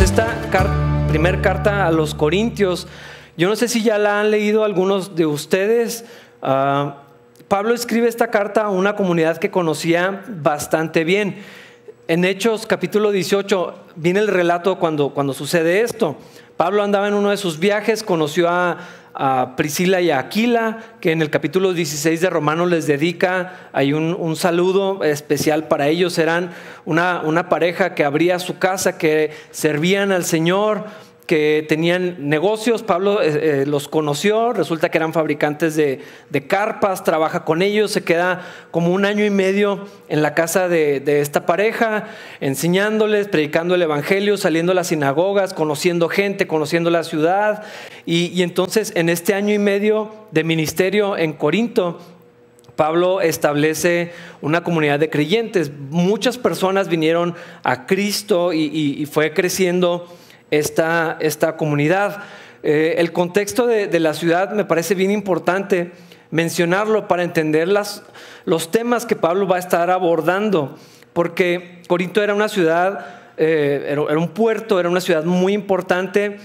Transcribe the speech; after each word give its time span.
esta 0.00 0.26
primera 1.08 1.40
carta 1.40 1.86
a 1.86 1.92
los 1.92 2.14
Corintios, 2.14 2.88
yo 3.36 3.48
no 3.48 3.54
sé 3.54 3.68
si 3.68 3.82
ya 3.82 3.96
la 3.96 4.20
han 4.20 4.32
leído 4.32 4.64
algunos 4.64 5.14
de 5.14 5.24
ustedes. 5.24 6.04
Ah, 6.42 7.02
Pablo 7.46 7.74
escribe 7.74 8.08
esta 8.08 8.28
carta 8.28 8.62
a 8.62 8.70
una 8.70 8.96
comunidad 8.96 9.38
que 9.38 9.52
conocía 9.52 10.24
bastante 10.26 11.04
bien. 11.04 11.36
En 12.08 12.24
Hechos 12.24 12.66
capítulo 12.66 13.12
18 13.12 13.74
viene 13.94 14.18
el 14.18 14.28
relato 14.28 14.80
cuando, 14.80 15.10
cuando 15.10 15.32
sucede 15.32 15.82
esto. 15.82 16.16
Pablo 16.56 16.82
andaba 16.82 17.06
en 17.06 17.14
uno 17.14 17.30
de 17.30 17.36
sus 17.36 17.60
viajes, 17.60 18.02
conoció 18.02 18.48
a, 18.48 18.78
a 19.14 19.54
Priscila 19.56 20.00
y 20.00 20.10
a 20.10 20.18
Aquila, 20.18 20.78
que 21.00 21.12
en 21.12 21.22
el 21.22 21.30
capítulo 21.30 21.72
16 21.72 22.20
de 22.20 22.30
Romanos 22.30 22.68
les 22.68 22.86
dedica, 22.86 23.68
hay 23.72 23.92
un, 23.92 24.36
saludo 24.36 25.04
especial 25.04 25.68
para 25.68 25.88
ellos, 25.88 26.18
eran 26.18 26.50
una 26.84 27.48
pareja 27.48 27.94
que 27.94 28.04
abría 28.04 28.38
su 28.38 28.58
casa, 28.58 28.98
que 28.98 29.30
servían 29.50 30.12
al 30.12 30.24
Señor, 30.24 30.84
que 31.26 31.64
tenían 31.66 32.28
negocios, 32.28 32.82
Pablo 32.82 33.22
eh, 33.22 33.62
eh, 33.62 33.66
los 33.66 33.88
conoció, 33.88 34.52
resulta 34.52 34.90
que 34.90 34.98
eran 34.98 35.14
fabricantes 35.14 35.74
de, 35.74 36.00
carpas, 36.46 37.02
trabaja 37.02 37.44
con 37.44 37.62
ellos, 37.62 37.92
se 37.92 38.04
queda 38.04 38.42
como 38.70 38.92
un 38.92 39.06
año 39.06 39.24
y 39.24 39.30
medio 39.30 39.86
en 40.08 40.20
la 40.20 40.34
casa 40.34 40.68
de, 40.68 41.02
esta 41.20 41.46
pareja, 41.46 42.08
enseñándoles, 42.40 43.28
predicando 43.28 43.74
el 43.74 43.82
Evangelio, 43.82 44.36
saliendo 44.36 44.72
a 44.72 44.74
las 44.74 44.88
sinagogas, 44.88 45.54
conociendo 45.54 46.08
gente, 46.08 46.46
conociendo 46.46 46.90
la 46.90 47.04
ciudad. 47.04 47.62
Y, 48.04 48.42
entonces 48.42 48.92
en 48.94 49.08
este 49.08 49.32
año 49.32 49.54
y 49.54 49.58
medio 49.58 50.14
de 50.30 50.44
ministerio 50.44 51.16
en 51.16 51.32
Corinto, 51.32 52.00
Pablo 52.76 53.20
establece 53.20 54.12
una 54.42 54.62
comunidad 54.62 54.98
de 54.98 55.08
creyentes. 55.08 55.70
Muchas 55.90 56.36
personas 56.36 56.88
vinieron 56.88 57.34
a 57.62 57.86
Cristo 57.86 58.52
y 58.52 59.06
fue 59.10 59.32
creciendo 59.32 60.06
esta, 60.58 61.16
esta 61.20 61.56
comunidad. 61.56 62.22
Eh, 62.62 62.94
el 62.98 63.12
contexto 63.12 63.66
de, 63.66 64.00
la 64.00 64.14
ciudad 64.14 64.52
me 64.52 64.64
parece 64.64 64.94
bien 64.94 65.10
importante 65.10 65.92
mencionarlo 66.30 67.06
para 67.08 67.22
entender 67.22 67.68
las, 67.68 68.02
los 68.44 68.70
temas 68.70 69.06
que 69.06 69.16
Pablo 69.16 69.46
va 69.46 69.56
a 69.56 69.58
estar 69.58 69.90
abordando, 69.90 70.76
porque 71.12 71.82
Corinto 71.86 72.22
era 72.22 72.34
una 72.34 72.48
ciudad, 72.48 73.06
eh, 73.36 73.86
era, 73.90 74.18
un 74.18 74.28
puerto, 74.28 74.80
era 74.80 74.88
una 74.88 75.00
ciudad 75.00 75.24
muy 75.24 75.52
importante 75.52 76.38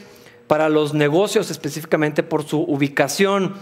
para 0.48 0.68
los 0.68 0.94
negocios, 0.94 1.50
específicamente 1.52 2.22
por 2.22 2.44
su 2.44 2.60
ubicación. 2.64 3.54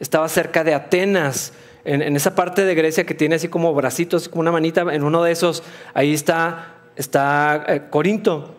Estaba 0.00 0.28
cerca 0.28 0.64
de 0.64 0.74
Atenas, 0.74 1.52
en, 1.84 2.16
esa 2.16 2.34
parte 2.34 2.64
de 2.64 2.74
Grecia 2.74 3.04
que 3.04 3.14
tiene 3.14 3.36
así 3.36 3.48
como 3.48 3.72
bracitos, 3.74 4.28
como 4.28 4.40
una 4.40 4.52
manita, 4.52 4.82
en 4.92 5.04
uno 5.04 5.22
de 5.22 5.32
esos, 5.32 5.62
ahí 5.94 6.14
está, 6.14 6.78
está 6.96 7.64
eh, 7.68 7.82
Corinto. 7.90 8.55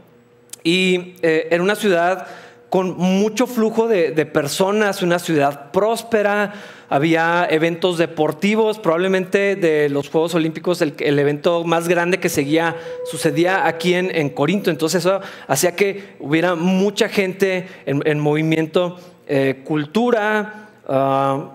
Y 0.68 1.16
eh, 1.22 1.48
era 1.50 1.64
una 1.64 1.76
ciudad 1.76 2.28
con 2.70 2.98
mucho 2.98 3.48
flujo 3.48 3.88
de, 3.88 4.26
personas, 4.26 5.02
una 5.02 5.18
ciudad 5.18 5.72
próspera, 5.72 6.56
había 6.90 7.48
eventos 7.50 7.98
deportivos, 7.98 8.78
probablemente 8.78 9.56
de 9.56 9.88
los 9.88 10.10
Juegos 10.10 10.36
Olímpicos 10.36 10.82
el, 10.82 11.20
evento 11.20 11.64
más 11.64 11.88
grande 11.88 12.20
que 12.20 12.28
seguía 12.28 12.76
sucedía 13.10 13.66
aquí 13.66 13.94
en, 13.94 14.30
Corinto, 14.32 14.70
entonces 14.70 15.06
eso 15.06 15.22
hacía 15.48 15.73
que 15.73 16.18
hubiera 16.20 16.56
mucha 16.56 17.08
gente 17.08 17.70
en, 17.86 18.20
movimiento, 18.20 19.00
eh, 19.26 19.62
cultura, 19.64 20.68
ah, 20.86 21.52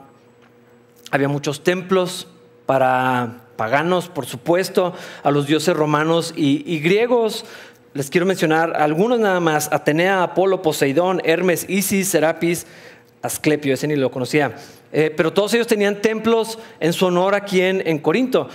había 1.10 1.28
muchos 1.28 1.62
templos 1.62 2.28
para 2.64 3.42
paganos, 3.56 4.08
por 4.08 4.24
supuesto, 4.24 4.94
a 5.22 5.30
los 5.30 5.46
dioses 5.46 5.76
romanos 5.76 6.32
y 6.34 6.78
griegos, 6.80 7.44
les 7.94 8.10
quiero 8.10 8.26
mencionar 8.26 8.74
algunos 8.76 9.20
nada 9.20 9.40
más. 9.40 9.70
Atenea, 9.72 10.22
Apolo, 10.22 10.62
Poseidón, 10.62 11.20
Hermes, 11.24 11.66
Isis, 11.68 12.08
Serapis, 12.08 12.66
Asclepio, 13.22 13.74
ese 13.74 13.86
ni 13.86 13.96
lo 13.96 14.10
conocía. 14.10 14.56
Eh, 14.92 15.12
pero 15.16 15.32
todos 15.32 15.54
ellos 15.54 15.66
tenían 15.66 16.00
templos 16.02 16.58
en 16.80 16.92
su 16.92 17.06
honor 17.06 17.34
aquí 17.34 17.60
en, 17.60 17.86
en 17.86 17.98
Corinto. 17.98 18.48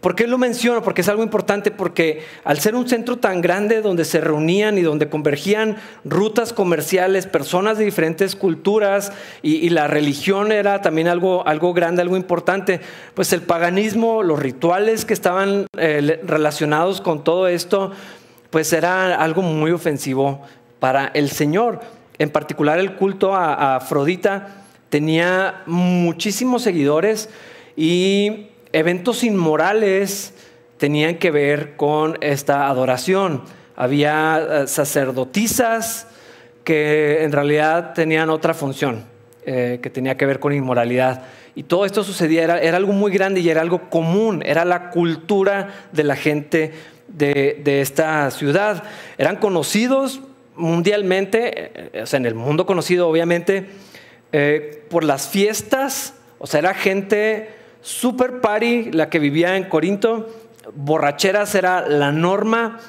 ¿Por 0.00 0.14
qué 0.14 0.28
lo 0.28 0.38
menciono? 0.38 0.82
Porque 0.82 1.00
es 1.00 1.08
algo 1.08 1.24
importante, 1.24 1.72
porque 1.72 2.22
al 2.44 2.60
ser 2.60 2.76
un 2.76 2.88
centro 2.88 3.16
tan 3.16 3.40
grande 3.40 3.82
donde 3.82 4.04
se 4.04 4.20
reunían 4.20 4.78
y 4.78 4.82
donde 4.82 5.08
convergían 5.08 5.76
rutas 6.04 6.52
comerciales, 6.52 7.26
personas 7.26 7.78
de 7.78 7.84
diferentes 7.84 8.36
culturas 8.36 9.12
y, 9.42 9.68
la 9.70 9.88
religión 9.88 10.52
era 10.52 10.82
también 10.82 11.08
algo, 11.08 11.46
algo 11.48 11.74
grande, 11.74 12.02
algo 12.02 12.16
importante, 12.16 12.80
pues 13.14 13.32
el 13.32 13.42
paganismo, 13.42 14.22
los 14.22 14.38
rituales 14.38 15.04
que 15.04 15.14
estaban 15.14 15.66
eh, 15.76 16.20
relacionados 16.24 17.00
con 17.00 17.24
todo 17.24 17.48
esto, 17.48 17.90
pues 18.50 18.72
era 18.72 19.14
algo 19.16 19.42
muy 19.42 19.70
ofensivo 19.70 20.42
para 20.78 21.08
el 21.14 21.30
Señor. 21.30 21.80
En 22.18 22.30
particular 22.30 22.78
el 22.78 22.96
culto 22.96 23.34
a, 23.34 23.76
Afrodita 23.76 24.64
tenía 24.88 25.62
muchísimos 25.66 26.62
seguidores 26.62 27.28
y 27.76 28.48
eventos 28.72 29.22
inmorales 29.24 30.34
tenían 30.78 31.16
que 31.16 31.30
ver 31.30 31.76
con 31.76 32.16
esta 32.20 32.68
adoración. 32.68 33.42
Había 33.76 34.38
eh, 34.62 34.66
sacerdotisas 34.66 36.06
que 36.64 37.22
en 37.22 37.32
realidad 37.32 37.92
tenían 37.94 38.30
otra 38.30 38.54
función, 38.54 39.04
eh, 39.44 39.78
que 39.82 39.90
tenía 39.90 40.16
que 40.16 40.26
ver 40.26 40.40
con 40.40 40.52
inmoralidad. 40.52 41.22
Y 41.54 41.64
todo 41.64 41.84
esto 41.84 42.04
sucedía, 42.04 42.44
era 42.58 42.76
algo 42.76 42.92
muy 42.92 43.10
grande 43.10 43.40
y 43.40 43.48
era 43.48 43.60
algo 43.60 43.90
común, 43.90 44.42
era 44.44 44.64
la 44.64 44.90
cultura 44.90 45.88
de 45.92 46.04
la 46.04 46.14
gente 46.14 46.72
de, 47.08 47.80
esta 47.80 48.30
ciudad. 48.30 48.84
Eran 49.16 49.36
conocidos 49.36 50.20
mundialmente, 50.56 51.72
eh, 51.94 52.02
o 52.02 52.06
sea, 52.06 52.18
en 52.18 52.26
el 52.26 52.34
mundo 52.34 52.66
conocido 52.66 53.08
obviamente, 53.08 53.66
eh, 54.32 54.84
por 54.90 55.04
las 55.04 55.28
fiestas, 55.28 56.14
o 56.38 56.46
sea, 56.46 56.60
era 56.60 56.74
gente 56.74 57.50
super 57.80 58.40
party 58.40 58.92
la 58.92 59.08
que 59.08 59.18
vivía 59.18 59.56
en 59.56 59.64
Corinto, 59.64 60.28
borracheras 60.74 61.54
era 61.54 61.88
la 61.88 62.12
norma 62.12 62.80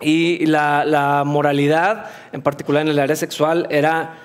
y 0.00 0.44
la, 0.46 0.84
la, 0.84 1.24
moralidad, 1.24 2.10
en 2.32 2.42
particular 2.42 2.82
en 2.82 2.88
el 2.88 2.98
área 2.98 3.16
sexual, 3.16 3.66
era 3.70 4.18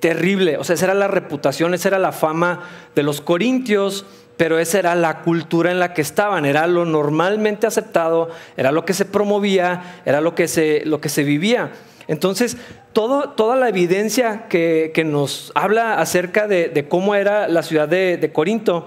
terrible, 0.00 0.56
o 0.56 0.64
sea, 0.64 0.74
esa 0.74 0.86
era 0.86 0.94
la 0.94 1.08
reputación, 1.08 1.74
esa 1.74 1.88
era 1.88 1.98
la 1.98 2.12
fama 2.12 2.62
de 2.94 3.02
los 3.02 3.20
corintios 3.20 4.06
pero 4.38 4.60
esa 4.60 4.78
era 4.78 4.94
la 4.94 5.20
cultura 5.22 5.72
en 5.72 5.80
la 5.80 5.92
que 5.92 6.00
estaban, 6.00 6.46
era 6.46 6.66
lo 6.68 6.84
normalmente 6.84 7.66
aceptado, 7.66 8.30
era 8.56 8.70
lo 8.72 8.84
que 8.84 8.94
se 8.94 9.04
promovía, 9.04 10.00
era 10.06 10.20
lo 10.22 10.34
que 10.36 10.46
se, 10.46 10.82
lo 10.86 11.00
que 11.00 11.08
se 11.08 11.24
vivía. 11.24 11.72
Entonces, 12.06 12.56
toda 12.92 13.56
la 13.56 13.68
evidencia 13.68 14.46
que, 14.48 15.02
nos 15.04 15.52
habla 15.56 16.00
acerca 16.00 16.46
de, 16.46 16.86
cómo 16.88 17.16
era 17.16 17.48
la 17.48 17.64
ciudad 17.64 17.88
de, 17.88 18.30
Corinto, 18.32 18.86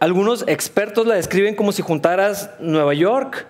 algunos 0.00 0.44
expertos 0.48 1.06
la 1.06 1.14
describen 1.14 1.54
como 1.54 1.70
si 1.70 1.82
juntaras 1.82 2.50
Nueva 2.58 2.94
York, 2.94 3.46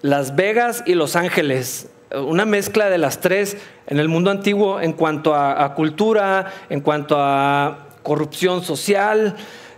Las 0.00 0.34
Vegas 0.34 0.82
y 0.86 0.94
Los 0.94 1.16
Ángeles, 1.16 1.90
una 2.16 2.46
mezcla 2.46 2.88
de 2.88 2.96
las 2.98 3.20
tres 3.20 3.58
en 3.86 3.98
el 3.98 4.08
mundo 4.08 4.30
antiguo 4.30 4.80
en 4.80 4.94
cuanto 4.94 5.34
a 5.34 5.74
cultura, 5.74 6.50
en 6.70 6.80
cuanto 6.80 7.16
a 7.18 7.88
corrupción 8.02 8.62
social, 8.62 9.36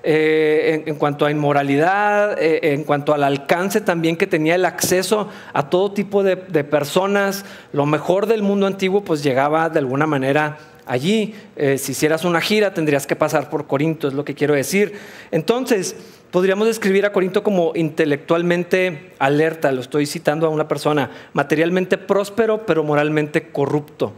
eh, 0.08 0.84
en, 0.86 0.94
cuanto 0.94 1.26
a 1.26 1.32
inmoralidad, 1.32 2.40
eh, 2.40 2.60
en 2.62 2.84
cuanto 2.84 3.12
al 3.12 3.24
alcance 3.24 3.80
también 3.80 4.16
que 4.16 4.28
tenía 4.28 4.54
el 4.54 4.64
acceso 4.64 5.28
a 5.52 5.68
todo 5.68 5.90
tipo 5.90 6.22
de, 6.22 6.36
personas. 6.36 7.44
Lo 7.72 7.86
mejor 7.86 8.26
del 8.26 8.44
mundo 8.44 8.68
antiguo 8.68 9.02
pues 9.02 9.24
llegaba 9.24 9.68
de 9.68 9.80
alguna 9.80 10.06
manera 10.06 10.58
allí. 10.86 11.34
Eh, 11.56 11.76
si 11.76 11.90
hicieras 11.90 12.24
una 12.24 12.40
gira 12.40 12.72
tendrías 12.72 13.04
que 13.04 13.16
pasar 13.16 13.50
por 13.50 13.66
Corinto, 13.66 14.06
es 14.06 14.14
lo 14.14 14.24
que 14.24 14.36
quiero 14.36 14.54
decir. 14.54 14.92
Entonces, 15.32 15.96
podríamos 16.30 16.68
describir 16.68 17.04
a 17.04 17.10
Corinto 17.10 17.42
como 17.42 17.72
intelectualmente 17.74 19.10
alerta, 19.18 19.72
lo 19.72 19.80
estoy 19.80 20.06
citando 20.06 20.46
a 20.46 20.50
una 20.50 20.68
persona, 20.68 21.10
materialmente 21.32 21.98
próspero 21.98 22.64
pero 22.64 22.84
moralmente 22.84 23.50
corrupto 23.50 24.12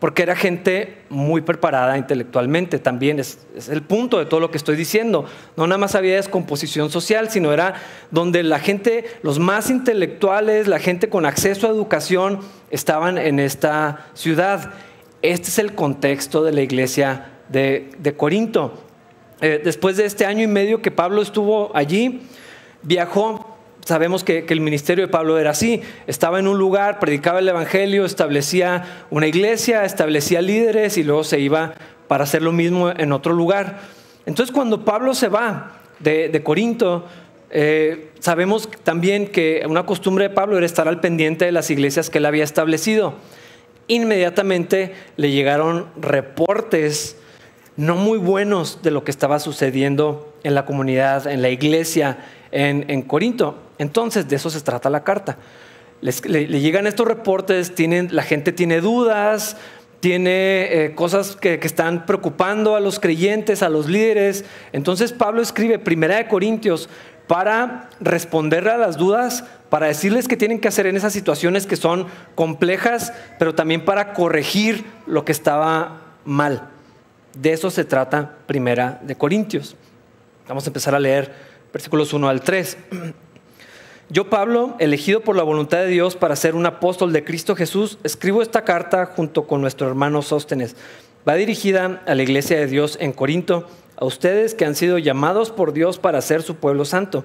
porque 0.00 0.22
era 0.22 0.34
gente 0.34 0.96
muy 1.10 1.42
preparada 1.42 1.98
intelectualmente 1.98 2.78
también, 2.78 3.20
es, 3.20 3.38
el 3.68 3.82
punto 3.82 4.18
de 4.18 4.24
todo 4.24 4.40
lo 4.40 4.50
que 4.50 4.56
estoy 4.56 4.74
diciendo. 4.74 5.26
No 5.56 5.66
nada 5.66 5.78
más 5.78 5.94
había 5.94 6.16
descomposición 6.16 6.90
social, 6.90 7.30
sino 7.30 7.52
era 7.52 7.74
donde 8.10 8.42
la 8.42 8.58
gente, 8.58 9.04
los 9.22 9.38
más 9.38 9.68
intelectuales, 9.70 10.66
la 10.66 10.78
gente 10.78 11.10
con 11.10 11.26
acceso 11.26 11.66
a 11.66 11.70
educación, 11.70 12.40
estaban 12.70 13.18
en 13.18 13.38
esta 13.38 14.06
ciudad. 14.14 14.72
Este 15.20 15.48
es 15.48 15.58
el 15.58 15.74
contexto 15.74 16.42
de 16.42 16.52
la 16.52 16.62
iglesia 16.62 17.32
de, 17.50 18.14
Corinto. 18.16 18.82
Eh, 19.42 19.60
después 19.62 19.98
de 19.98 20.06
este 20.06 20.24
año 20.24 20.42
y 20.42 20.46
medio 20.46 20.80
que 20.80 20.90
Pablo 20.90 21.20
estuvo 21.20 21.70
allí, 21.74 22.22
viajó 22.82 23.49
sabemos 23.84 24.24
que, 24.24 24.44
el 24.48 24.60
ministerio 24.60 25.06
de 25.06 25.12
Pablo 25.12 25.38
era 25.38 25.50
así. 25.50 25.82
Estaba 26.06 26.38
en 26.38 26.48
un 26.48 26.58
lugar, 26.58 26.98
predicaba 26.98 27.38
el 27.38 27.48
Evangelio, 27.48 28.04
establecía 28.04 29.06
una 29.10 29.26
iglesia, 29.26 29.84
establecía 29.84 30.42
líderes 30.42 30.96
y 30.96 31.04
luego 31.04 31.24
se 31.24 31.40
iba 31.40 31.74
para 32.08 32.24
hacer 32.24 32.42
lo 32.42 32.52
mismo 32.52 32.90
en 32.90 33.12
otro 33.12 33.32
lugar. 33.32 33.80
Entonces 34.26 34.54
cuando 34.54 34.84
Pablo 34.84 35.14
se 35.14 35.28
va 35.28 35.80
de, 35.98 36.40
Corinto, 36.42 37.06
eh, 37.50 38.10
sabemos 38.20 38.68
también 38.84 39.26
que 39.26 39.64
una 39.68 39.86
costumbre 39.86 40.28
de 40.28 40.34
Pablo 40.34 40.56
era 40.56 40.66
estar 40.66 40.88
al 40.88 41.00
pendiente 41.00 41.44
de 41.44 41.52
las 41.52 41.70
iglesias 41.70 42.10
que 42.10 42.18
él 42.18 42.26
había 42.26 42.44
establecido. 42.44 43.14
Inmediatamente 43.88 44.94
le 45.16 45.30
llegaron 45.30 45.86
reportes 46.00 47.16
no 47.76 47.96
muy 47.96 48.18
buenos 48.18 48.82
de 48.82 48.90
lo 48.90 49.04
que 49.04 49.10
estaba 49.10 49.38
sucediendo 49.38 50.34
en 50.42 50.54
la 50.54 50.66
comunidad, 50.66 51.26
en 51.26 51.42
la 51.42 51.48
iglesia, 51.48 52.18
en, 52.52 53.02
Corinto. 53.02 53.58
Entonces, 53.78 54.28
de 54.28 54.36
eso 54.36 54.50
se 54.50 54.60
trata 54.60 54.90
la 54.90 55.04
carta. 55.04 55.38
le, 56.00 56.46
llegan 56.60 56.86
estos 56.86 57.06
reportes, 57.06 57.72
la 57.78 58.22
gente 58.22 58.52
tiene 58.52 58.80
dudas, 58.80 59.56
tiene 60.00 60.84
eh, 60.84 60.94
cosas 60.94 61.36
que, 61.36 61.58
que, 61.58 61.66
están 61.66 62.06
preocupando 62.06 62.74
a 62.74 62.80
los 62.80 62.98
creyentes, 62.98 63.62
a 63.62 63.68
los 63.68 63.86
líderes. 63.86 64.44
Entonces 64.72 65.12
Pablo 65.12 65.42
escribe 65.42 65.78
Primera 65.78 66.16
de 66.16 66.26
Corintios 66.26 66.88
para 67.26 67.90
responderle 68.00 68.70
a 68.70 68.78
las 68.78 68.96
dudas, 68.96 69.44
para 69.68 69.86
decirles 69.86 70.26
qué 70.26 70.36
tienen 70.36 70.58
que 70.58 70.68
hacer 70.68 70.86
en 70.86 70.96
esas 70.96 71.12
situaciones 71.12 71.66
que 71.66 71.76
son 71.76 72.06
complejas, 72.34 73.12
pero 73.38 73.54
también 73.54 73.84
para 73.84 74.14
corregir 74.14 74.84
lo 75.06 75.24
que 75.24 75.32
estaba 75.32 76.00
mal. 76.24 76.68
De 77.34 77.52
eso 77.52 77.70
se 77.70 77.84
trata 77.84 78.38
Primera 78.46 78.98
de 79.02 79.14
Corintios. 79.14 79.76
Vamos 80.48 80.64
a 80.66 80.70
empezar 80.70 80.94
a 80.94 80.98
leer 80.98 81.32
versículos 81.72 82.12
1 82.12 82.28
al 82.28 82.40
3. 82.42 82.76
Yo, 84.12 84.28
Pablo, 84.28 84.74
elegido 84.80 85.20
por 85.20 85.36
la 85.36 85.44
voluntad 85.44 85.78
de 85.78 85.86
Dios 85.86 86.16
para 86.16 86.34
ser 86.34 86.56
un 86.56 86.66
apóstol 86.66 87.12
de 87.12 87.22
Cristo 87.22 87.54
Jesús, 87.54 87.98
escribo 88.02 88.42
esta 88.42 88.64
carta 88.64 89.06
junto 89.06 89.46
con 89.46 89.60
nuestro 89.60 89.86
hermano 89.86 90.22
Sóstenes. 90.22 90.74
Va 91.28 91.34
dirigida 91.34 92.02
a 92.06 92.14
la 92.16 92.22
iglesia 92.24 92.58
de 92.58 92.66
Dios 92.66 92.98
en 93.00 93.12
Corinto, 93.12 93.68
a 93.96 94.04
ustedes 94.04 94.54
que 94.54 94.64
han 94.64 94.74
sido 94.74 94.98
llamados 94.98 95.52
por 95.52 95.72
Dios 95.72 95.98
para 95.98 96.20
ser 96.22 96.42
su 96.42 96.56
pueblo 96.56 96.84
santo. 96.84 97.24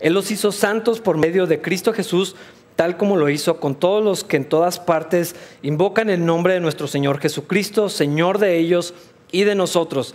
Él 0.00 0.14
los 0.14 0.30
hizo 0.30 0.52
santos 0.52 1.00
por 1.00 1.18
medio 1.18 1.46
de 1.46 1.60
Cristo 1.60 1.92
Jesús, 1.92 2.34
tal 2.76 2.96
como 2.96 3.16
lo 3.16 3.28
hizo 3.28 3.60
con 3.60 3.74
todos 3.74 4.02
los 4.02 4.24
que 4.24 4.38
en 4.38 4.48
todas 4.48 4.80
partes 4.80 5.36
invocan 5.60 6.08
el 6.08 6.24
nombre 6.24 6.54
de 6.54 6.60
nuestro 6.60 6.86
Señor 6.86 7.18
Jesucristo, 7.18 7.90
Señor 7.90 8.38
de 8.38 8.56
ellos 8.56 8.94
y 9.32 9.44
de 9.44 9.54
nosotros. 9.54 10.14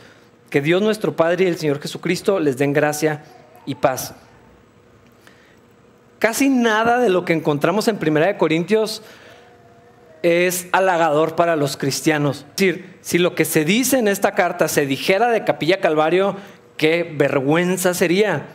Que 0.50 0.62
Dios 0.62 0.82
nuestro 0.82 1.16
Padre 1.16 1.46
y 1.46 1.48
el 1.48 1.58
Señor 1.58 1.80
Jesucristo 1.80 2.40
les 2.40 2.58
den 2.58 2.74
gracia 2.74 3.24
y 3.68 3.76
paz. 3.76 4.16
Casi 6.18 6.50
nada 6.50 6.98
de 6.98 7.10
lo 7.10 7.26
que 7.26 7.34
encontramos 7.34 7.88
en 7.88 7.98
Primera 7.98 8.26
de 8.26 8.38
Corintios 8.38 9.04
es 10.24 10.68
halagador 10.72 11.36
para 11.36 11.56
los 11.56 11.78
cristianos. 11.78 12.48
Es 12.50 12.56
decir, 12.56 12.98
si 13.02 13.20
lo 13.20 13.36
que 13.36 13.46
se 13.46 13.66
dice 13.66 14.00
en 14.00 14.08
esta 14.08 14.32
carta 14.32 14.68
se 14.68 14.88
dijera 14.88 15.30
de 15.30 15.44
Capilla 15.44 15.80
Calvario, 15.80 16.36
qué 16.76 17.14
vergüenza 17.16 17.94
sería. 17.94 18.48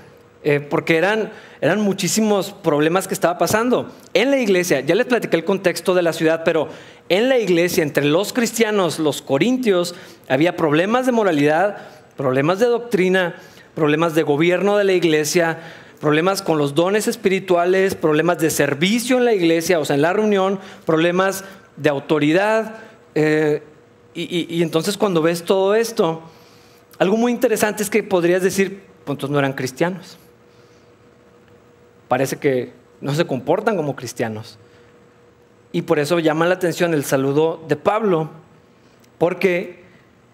Eh, 0.44 0.58
porque 0.58 0.96
eran, 0.96 1.30
eran 1.60 1.80
muchísimos 1.80 2.50
problemas 2.50 3.06
que 3.06 3.14
estaba 3.14 3.38
pasando. 3.38 3.92
En 4.12 4.32
la 4.32 4.38
iglesia, 4.38 4.80
ya 4.80 4.96
les 4.96 5.06
platiqué 5.06 5.36
el 5.36 5.44
contexto 5.44 5.94
de 5.94 6.02
la 6.02 6.12
ciudad, 6.12 6.42
pero 6.44 6.68
en 7.08 7.28
la 7.28 7.38
iglesia, 7.38 7.84
entre 7.84 8.04
los 8.04 8.32
cristianos, 8.32 8.98
los 8.98 9.22
corintios, 9.22 9.94
había 10.28 10.56
problemas 10.56 11.06
de 11.06 11.12
moralidad, 11.12 11.76
problemas 12.16 12.58
de 12.58 12.66
doctrina, 12.66 13.36
problemas 13.74 14.14
de 14.14 14.22
gobierno 14.22 14.76
de 14.76 14.84
la 14.84 14.92
iglesia, 14.92 15.58
problemas 16.00 16.42
con 16.42 16.58
los 16.58 16.74
dones 16.74 17.08
espirituales, 17.08 17.94
problemas 17.94 18.38
de 18.38 18.50
servicio 18.50 19.18
en 19.18 19.24
la 19.24 19.34
iglesia, 19.34 19.78
o 19.78 19.84
sea, 19.84 19.96
en 19.96 20.02
la 20.02 20.12
reunión, 20.12 20.58
problemas 20.84 21.44
de 21.76 21.88
autoridad. 21.88 22.76
Eh, 23.14 23.62
y, 24.14 24.62
entonces 24.62 24.98
cuando 24.98 25.22
ves 25.22 25.44
todo 25.44 25.74
esto, 25.74 26.22
algo 26.98 27.16
muy 27.16 27.32
interesante 27.32 27.82
es 27.82 27.88
que 27.88 28.02
podrías 28.02 28.42
decir, 28.42 28.82
pues 29.04 29.30
no 29.30 29.38
eran 29.38 29.54
cristianos. 29.54 30.18
Parece 32.08 32.36
que 32.36 32.72
no 33.00 33.14
se 33.14 33.24
comportan 33.24 33.76
como 33.76 33.96
cristianos. 33.96 34.58
Y 35.72 35.82
por 35.82 35.98
eso 35.98 36.18
llama 36.18 36.46
la 36.46 36.54
atención 36.54 36.92
el 36.92 37.04
saludo 37.04 37.64
de 37.68 37.76
Pablo, 37.76 38.30
porque 39.16 39.82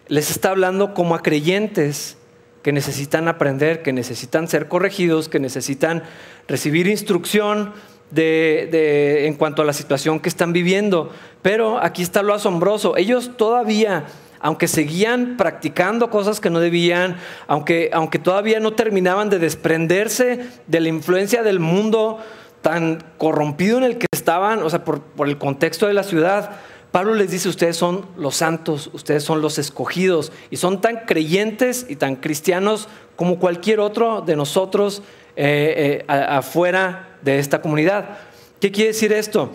les 0.08 0.30
está 0.30 0.50
hablando 0.50 0.94
como 0.94 1.14
a 1.14 1.22
creyentes 1.22 2.16
que 2.62 2.72
necesitan 2.72 3.28
aprender, 3.28 3.82
que 3.82 3.92
necesitan 3.92 4.48
ser 4.48 4.68
corregidos, 4.68 5.28
que 5.28 5.40
necesitan 5.40 6.02
recibir 6.46 6.86
instrucción 6.88 7.72
de, 8.10 9.26
en 9.26 9.34
cuanto 9.34 9.62
a 9.62 9.64
la 9.64 9.72
situación 9.72 10.20
que 10.20 10.28
están 10.28 10.52
viviendo. 10.52 11.10
Pero 11.42 11.82
aquí 11.82 12.02
está 12.02 12.22
lo 12.22 12.34
asombroso. 12.34 12.96
Ellos 12.96 13.36
todavía, 13.36 14.06
aunque 14.40 14.68
seguían 14.68 15.36
practicando 15.36 16.10
cosas 16.10 16.40
que 16.40 16.50
no 16.50 16.60
debían, 16.60 17.16
aunque, 17.46 17.90
aunque 17.92 18.18
todavía 18.18 18.60
no 18.60 18.72
terminaban 18.72 19.30
de 19.30 19.38
desprenderse 19.38 20.46
de 20.66 20.80
la 20.80 20.88
influencia 20.88 21.42
del 21.42 21.60
mundo 21.60 22.18
tan 22.62 23.04
corrompido 23.18 23.78
en 23.78 23.84
el 23.84 23.98
que 23.98 24.06
estaban, 24.10 24.62
o 24.62 24.70
sea, 24.70 24.84
por, 24.84 25.00
por 25.00 25.28
el 25.28 25.38
contexto 25.38 25.86
de 25.86 25.94
la 25.94 26.02
ciudad, 26.02 26.58
Pablo 26.92 27.14
les 27.14 27.30
dice, 27.30 27.48
ustedes 27.48 27.76
son 27.76 28.06
los 28.16 28.36
santos, 28.36 28.90
ustedes 28.94 29.22
son 29.22 29.42
los 29.42 29.58
escogidos 29.58 30.32
y 30.50 30.56
son 30.56 30.80
tan 30.80 31.04
creyentes 31.04 31.86
y 31.88 31.96
tan 31.96 32.16
cristianos 32.16 32.88
como 33.14 33.38
cualquier 33.38 33.80
otro 33.80 34.22
de 34.22 34.36
nosotros 34.36 35.02
eh, 35.36 36.04
eh, 36.08 36.12
afuera 36.12 37.18
de 37.20 37.38
esta 37.38 37.60
comunidad. 37.60 38.18
¿Qué 38.58 38.72
quiere 38.72 38.88
decir 38.88 39.12
esto? 39.12 39.50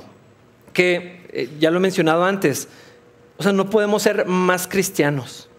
Que, 0.74 1.25
eh, 1.33 1.50
ya 1.59 1.71
lo 1.71 1.77
he 1.77 1.81
mencionado 1.81 2.24
antes, 2.24 2.68
o 3.38 3.44
sea, 3.44 3.51
no 3.51 3.69
podemos 3.69 4.03
ser 4.03 4.25
más 4.27 4.68
cristianos. 4.68 5.50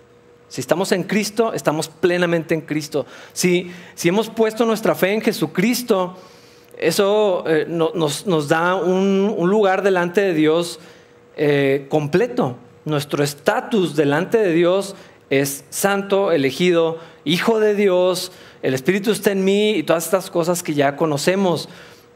Si 0.49 0.61
estamos 0.61 0.93
en 0.93 1.03
Cristo, 1.03 1.53
estamos 1.53 1.89
plenamente 1.89 2.55
en 2.55 2.61
Cristo. 2.61 3.05
Si, 3.33 3.73
si 3.97 4.09
hemos 4.09 4.31
puesto 4.31 4.65
nuestra 4.65 4.95
fe 4.95 5.13
en 5.13 5.21
Jesucristo, 5.21 6.17
eso 6.79 7.45
nos, 7.67 8.49
da 8.49 8.77
un, 8.77 9.35
un 9.37 9.51
lugar 9.51 9.83
delante 9.83 10.21
de 10.21 10.35
Dios 10.35 10.79
eh, 11.37 11.87
completo. 11.89 12.57
Nuestro 12.85 13.25
estatus 13.25 13.97
delante 13.97 14.39
de 14.39 14.53
Dios 14.53 14.95
es 15.31 15.65
santo, 15.71 16.33
elegido, 16.33 16.99
hijo 17.25 17.61
de 17.61 17.75
Dios, 17.75 18.33
el 18.63 18.73
Espíritu 18.73 19.11
está 19.11 19.31
en 19.31 19.45
mí 19.45 19.73
y 19.73 19.83
todas 19.83 20.05
estas 20.05 20.31
cosas 20.31 20.63
que 20.63 20.75
ya 20.75 20.97
conocemos. 20.97 21.69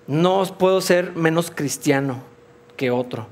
No 0.07 0.43
puedo 0.59 0.81
ser 0.81 1.15
menos 1.15 1.51
cristiano 1.51 2.23
que 2.77 2.91
otro. 2.91 3.27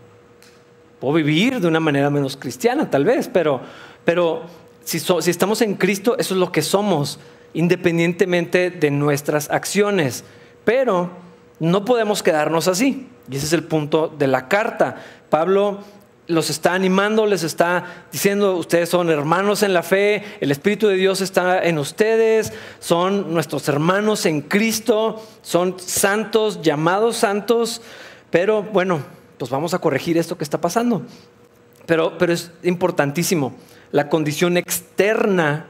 Puedo 1.01 1.15
vivir 1.15 1.61
de 1.61 1.69
una 1.69 1.81
manera 1.81 2.11
menos 2.11 2.37
cristiana, 2.37 2.91
tal 2.91 3.05
vez, 3.05 3.31
pero, 3.33 3.61
pero 4.05 4.43
si, 4.85 4.99
si 4.99 5.31
estamos 5.31 5.63
en 5.63 5.77
Cristo, 5.77 6.17
eso 6.19 6.35
es 6.35 6.41
lo 6.41 6.53
que 6.53 6.61
somos, 6.63 7.19
independientemente 7.55 8.71
de 8.71 8.91
nuestras 8.91 9.51
acciones. 9.51 10.25
Pero 10.67 11.11
no 11.59 11.85
podemos 11.87 12.23
quedarnos 12.23 12.69
así. 12.69 13.09
Y 13.31 13.37
ese 13.37 13.47
es 13.47 13.53
el 13.53 13.65
punto 13.65 14.09
de 14.09 14.27
la 14.27 14.49
carta. 14.49 14.97
Pablo 15.31 15.81
los 16.29 16.51
está 16.51 16.75
animando, 16.75 17.27
les 17.27 17.43
está 17.43 18.05
diciendo, 18.11 18.57
ustedes 18.57 18.89
son 18.89 19.11
hermanos 19.11 19.63
en 19.63 19.73
la 19.73 19.83
fe, 19.83 20.25
el 20.41 20.51
Espíritu 20.51 20.89
de 20.89 20.97
Dios 20.97 21.21
está 21.21 21.63
en 21.63 21.79
ustedes, 21.79 22.53
son 22.81 23.33
nuestros 23.33 23.69
hermanos 23.69 24.27
en 24.27 24.41
Cristo, 24.41 25.23
son 25.43 25.79
santos, 25.79 26.63
llamados 26.63 27.17
santos, 27.17 27.81
pero 28.31 28.63
bueno, 28.63 29.01
pues 29.39 29.51
vamos 29.51 29.75
a 29.75 29.79
corregir 29.79 30.19
esto 30.19 30.37
que 30.37 30.45
está 30.45 30.61
pasando. 30.61 31.03
Pero, 31.87 32.19
pero 32.19 32.33
es 32.33 32.51
importantísimo, 32.65 33.55
la 33.93 34.09
condición 34.09 34.57
externa 34.57 35.67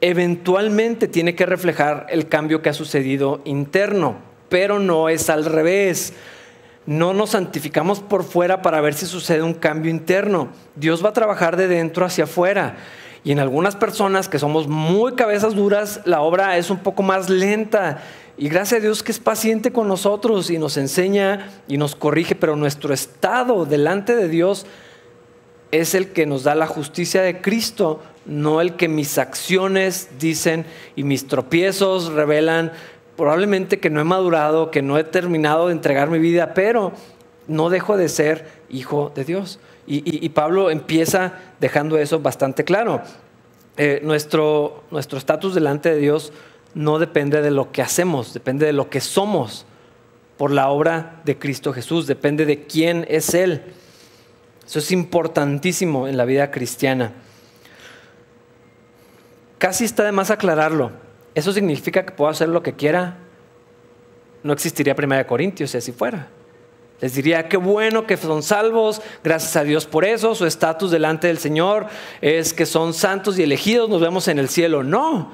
eventualmente 0.00 1.06
tiene 1.06 1.34
que 1.34 1.46
reflejar 1.46 2.06
el 2.08 2.28
cambio 2.28 2.62
que 2.62 2.70
ha 2.70 2.74
sucedido 2.74 3.42
interno, 3.44 4.16
pero 4.48 4.78
no 4.78 5.10
es 5.10 5.28
al 5.28 5.44
revés 5.44 6.14
no 6.86 7.14
nos 7.14 7.30
santificamos 7.30 8.00
por 8.00 8.24
fuera 8.24 8.62
para 8.62 8.80
ver 8.80 8.94
si 8.94 9.06
sucede 9.06 9.42
un 9.42 9.54
cambio 9.54 9.90
interno. 9.90 10.48
Dios 10.74 11.04
va 11.04 11.10
a 11.10 11.14
trabajar 11.14 11.56
de 11.56 11.68
dentro 11.68 12.04
hacia 12.04 12.24
afuera. 12.24 12.76
Y 13.24 13.30
en 13.30 13.38
algunas 13.38 13.76
personas 13.76 14.28
que 14.28 14.40
somos 14.40 14.66
muy 14.66 15.14
cabezas 15.14 15.54
duras, 15.54 16.00
la 16.04 16.22
obra 16.22 16.58
es 16.58 16.70
un 16.70 16.78
poco 16.78 17.04
más 17.04 17.30
lenta. 17.30 18.02
Y 18.36 18.48
gracias 18.48 18.80
a 18.80 18.82
Dios 18.82 19.02
que 19.02 19.12
es 19.12 19.20
paciente 19.20 19.72
con 19.72 19.86
nosotros 19.86 20.50
y 20.50 20.58
nos 20.58 20.76
enseña 20.76 21.48
y 21.68 21.76
nos 21.76 21.94
corrige, 21.94 22.34
pero 22.34 22.56
nuestro 22.56 22.92
estado 22.92 23.64
delante 23.64 24.16
de 24.16 24.28
Dios 24.28 24.66
es 25.70 25.94
el 25.94 26.08
que 26.08 26.26
nos 26.26 26.42
da 26.42 26.54
la 26.54 26.66
justicia 26.66 27.22
de 27.22 27.40
Cristo, 27.40 28.02
no 28.26 28.60
el 28.60 28.74
que 28.74 28.88
mis 28.88 29.18
acciones 29.18 30.10
dicen 30.18 30.66
y 30.96 31.04
mis 31.04 31.28
tropiezos 31.28 32.12
revelan 32.12 32.72
probablemente 33.22 33.78
que 33.78 33.88
no 33.88 34.00
he 34.00 34.04
madurado, 34.04 34.72
que 34.72 34.82
no 34.82 34.98
he 34.98 35.04
terminado 35.04 35.68
de 35.68 35.74
entregar 35.74 36.10
mi 36.10 36.18
vida, 36.18 36.54
pero 36.54 36.90
no 37.46 37.70
dejo 37.70 37.96
de 37.96 38.08
ser 38.08 38.48
hijo 38.68 39.12
de 39.14 39.24
Dios. 39.24 39.60
Y, 39.86 40.28
Pablo 40.30 40.72
empieza 40.72 41.34
dejando 41.60 41.98
eso 41.98 42.18
bastante 42.18 42.64
claro. 42.64 43.00
Eh, 43.76 44.00
nuestro 44.02 44.82
estatus 44.90 45.54
delante 45.54 45.90
de 45.90 45.98
Dios 45.98 46.32
no 46.74 46.98
depende 46.98 47.42
de 47.42 47.52
lo 47.52 47.70
que 47.70 47.80
hacemos, 47.80 48.34
depende 48.34 48.66
de 48.66 48.72
lo 48.72 48.90
que 48.90 49.00
somos 49.00 49.66
por 50.36 50.50
la 50.50 50.68
obra 50.68 51.20
de 51.24 51.38
Cristo 51.38 51.72
Jesús, 51.72 52.08
depende 52.08 52.44
de 52.44 52.64
quién 52.64 53.06
es 53.08 53.34
Él. 53.34 53.62
Eso 54.66 54.80
es 54.80 54.90
importantísimo 54.90 56.08
en 56.08 56.16
la 56.16 56.24
vida 56.24 56.50
cristiana. 56.50 57.12
Casi 59.58 59.84
está 59.84 60.02
de 60.02 60.10
más 60.10 60.32
aclararlo. 60.32 61.11
¿Eso 61.34 61.52
significa 61.52 62.04
que 62.04 62.12
puedo 62.12 62.30
hacer 62.30 62.48
lo 62.48 62.62
que 62.62 62.74
quiera? 62.74 63.18
no 64.42 64.52
existiría 64.52 64.94
Primera 64.94 65.26
Corintios 65.26 65.70
si 65.70 65.78
así 65.78 65.92
fuera. 65.92 66.28
Les 67.00 67.14
diría, 67.14 67.48
qué 67.48 67.56
bueno 67.56 68.06
que 68.06 68.16
son 68.16 68.42
salvos, 68.44 69.02
gracias 69.24 69.56
a 69.56 69.64
Dios 69.64 69.86
por 69.86 70.04
eso, 70.04 70.36
su 70.36 70.46
estatus 70.46 70.92
delante 70.92 71.26
del 71.26 71.38
Señor 71.38 71.86
es 72.20 72.54
que 72.54 72.64
son 72.64 72.94
santos 72.94 73.38
y 73.38 73.42
elegidos, 73.42 73.88
nos 73.88 74.00
vemos 74.00 74.28
en 74.28 74.38
el 74.38 74.48
cielo. 74.48 74.84
No, 74.84 75.32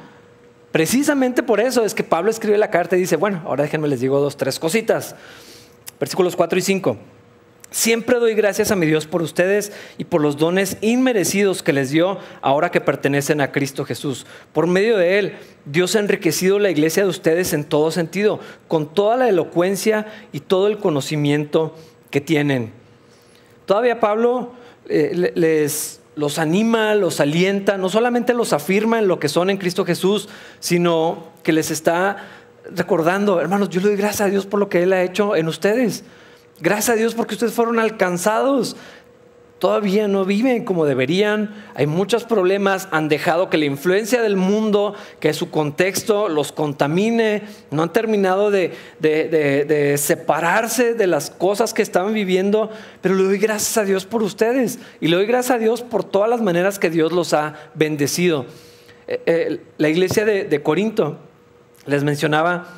precisamente 0.73 1.43
por 1.43 1.61
eso 1.61 1.85
es 1.85 1.93
que 1.95 2.05
Pablo 2.05 2.31
escribe 2.31 2.57
la 2.57 2.71
carta 2.71 2.97
y 2.97 3.01
dice, 3.01 3.17
bueno, 3.17 3.43
ahora 3.45 3.65
déjenme 3.65 3.89
les 3.89 4.01
digo 4.01 4.19
dos, 4.19 4.37
tres 4.37 4.59
cositas. 4.59 5.15
Versículos 6.01 6.37
4 6.37 6.59
y 6.59 6.63
5. 6.63 6.97
Siempre 7.71 8.19
doy 8.19 8.35
gracias 8.35 8.71
a 8.71 8.77
mi 8.77 8.87
Dios 8.87 9.07
por 9.07 9.21
ustedes 9.21 9.73
y 9.99 10.05
por 10.05 10.23
los 10.23 10.39
dones 10.39 10.79
inmerecidos 10.81 11.63
que 11.63 11.75
les 11.75 11.91
dio 11.91 12.19
ahora 12.41 12.71
que 12.71 12.81
pertenecen 12.81 13.43
a 13.43 13.53
Cristo 13.53 13.85
Jesús. 13.85 14.25
Por 14.55 14.67
medio 14.67 14.97
de 14.97 15.19
Él, 15.19 15.37
Dios 15.67 15.95
ha 15.95 15.99
enriquecido 15.99 16.59
la 16.59 16.71
iglesia 16.71 17.03
de 17.03 17.11
ustedes 17.11 17.53
en 17.53 17.65
todo 17.65 17.91
sentido, 17.91 18.41
con 18.69 18.95
toda 18.95 19.19
la 19.19 19.29
elocuencia 19.29 20.07
y 20.33 20.41
todo 20.41 20.67
el 20.67 20.79
conocimiento 20.79 21.75
que 22.11 22.23
tienen. 22.23 22.73
Todavía 23.67 24.01
Pablo 24.01 24.53
eh, 24.89 25.33
les 25.35 26.01
los 26.17 26.41
anima, 26.41 26.97
los 26.97 27.21
alienta, 27.21 27.79
no 27.79 27.89
solamente 27.89 28.35
los 28.35 28.53
afirma 28.53 28.99
en 28.99 29.07
lo 29.07 29.21
que 29.21 29.29
son 29.29 29.51
en 29.51 29.57
Cristo 29.57 29.85
Jesús, 29.85 30.29
sino 30.59 31.29
que 31.45 31.53
les 31.53 31.71
está 31.71 32.17
recordando, 32.75 33.41
hermanos, 33.41 33.69
yo 33.69 33.81
le 33.81 33.89
doy 33.89 33.97
gracias 33.97 34.23
a 34.23 34.31
Dios 34.31 34.45
por 34.45 34.59
lo 34.59 34.69
que 34.69 34.83
Él 34.83 34.93
ha 34.93 35.03
hecho 35.03 35.37
en 35.37 35.47
ustedes. 35.47 36.03
Gracias 36.61 36.91
a 36.91 36.95
Dios 36.95 37.15
porque 37.15 37.35
ustedes 37.35 37.53
fueron 37.53 37.79
alcanzados. 37.79 38.77
Todavía 39.59 40.07
no 40.07 40.25
viven 40.25 40.65
como 40.65 40.85
deberían, 40.85 41.53
hay 41.75 41.89
muchos 41.89 42.23
problemas, 42.23 42.87
han 42.93 43.09
dejado 43.09 43.51
que 43.51 43.59
la 43.59 43.65
influencia 43.65 44.23
del 44.23 44.37
mundo, 44.37 44.95
que 45.19 45.35
su 45.35 45.51
contexto 45.51 46.29
los 46.29 46.53
contamine, 46.53 47.43
no 47.73 47.83
han 47.83 47.93
terminado 47.93 48.53
de, 48.53 48.73
de, 49.01 49.97
separarse 49.99 50.95
de 50.95 51.09
las 51.09 51.31
cosas 51.31 51.75
que 51.75 51.83
estaban 51.83 52.15
viviendo, 52.15 52.71
pero 53.01 53.17
le 53.17 53.25
doy 53.25 53.39
gracias 53.39 53.77
a 53.79 53.85
Dios 53.85 54.07
por 54.07 54.23
ustedes. 54.23 54.79
Y 55.01 55.09
le 55.09 55.17
doy 55.17 55.27
gracias 55.27 55.57
a 55.57 55.59
Dios 55.59 55.83
por 55.83 56.05
todas 56.05 56.31
las 56.31 56.41
maneras 56.41 56.79
que 56.79 56.89
Dios 56.89 57.11
los 57.11 57.35
ha 57.35 57.57
bendecido. 57.75 58.47
Eh, 59.09 59.23
eh, 59.27 59.61
la 59.77 59.89
iglesia 59.89 60.25
de 60.25 60.63
Corinto, 60.63 61.19
les 61.87 62.05
mencionaba, 62.05 62.69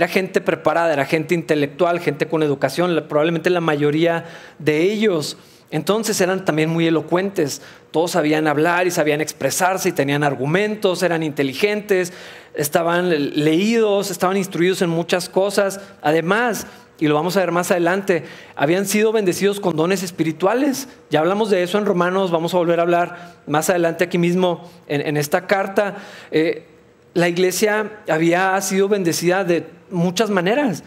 la 0.00 0.08
gente 0.08 0.40
preparada, 0.40 0.94
era 0.94 1.04
gente 1.04 1.34
intelectual, 1.34 2.00
gente 2.00 2.26
con 2.26 2.42
educación, 2.42 3.04
probablemente 3.06 3.50
la 3.50 3.60
mayoría 3.60 4.24
de 4.58 4.80
ellos. 4.80 5.36
Entonces 5.70 6.18
eran 6.22 6.46
también 6.46 6.70
muy 6.70 6.86
elocuentes, 6.86 7.60
todos 7.90 8.12
sabían 8.12 8.48
hablar 8.48 8.86
y 8.86 8.90
sabían 8.90 9.20
expresarse 9.20 9.90
y 9.90 9.92
tenían 9.92 10.24
argumentos, 10.24 11.02
eran 11.02 11.22
inteligentes, 11.22 12.14
estaban 12.54 13.10
leídos, 13.10 14.10
estaban 14.10 14.38
instruidos 14.38 14.80
en 14.80 14.88
muchas 14.88 15.28
cosas. 15.28 15.82
Además, 16.00 16.66
y 16.98 17.06
lo 17.06 17.14
vamos 17.14 17.36
a 17.36 17.40
ver 17.40 17.52
más 17.52 17.70
adelante, 17.70 18.24
habían 18.56 18.86
sido 18.86 19.12
bendecidos 19.12 19.60
con 19.60 19.76
dones 19.76 20.02
espirituales. 20.02 20.88
Ya 21.10 21.20
hablamos 21.20 21.50
de 21.50 21.62
eso 21.62 21.76
en 21.76 21.84
Romanos, 21.84 22.30
vamos 22.30 22.54
a 22.54 22.56
volver 22.56 22.78
a 22.78 22.84
hablar 22.84 23.34
más 23.46 23.68
adelante 23.68 24.04
aquí 24.04 24.16
mismo 24.16 24.70
en, 24.86 25.18
esta 25.18 25.46
carta. 25.46 25.96
Eh, 26.30 26.69
la 27.14 27.28
iglesia 27.28 28.02
había 28.08 28.60
sido 28.60 28.88
bendecida 28.88 29.44
de 29.44 29.66
muchas 29.90 30.30
maneras. 30.30 30.82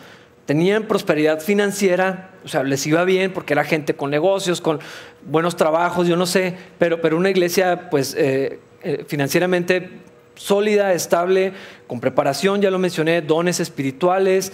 Tenían 0.46 0.84
prosperidad 0.84 1.40
financiera, 1.40 2.32
o 2.44 2.48
sea, 2.48 2.64
les 2.64 2.86
iba 2.86 3.04
bien 3.06 3.32
porque 3.32 3.54
era 3.54 3.64
gente 3.64 3.94
con 3.96 4.10
negocios, 4.10 4.62
con 4.62 4.80
buenos 5.26 5.56
trabajos, 5.56 6.08
yo 6.08 6.18
no 6.18 6.26
sé, 6.26 6.56
pero, 6.78 7.02
pero 7.02 7.18
una 7.18 7.30
iglesia 7.30 7.90
pues 7.90 8.16
eh, 8.18 8.60
eh, 8.84 9.06
financieramente 9.08 10.02
sólida, 10.36 10.94
estable, 10.94 11.54
con 11.88 12.00
preparación, 12.00 12.62
ya 12.62 12.72
lo 12.72 12.80
mencioné, 12.80 13.22
dones 13.22 13.60
espirituales. 13.60 14.52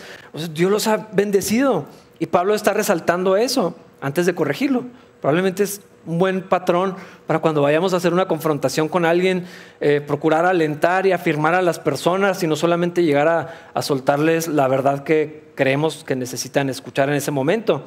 Dios 0.54 0.70
los 0.70 0.88
ha 0.88 1.10
bendecido 1.14 1.88
y 2.20 2.28
Pablo 2.28 2.54
está 2.54 2.74
resaltando 2.74 3.38
eso 3.38 3.76
antes 4.02 4.26
de 4.26 4.36
corregirlo. 4.36 4.86
Probablemente 5.22 5.64
es 5.64 5.82
un 6.10 6.18
buen 6.18 6.42
patrón 6.42 6.96
para 7.28 7.38
cuando 7.38 7.62
vayamos 7.62 7.94
a 7.94 7.98
hacer 7.98 8.14
una 8.14 8.28
confrontación 8.28 8.90
con 8.90 9.06
alguien, 9.06 9.46
eh, 9.80 10.02
procurar 10.02 10.44
alentar 10.44 11.06
y 11.06 11.12
afirmar 11.12 11.54
a 11.54 11.62
las 11.62 11.78
personas 11.78 12.42
y 12.42 12.48
no 12.48 12.56
solamente 12.56 13.04
llegar 13.04 13.28
a, 13.28 13.82
soltarles 13.84 14.48
la 14.48 14.68
verdad 14.68 15.04
que 15.04 15.44
creemos 15.54 16.04
que 16.04 16.16
necesitan 16.16 16.68
escuchar 16.68 17.10
en 17.10 17.16
ese 17.16 17.30
momento. 17.30 17.86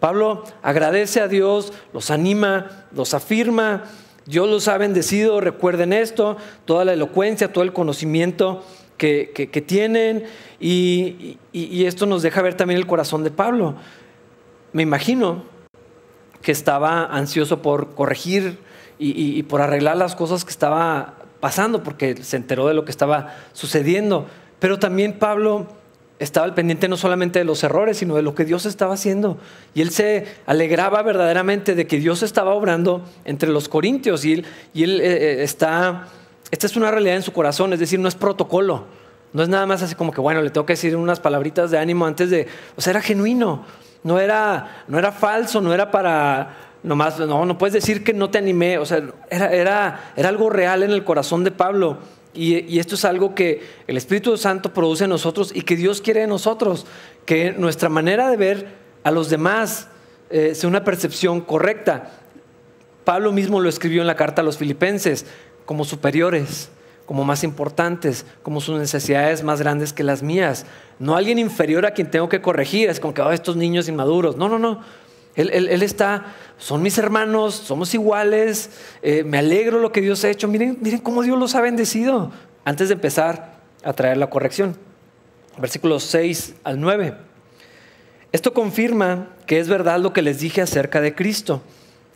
Pablo 0.00 0.42
agradece 0.62 1.20
a 1.20 1.28
Dios, 1.28 1.72
los 1.92 2.10
anima, 2.10 2.86
los 2.92 3.14
afirma, 3.14 3.84
Dios 4.26 4.48
los 4.48 4.66
ha 4.66 4.76
bendecido, 4.76 5.40
recuerden 5.40 5.92
esto, 5.92 6.38
toda 6.64 6.84
la 6.84 6.94
elocuencia, 6.94 7.52
todo 7.52 7.62
el 7.62 7.72
conocimiento 7.72 8.64
que, 8.98 9.64
tienen 9.64 10.24
y, 10.58 11.38
y 11.52 11.84
esto 11.84 12.04
nos 12.06 12.22
deja 12.22 12.42
ver 12.42 12.54
también 12.54 12.78
el 12.80 12.86
corazón 12.88 13.22
de 13.22 13.30
Pablo. 13.30 13.76
Me 14.72 14.82
imagino 14.82 15.44
que 16.42 16.52
estaba 16.52 17.04
ansioso 17.04 17.62
por 17.62 17.94
corregir 17.94 18.58
y, 18.98 19.42
por 19.44 19.62
arreglar 19.62 19.96
las 19.96 20.14
cosas 20.14 20.44
que 20.44 20.50
estaba 20.50 21.14
pasando, 21.40 21.82
porque 21.82 22.22
se 22.22 22.36
enteró 22.36 22.68
de 22.68 22.74
lo 22.74 22.84
que 22.84 22.90
estaba 22.90 23.34
sucediendo. 23.54 24.26
Pero 24.58 24.78
también 24.78 25.18
Pablo 25.18 25.66
estaba 26.18 26.44
al 26.44 26.52
pendiente 26.52 26.86
no 26.86 26.98
solamente 26.98 27.38
de 27.38 27.46
los 27.46 27.64
errores, 27.64 27.96
sino 27.96 28.14
de 28.14 28.22
lo 28.22 28.34
que 28.34 28.44
Dios 28.44 28.66
estaba 28.66 28.92
haciendo. 28.92 29.38
Y 29.74 29.80
él 29.80 29.90
se 29.90 30.26
alegraba 30.44 31.02
verdaderamente 31.02 31.74
de 31.74 31.86
que 31.86 31.98
Dios 31.98 32.22
estaba 32.22 32.52
obrando 32.54 33.02
entre 33.24 33.48
los 33.48 33.70
corintios. 33.70 34.26
Y 34.26 34.34
él, 34.34 34.44
y 34.74 34.82
él 34.82 35.00
eh, 35.00 35.06
eh, 35.06 35.42
está, 35.42 36.08
esta 36.50 36.66
es 36.66 36.76
una 36.76 36.90
realidad 36.90 37.16
en 37.16 37.22
su 37.22 37.32
corazón, 37.32 37.72
es 37.72 37.80
decir, 37.80 37.98
no 37.98 38.08
es 38.08 38.14
protocolo. 38.14 38.84
No 39.32 39.42
es 39.42 39.48
nada 39.48 39.64
más 39.64 39.82
así 39.82 39.94
como 39.94 40.12
que, 40.12 40.20
bueno, 40.20 40.42
le 40.42 40.50
tengo 40.50 40.66
que 40.66 40.74
decir 40.74 40.94
unas 40.94 41.20
palabritas 41.20 41.70
de 41.70 41.78
ánimo 41.78 42.04
antes 42.04 42.28
de, 42.28 42.48
o 42.76 42.82
sea, 42.82 42.90
era 42.90 43.00
genuino. 43.00 43.64
No 44.02 44.18
era, 44.18 44.84
no 44.88 44.98
era 44.98 45.12
falso, 45.12 45.60
no 45.60 45.74
era 45.74 45.90
para 45.90 46.56
nomás, 46.82 47.18
no, 47.18 47.44
no 47.44 47.58
puedes 47.58 47.74
decir 47.74 48.02
que 48.02 48.12
no 48.12 48.30
te 48.30 48.38
animé, 48.38 48.78
o 48.78 48.86
sea, 48.86 49.02
era, 49.30 49.52
era, 49.52 50.12
era 50.16 50.28
algo 50.28 50.48
real 50.48 50.82
en 50.82 50.90
el 50.90 51.04
corazón 51.04 51.44
de 51.44 51.50
Pablo. 51.50 51.98
Y, 52.32 52.78
esto 52.78 52.94
es 52.94 53.04
algo 53.04 53.34
que 53.34 53.62
el 53.88 53.96
Espíritu 53.96 54.36
Santo 54.36 54.72
produce 54.72 55.04
en 55.04 55.10
nosotros 55.10 55.50
y 55.54 55.62
que 55.62 55.76
Dios 55.76 56.00
quiere 56.00 56.22
en 56.22 56.30
nosotros, 56.30 56.86
que 57.26 57.52
nuestra 57.52 57.88
manera 57.88 58.30
de 58.30 58.36
ver 58.36 58.68
a 59.02 59.10
los 59.10 59.30
demás 59.30 59.88
eh, 60.30 60.54
sea 60.54 60.68
una 60.68 60.84
percepción 60.84 61.40
correcta. 61.40 62.12
Pablo 63.04 63.32
mismo 63.32 63.60
lo 63.60 63.68
escribió 63.68 64.00
en 64.00 64.06
la 64.06 64.14
carta 64.14 64.42
a 64.42 64.44
los 64.44 64.58
filipenses 64.58 65.26
como 65.66 65.84
superiores 65.84 66.70
como 67.10 67.24
más 67.24 67.42
importantes, 67.42 68.24
como 68.44 68.60
sus 68.60 68.78
necesidades 68.78 69.42
más 69.42 69.58
grandes 69.58 69.92
que 69.92 70.04
las 70.04 70.22
mías. 70.22 70.64
No 71.00 71.16
alguien 71.16 71.40
inferior 71.40 71.84
a 71.84 71.90
quien 71.90 72.08
tengo 72.08 72.28
que 72.28 72.40
corregir, 72.40 72.88
es 72.88 73.00
como 73.00 73.14
que 73.14 73.20
oh, 73.20 73.32
estos 73.32 73.56
niños 73.56 73.88
inmaduros. 73.88 74.36
No, 74.36 74.48
no, 74.48 74.60
no. 74.60 74.80
Él, 75.34 75.82
está, 75.82 76.26
son 76.56 76.82
mis 76.82 76.98
hermanos, 76.98 77.56
somos 77.56 77.94
iguales, 77.94 78.70
eh, 79.02 79.24
me 79.24 79.38
alegro 79.38 79.80
lo 79.80 79.90
que 79.90 80.00
Dios 80.00 80.22
ha 80.22 80.30
hecho. 80.30 80.46
Miren, 80.46 80.78
miren 80.80 81.00
cómo 81.00 81.24
Dios 81.24 81.36
los 81.36 81.56
ha 81.56 81.60
bendecido. 81.60 82.30
Antes 82.64 82.86
de 82.86 82.94
empezar 82.94 83.54
a 83.82 83.92
traer 83.92 84.16
la 84.16 84.30
corrección, 84.30 84.76
versículos 85.58 86.04
6 86.04 86.54
al 86.62 86.78
9. 86.78 87.14
Esto 88.30 88.54
confirma 88.54 89.30
que 89.46 89.58
es 89.58 89.66
verdad 89.66 89.98
lo 89.98 90.12
que 90.12 90.22
les 90.22 90.38
dije 90.38 90.62
acerca 90.62 91.00
de 91.00 91.12
Cristo 91.16 91.60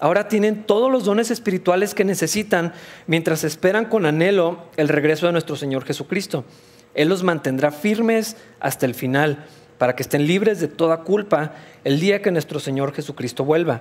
Ahora 0.04 0.28
tienen 0.28 0.64
todos 0.64 0.92
los 0.92 1.06
dones 1.06 1.30
espirituales 1.30 1.94
que 1.94 2.04
necesitan 2.04 2.74
mientras 3.06 3.42
esperan 3.42 3.86
con 3.86 4.04
anhelo 4.04 4.66
el 4.76 4.88
regreso 4.88 5.24
de 5.24 5.32
nuestro 5.32 5.56
Señor 5.56 5.86
Jesucristo. 5.86 6.44
Él 6.92 7.08
los 7.08 7.22
mantendrá 7.22 7.70
firmes 7.70 8.36
hasta 8.60 8.84
el 8.84 8.94
final 8.94 9.46
para 9.78 9.96
que 9.96 10.02
estén 10.02 10.26
libres 10.26 10.60
de 10.60 10.68
toda 10.68 11.04
culpa 11.04 11.54
el 11.84 12.00
día 12.00 12.20
que 12.20 12.30
nuestro 12.30 12.60
Señor 12.60 12.92
Jesucristo 12.92 13.46
vuelva. 13.46 13.80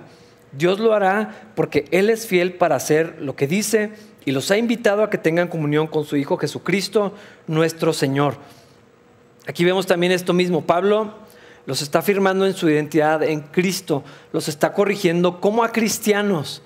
Dios 0.52 0.80
lo 0.80 0.94
hará 0.94 1.50
porque 1.54 1.84
Él 1.90 2.08
es 2.08 2.26
fiel 2.26 2.54
para 2.54 2.76
hacer 2.76 3.16
lo 3.20 3.36
que 3.36 3.46
dice 3.46 3.92
y 4.24 4.32
los 4.32 4.50
ha 4.50 4.56
invitado 4.56 5.02
a 5.02 5.10
que 5.10 5.18
tengan 5.18 5.48
comunión 5.48 5.88
con 5.88 6.06
su 6.06 6.16
Hijo 6.16 6.38
Jesucristo, 6.38 7.12
nuestro 7.48 7.92
Señor. 7.92 8.36
Aquí 9.46 9.62
vemos 9.62 9.86
también 9.86 10.10
esto 10.10 10.32
mismo. 10.32 10.64
Pablo 10.64 11.12
los 11.66 11.82
está 11.82 12.00
afirmando 12.00 12.46
en 12.46 12.54
su 12.54 12.68
identidad 12.68 13.22
en 13.22 13.40
Cristo, 13.40 14.04
los 14.32 14.48
está 14.48 14.72
corrigiendo 14.72 15.40
como 15.40 15.64
a 15.64 15.72
cristianos. 15.72 16.62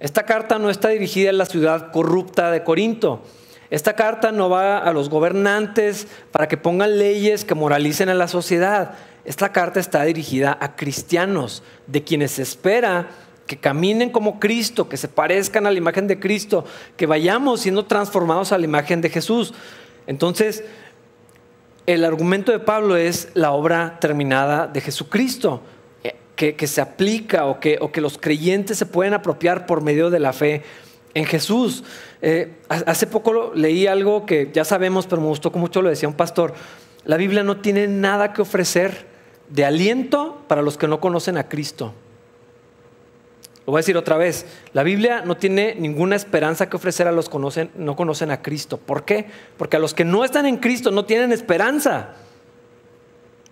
Esta 0.00 0.24
carta 0.24 0.58
no 0.58 0.70
está 0.70 0.88
dirigida 0.88 1.30
a 1.30 1.34
la 1.34 1.46
ciudad 1.46 1.92
corrupta 1.92 2.50
de 2.50 2.64
Corinto. 2.64 3.22
Esta 3.70 3.94
carta 3.94 4.32
no 4.32 4.50
va 4.50 4.78
a 4.78 4.92
los 4.92 5.08
gobernantes 5.10 6.08
para 6.32 6.48
que 6.48 6.56
pongan 6.56 6.98
leyes 6.98 7.44
que 7.44 7.54
moralicen 7.54 8.08
a 8.08 8.14
la 8.14 8.26
sociedad. 8.26 8.94
Esta 9.24 9.52
carta 9.52 9.78
está 9.78 10.02
dirigida 10.04 10.56
a 10.60 10.74
cristianos, 10.74 11.62
de 11.86 12.02
quienes 12.02 12.32
se 12.32 12.42
espera 12.42 13.08
que 13.46 13.58
caminen 13.58 14.10
como 14.10 14.40
Cristo, 14.40 14.88
que 14.88 14.96
se 14.96 15.08
parezcan 15.08 15.66
a 15.66 15.70
la 15.70 15.78
imagen 15.78 16.06
de 16.06 16.18
Cristo, 16.18 16.64
que 16.96 17.06
vayamos 17.06 17.60
siendo 17.60 17.84
transformados 17.84 18.52
a 18.52 18.58
la 18.58 18.64
imagen 18.64 19.00
de 19.00 19.10
Jesús. 19.10 19.54
Entonces, 20.06 20.64
el 21.86 22.04
argumento 22.04 22.52
de 22.52 22.58
Pablo 22.58 22.96
es 22.96 23.28
la 23.34 23.52
obra 23.52 23.98
terminada 24.00 24.66
de 24.66 24.80
Jesucristo, 24.80 25.62
eh, 26.04 26.14
que, 26.36 26.66
se 26.66 26.80
aplica 26.80 27.46
o 27.46 27.60
que, 27.60 27.78
los 28.00 28.18
creyentes 28.18 28.78
se 28.78 28.86
pueden 28.86 29.14
apropiar 29.14 29.66
por 29.66 29.82
medio 29.82 30.10
de 30.10 30.20
la 30.20 30.32
fe 30.32 30.62
en 31.14 31.24
Jesús. 31.24 31.84
Eh, 32.22 32.54
hace 32.68 33.06
poco 33.06 33.52
leí 33.54 33.86
algo 33.86 34.26
que 34.26 34.50
ya 34.52 34.64
sabemos, 34.64 35.06
pero 35.06 35.22
me 35.22 35.28
gustó 35.28 35.50
mucho, 35.50 35.82
lo 35.82 35.88
decía 35.88 36.08
un 36.08 36.14
pastor. 36.14 36.54
la 37.04 37.16
Biblia 37.16 37.42
no 37.42 37.58
tiene 37.58 37.88
nada 37.88 38.32
que 38.32 38.42
ofrecer 38.42 39.06
de 39.48 39.64
aliento 39.64 40.42
para 40.46 40.62
los 40.62 40.76
que 40.76 40.86
no 40.86 41.00
conocen 41.00 41.36
a 41.36 41.48
Cristo. 41.48 41.92
Voy 43.70 43.78
a 43.78 43.82
decir 43.82 43.96
otra 43.96 44.16
vez, 44.16 44.46
la 44.72 44.82
Biblia 44.82 45.22
no 45.24 45.36
tiene 45.36 45.76
ninguna 45.78 46.16
esperanza 46.16 46.68
que 46.68 46.76
ofrecer 46.76 47.06
a 47.06 47.12
los 47.12 47.28
que 47.28 47.68
no 47.76 47.96
conocen 47.96 48.30
a 48.30 48.42
Cristo. 48.42 48.78
¿Por 48.78 49.04
qué? 49.04 49.26
Porque 49.56 49.76
a 49.76 49.80
los 49.80 49.94
que 49.94 50.04
no 50.04 50.24
están 50.24 50.46
en 50.46 50.56
Cristo 50.56 50.90
no 50.90 51.04
tienen 51.04 51.32
esperanza. 51.32 52.10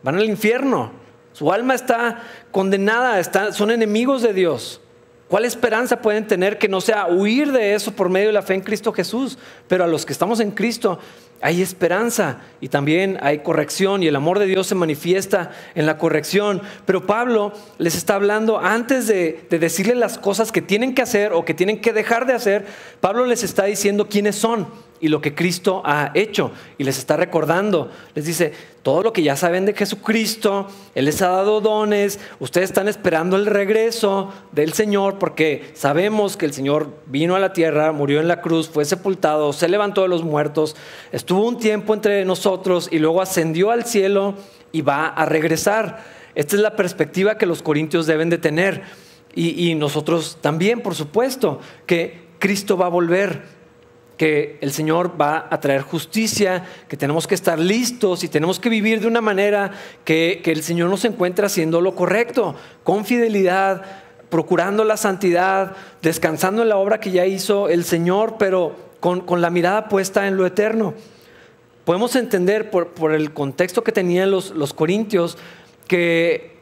Van 0.03 0.17
al 0.17 0.25
infierno. 0.25 0.91
Su 1.33 1.53
alma 1.53 1.75
está 1.75 2.23
condenada, 2.51 3.23
son 3.53 3.71
enemigos 3.71 4.23
de 4.23 4.33
Dios. 4.33 4.81
¿Cuál 5.29 5.45
esperanza 5.45 6.01
pueden 6.01 6.27
tener 6.27 6.59
que 6.59 6.69
no 6.69 6.81
sea 6.81 7.07
huir 7.07 7.53
de 7.53 7.75
eso 7.75 7.93
por 7.93 8.09
medio 8.09 8.29
de 8.29 8.33
la 8.33 8.43
fe 8.43 8.55
en 8.55 8.63
Cristo 8.63 8.93
Jesús? 8.93 9.39
Pero 9.69 9.85
a 9.85 9.87
los 9.87 10.07
que 10.07 10.13
estamos 10.13 10.41
en 10.41 10.51
Cristo 10.51 10.99
hay 11.41 11.63
esperanza 11.63 12.41
y 12.61 12.69
también 12.69 13.19
hay 13.21 13.39
corrección 13.41 14.03
y 14.03 14.09
el 14.09 14.17
amor 14.17 14.39
de 14.39 14.47
Dios 14.47 14.67
se 14.67 14.75
manifiesta 14.75 15.53
en 15.75 15.87
la 15.87 15.99
corrección. 15.99 16.63
Pero 16.85 17.07
Pablo 17.07 17.53
les 17.79 17.95
está 17.95 18.15
hablando 18.15 18.59
antes 18.59 19.07
de, 19.07 19.47
de 19.49 19.59
decirle 19.59 19.95
las 19.95 20.19
cosas 20.19 20.53
que 20.53 20.63
tienen 20.63 20.95
que 20.95 21.03
hacer 21.03 21.33
o 21.33 21.45
que 21.45 21.55
tienen 21.55 21.81
que 21.81 21.93
dejar 21.93 22.27
de 22.27 22.35
hacer, 22.35 22.67
Pablo 23.01 23.27
les 23.27 23.45
está 23.45 23.65
diciendo 23.65 24.09
quiénes 24.09 24.37
son 24.37 24.67
y 25.01 25.09
lo 25.09 25.21
que 25.21 25.35
Cristo 25.35 25.83
ha 25.85 26.11
hecho. 26.15 26.51
Y 26.77 26.85
les 26.85 26.99
está 26.99 27.17
recordando, 27.17 27.91
les 28.15 28.25
dice, 28.25 28.53
todo 28.83 29.03
lo 29.03 29.13
que 29.13 29.23
ya 29.23 29.37
saben 29.37 29.67
de 29.67 29.75
Jesucristo, 29.75 30.67
Él 30.95 31.05
les 31.05 31.21
ha 31.23 31.29
dado 31.29 31.61
dones, 31.61 32.19
ustedes 32.41 32.71
están 32.71 32.89
esperando 32.89 33.37
el 33.37 33.47
regreso 33.47 34.33
del 34.53 34.73
Señor 34.73 35.19
porque 35.19 35.71
sabemos 35.75 36.37
que 36.37 36.47
el 36.47 36.53
Señor 36.53 36.95
vino 37.07 37.37
a 37.37 37.41
la 37.41 37.53
tierra, 37.53 37.93
murió 37.93 38.21
en 38.21 38.29
la 38.29 38.41
cruz, 38.41 38.69
fue 38.69 38.85
sepultado, 38.85 39.53
se 39.53 39.69
levantó 39.69 40.03
de 40.03 40.09
los 40.09 40.23
muertos, 40.23 40.77
estuvo 41.13 41.47
un 41.47 41.59
tiempo 41.59 41.95
entre 41.95 42.25
nosotros 42.25 42.89
y 42.91 42.99
luego 42.99 43.21
ascendió 43.21 43.71
al 43.71 43.85
cielo 43.85 44.35
y 44.73 44.83
va 44.83 45.09
a 45.09 45.27
regresar. 45.27 46.03
Esta 46.35 46.57
es 46.57 46.63
la 46.63 46.77
perspectiva 46.77 47.37
que 47.37 47.47
los 47.47 47.63
corintios 47.63 48.07
deben 48.07 48.31
de 48.31 48.39
tener. 48.39 48.83
Y, 49.35 49.69
y 49.69 49.75
nosotros 49.75 50.39
también, 50.41 50.81
por 50.81 50.95
supuesto, 50.95 51.61
que 51.85 52.29
Cristo 52.39 52.77
va 52.77 52.87
a 52.87 52.91
volver 52.91 53.58
que 54.19 54.59
el 54.61 54.73
Señor 54.73 55.19
va 55.19 55.47
a 55.49 55.61
traer 55.61 55.83
justicia, 55.83 56.67
que 56.89 56.97
tenemos 56.97 57.27
que 57.29 57.37
estar 57.37 57.59
listos 57.59 58.25
y 58.25 58.29
tenemos 58.29 58.59
que 58.59 58.69
vivir 58.69 59.01
de 59.01 59.07
una 59.07 59.21
manera 59.21 59.71
que, 60.05 60.43
el 60.45 60.63
Señor 60.63 60.91
nos 60.91 61.05
encuentre 61.05 61.47
haciendo 61.47 61.81
lo 61.81 61.95
correcto, 61.95 62.57
con 62.83 63.05
fidelidad, 63.05 63.83
procurando 64.29 64.85
la 64.85 64.97
santidad, 64.97 65.77
descansando 66.03 66.63
en 66.63 66.69
la 66.69 66.77
obra 66.77 67.01
que 67.01 67.13
ya 67.13 67.27
hizo 67.27 67.69
el 67.69 67.85
Señor, 67.85 68.37
pero 68.39 68.75
con, 68.99 69.41
la 69.41 69.51
mirada 69.51 69.89
puesta 69.89 70.27
en 70.27 70.37
lo 70.37 70.45
eterno. 70.45 70.95
Podemos 71.85 72.17
entender 72.17 72.71
por, 72.71 73.15
el 73.15 73.33
contexto 73.33 73.85
que 73.85 73.93
tenían 73.93 74.33
los, 74.33 74.51
los 74.51 74.75
corintios 74.75 75.39
que 75.87 76.59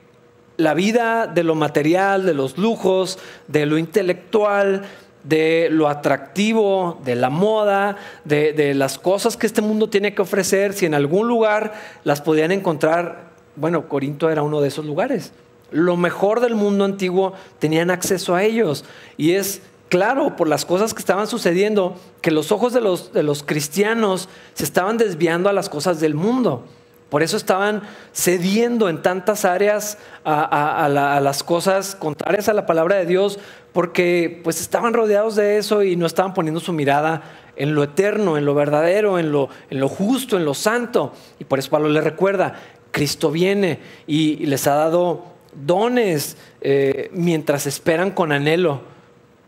la 0.59 0.75
vida 0.75 1.27
de 1.27 1.43
lo 1.43 1.55
material, 1.55 2.27
de 2.27 2.35
los 2.35 2.59
lujos, 2.59 3.19
de 3.49 3.67
lo 3.67 3.79
intelectual, 3.79 4.85
de 5.29 5.69
lo 5.71 5.89
atractivo, 5.89 7.01
de 7.05 7.17
la 7.17 7.31
moda, 7.31 7.97
de, 8.25 8.75
las 8.75 8.99
cosas 8.99 9.37
que 9.37 9.47
este 9.47 9.63
mundo 9.63 9.89
tiene 9.89 10.15
que 10.15 10.23
ofrecer, 10.23 10.73
si 10.73 10.87
en 10.87 10.95
algún 10.95 11.27
lugar 11.27 11.75
las 12.05 12.21
podían 12.21 12.53
encontrar, 12.53 13.31
bueno, 13.57 13.89
Corinto 13.89 14.31
era 14.31 14.43
uno 14.43 14.61
de 14.61 14.69
esos 14.69 14.85
lugares. 14.85 15.33
Lo 15.73 15.97
mejor 15.97 16.41
del 16.41 16.55
mundo 16.55 16.85
antiguo 16.85 17.33
tenían 17.59 17.91
acceso 17.91 18.37
a 18.37 18.45
ellos. 18.45 18.85
Y 19.17 19.33
es 19.33 19.63
claro, 19.89 20.37
por 20.37 20.49
las 20.49 20.65
cosas 20.65 20.95
que 20.95 21.01
estaban 21.01 21.27
sucediendo, 21.27 21.97
que 22.21 22.31
los 22.31 22.53
ojos 22.53 22.73
de 22.73 22.81
los, 22.81 23.13
de 23.13 23.25
los 23.25 23.43
cristianos 23.43 24.29
se 24.55 24.63
estaban 24.63 24.97
desviando 24.97 25.49
a 25.49 25.53
las 25.53 25.69
cosas 25.69 25.99
del 25.99 26.15
mundo. 26.15 26.65
Por 27.09 27.23
eso 27.23 27.37
estaban 27.37 27.83
cediendo 28.13 28.89
en 28.89 29.01
tantas 29.01 29.45
áreas 29.45 29.99
a, 30.25 30.89
las 31.23 31.43
cosas 31.45 31.95
contrarias 31.95 32.49
a 32.49 32.53
la 32.53 32.67
palabra 32.67 32.97
de 32.97 33.07
Dios, 33.07 33.39
porque 33.73 34.41
pues 34.43 34.61
estaban 34.61 34.93
rodeados 34.93 35.37
de 35.37 35.59
eso 35.59 35.85
y 35.85 35.95
no 35.95 36.07
estaban 36.07 36.35
poniendo 36.35 36.59
su 36.59 36.73
mirada 36.73 37.23
en 37.55 37.75
lo 37.75 37.85
eterno, 37.85 38.37
en 38.37 38.45
lo 38.45 38.55
verdadero, 38.55 39.21
en 39.21 39.31
lo, 39.31 39.49
justo, 39.89 40.37
en 40.37 40.45
lo 40.45 40.55
santo. 40.55 41.13
Y 41.39 41.45
por 41.45 41.61
eso 41.61 41.71
Pablo 41.71 41.89
les 41.89 42.03
recuerda, 42.03 42.55
Cristo 42.91 43.31
viene 43.31 43.79
y, 44.09 44.45
les 44.47 44.67
ha 44.67 44.75
dado 44.75 45.25
dones 45.55 46.37
eh, 46.61 47.09
mientras 47.13 47.67
esperan 47.67 48.11
con 48.11 48.33
anhelo. 48.33 48.81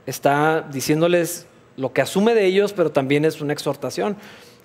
Está 0.07 0.63
diciéndoles 0.63 1.47
lo 1.77 1.93
que 1.93 2.03
asume 2.03 2.35
de 2.35 2.47
ellos, 2.47 2.73
pero 2.73 2.93
también 2.93 3.25
es 3.25 3.41
una 3.41 3.53
exhortación. 3.53 4.17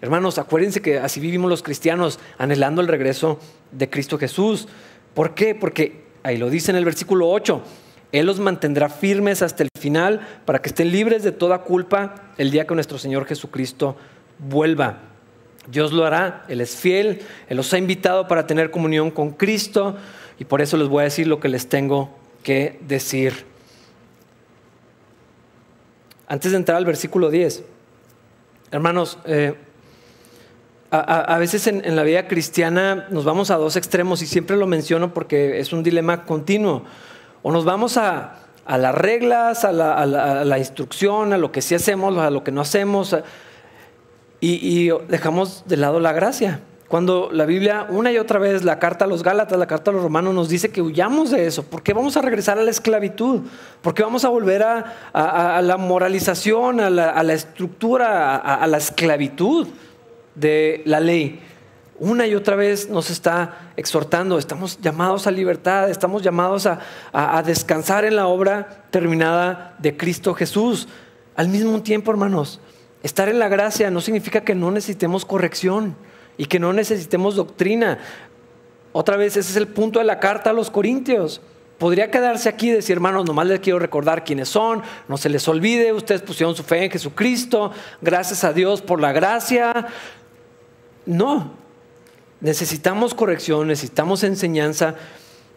Hermanos, 0.03 0.37
acuérdense 0.37 0.81
que 0.81 0.99
así 0.99 1.21
vivimos 1.21 1.49
los 1.49 1.63
cristianos, 1.63 2.19
anhelando 2.37 2.81
el 2.81 2.89
regreso 2.89 3.39
de 3.71 3.89
Cristo 3.89 4.17
Jesús. 4.17 4.67
¿Por 5.13 5.33
qué? 5.33 5.55
Porque 5.55 6.03
ahí 6.23 6.35
lo 6.35 6.49
dice 6.49 6.71
en 6.71 6.75
el 6.75 6.83
versículo 6.83 7.29
8, 7.29 7.63
Él 8.11 8.25
los 8.25 8.37
mantendrá 8.41 8.89
firmes 8.89 9.41
hasta 9.41 9.63
el 9.63 9.69
final 9.79 10.19
para 10.43 10.61
que 10.61 10.67
estén 10.67 10.91
libres 10.91 11.23
de 11.23 11.31
toda 11.31 11.59
culpa 11.59 12.33
el 12.37 12.51
día 12.51 12.67
que 12.67 12.75
nuestro 12.75 12.97
Señor 12.97 13.25
Jesucristo 13.25 13.95
vuelva. 14.39 14.97
Dios 15.67 15.93
lo 15.93 16.05
hará, 16.05 16.43
Él 16.49 16.59
es 16.59 16.75
fiel, 16.75 17.21
Él 17.47 17.55
los 17.55 17.73
ha 17.73 17.77
invitado 17.77 18.27
para 18.27 18.45
tener 18.45 18.71
comunión 18.71 19.09
con 19.09 19.31
Cristo 19.31 19.95
y 20.37 20.43
por 20.43 20.61
eso 20.61 20.75
les 20.75 20.89
voy 20.89 20.99
a 20.99 21.03
decir 21.05 21.27
lo 21.27 21.39
que 21.39 21.47
les 21.47 21.69
tengo 21.69 22.13
que 22.43 22.77
decir. 22.81 23.45
Antes 26.27 26.51
de 26.51 26.57
entrar 26.57 26.75
al 26.75 26.83
versículo 26.83 27.29
10, 27.29 27.63
hermanos, 28.69 29.17
eh, 29.23 29.55
a, 30.95 31.39
veces 31.39 31.65
en, 31.65 31.95
la 31.95 32.03
vida 32.03 32.27
cristiana 32.27 33.07
nos 33.09 33.25
vamos 33.25 33.49
a 33.49 33.55
dos 33.55 33.75
extremos 33.77 34.21
y 34.21 34.27
siempre 34.27 34.57
lo 34.57 34.67
menciono 34.67 35.11
porque 35.11 35.59
es 35.59 35.73
un 35.73 35.81
dilema 35.81 36.23
continuo. 36.23 36.83
O 37.41 37.51
nos 37.51 37.65
vamos 37.65 37.97
a, 37.97 38.35
las 38.67 38.93
reglas, 38.93 39.65
a 39.65 39.71
la, 39.71 40.57
instrucción, 40.59 41.33
a 41.33 41.39
lo 41.39 41.51
que 41.51 41.63
sí 41.63 41.73
hacemos, 41.73 42.15
a 42.19 42.29
lo 42.29 42.43
que 42.43 42.51
no 42.51 42.61
hacemos, 42.61 43.15
y, 44.39 44.89
dejamos 45.07 45.63
de 45.65 45.77
lado 45.77 45.99
la 45.99 46.11
gracia. 46.11 46.59
Cuando 46.89 47.29
la 47.31 47.45
Biblia 47.45 47.87
una 47.89 48.11
y 48.11 48.19
otra 48.19 48.37
vez, 48.37 48.63
la 48.63 48.77
carta 48.77 49.05
a 49.05 49.07
los 49.07 49.23
Gálatas, 49.23 49.57
la 49.57 49.65
carta 49.65 49.89
a 49.89 49.95
los 49.95 50.03
Romanos 50.03 50.35
nos 50.35 50.47
dice 50.47 50.69
que 50.69 50.83
huyamos 50.83 51.31
de 51.31 51.47
eso. 51.47 51.63
¿Por 51.63 51.81
qué 51.81 51.93
vamos 51.93 52.17
a 52.17 52.21
regresar 52.21 52.59
a 52.59 52.61
la 52.61 52.69
esclavitud? 52.69 53.41
¿Por 53.81 53.95
qué 53.95 54.03
vamos 54.03 54.25
a 54.25 54.29
volver 54.29 54.61
a, 54.61 55.59
la 55.63 55.77
moralización, 55.77 56.79
a 56.79 56.91
la, 56.91 57.33
estructura, 57.33 58.35
a 58.35 58.67
la 58.67 58.77
esclavitud? 58.77 59.69
De 60.35 60.81
la 60.85 60.99
ley, 60.99 61.39
una 61.99 62.25
y 62.25 62.35
otra 62.35 62.55
vez 62.55 62.89
nos 62.89 63.09
está 63.09 63.71
exhortando, 63.77 64.37
estamos 64.37 64.79
llamados 64.81 65.27
a 65.27 65.31
libertad, 65.31 65.89
estamos 65.89 66.21
llamados 66.21 66.67
a, 66.67 67.43
descansar 67.45 68.03
en 68.03 68.15
la 68.15 68.27
obra 68.27 68.85
terminada 68.89 69.75
de 69.79 69.95
Cristo 69.95 70.33
Jesús. 70.33 70.87
Al 71.35 71.49
mismo 71.49 71.81
tiempo, 71.81 72.11
hermanos, 72.11 72.59
estar 73.03 73.29
en 73.29 73.39
la 73.39 73.47
gracia 73.47 73.91
no 73.91 74.01
significa 74.01 74.41
que 74.41 74.55
no 74.55 74.71
necesitemos 74.71 75.23
corrección 75.23 75.95
y 76.35 76.47
que 76.47 76.59
no 76.59 76.73
necesitemos 76.73 77.35
doctrina. 77.35 77.99
Otra 78.91 79.15
vez, 79.15 79.37
ese 79.37 79.51
es 79.51 79.55
el 79.55 79.67
punto 79.67 79.99
de 79.99 80.05
la 80.05 80.19
carta 80.19 80.49
a 80.49 80.53
los 80.53 80.71
Corintios. 80.71 81.41
Podría 81.77 82.11
quedarse 82.11 82.49
aquí 82.49 82.69
y 82.69 82.73
decir, 82.73 82.95
hermanos, 82.95 83.25
nomás 83.25 83.47
les 83.47 83.59
quiero 83.59 83.79
recordar 83.79 84.23
quiénes 84.23 84.49
son, 84.49 84.81
no 85.07 85.17
se 85.17 85.29
les 85.29 85.47
olvide, 85.47 85.93
ustedes 85.93 86.21
pusieron 86.21 86.55
su 86.55 86.63
fe 86.63 86.85
en 86.85 86.91
Jesucristo, 86.91 87.71
gracias 88.01 88.43
a 88.43 88.53
Dios 88.53 88.81
por 88.81 89.01
la 89.01 89.11
gracia, 89.11 89.87
no, 91.05 91.51
necesitamos 92.41 93.13
corrección, 93.13 93.67
necesitamos 93.67 94.23
enseñanza. 94.23 94.95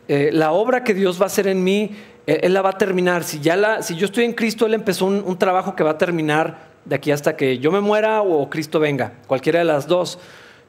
Eh, 0.08 0.30
la 0.32 0.52
obra 0.52 0.84
que 0.84 0.94
Dios 0.94 1.20
va 1.20 1.24
a 1.24 1.26
hacer 1.26 1.46
en 1.46 1.62
mí, 1.64 1.90
Él 2.26 2.54
la 2.54 2.62
va 2.62 2.70
a 2.70 2.78
terminar. 2.78 3.24
Si, 3.24 3.40
ya 3.40 3.56
la, 3.56 3.82
si 3.82 3.96
yo 3.96 4.06
estoy 4.06 4.24
en 4.24 4.32
Cristo, 4.32 4.66
Él 4.66 4.74
empezó 4.74 5.06
un, 5.06 5.38
trabajo 5.38 5.76
que 5.76 5.84
va 5.84 5.92
a 5.92 5.98
terminar 5.98 6.66
de 6.84 6.94
aquí 6.94 7.10
hasta 7.10 7.36
que 7.36 7.58
yo 7.58 7.72
me 7.72 7.80
muera 7.80 8.22
o 8.22 8.48
Cristo 8.48 8.78
venga, 8.78 9.14
cualquiera 9.26 9.58
de 9.58 9.64
las 9.64 9.86
dos. 9.86 10.18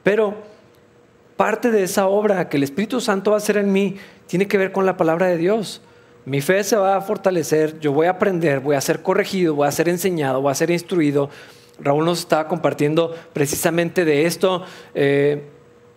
Pero 0.02 0.34
parte 1.36 1.70
de 1.70 1.84
esa 1.84 2.08
obra 2.08 2.48
que 2.48 2.56
el 2.56 2.64
Espíritu 2.64 3.00
Santo 3.00 3.30
va 3.30 3.36
a 3.36 3.38
hacer 3.38 3.56
en 3.56 3.72
mí 3.72 3.96
tiene 4.26 4.48
que 4.48 4.58
ver 4.58 4.72
con 4.72 4.84
la 4.84 4.96
palabra 4.96 5.26
de 5.26 5.36
Dios. 5.36 5.80
Mi 6.24 6.40
fe 6.40 6.62
se 6.64 6.76
va 6.76 6.96
a 6.96 7.00
fortalecer, 7.00 7.78
yo 7.78 7.92
voy 7.92 8.06
a 8.06 8.10
aprender, 8.10 8.60
voy 8.60 8.76
a 8.76 8.80
ser 8.80 9.02
corregido, 9.02 9.54
voy 9.54 9.68
a 9.68 9.72
ser 9.72 9.88
enseñado, 9.88 10.42
voy 10.42 10.50
a 10.50 10.54
ser 10.54 10.70
instruido 10.70 11.30
Raúl 11.80 12.04
nos 12.04 12.20
estaba 12.20 12.48
compartiendo 12.48 13.14
precisamente 13.32 14.04
de 14.04 14.26
esto 14.26 14.64
eh, 14.94 15.44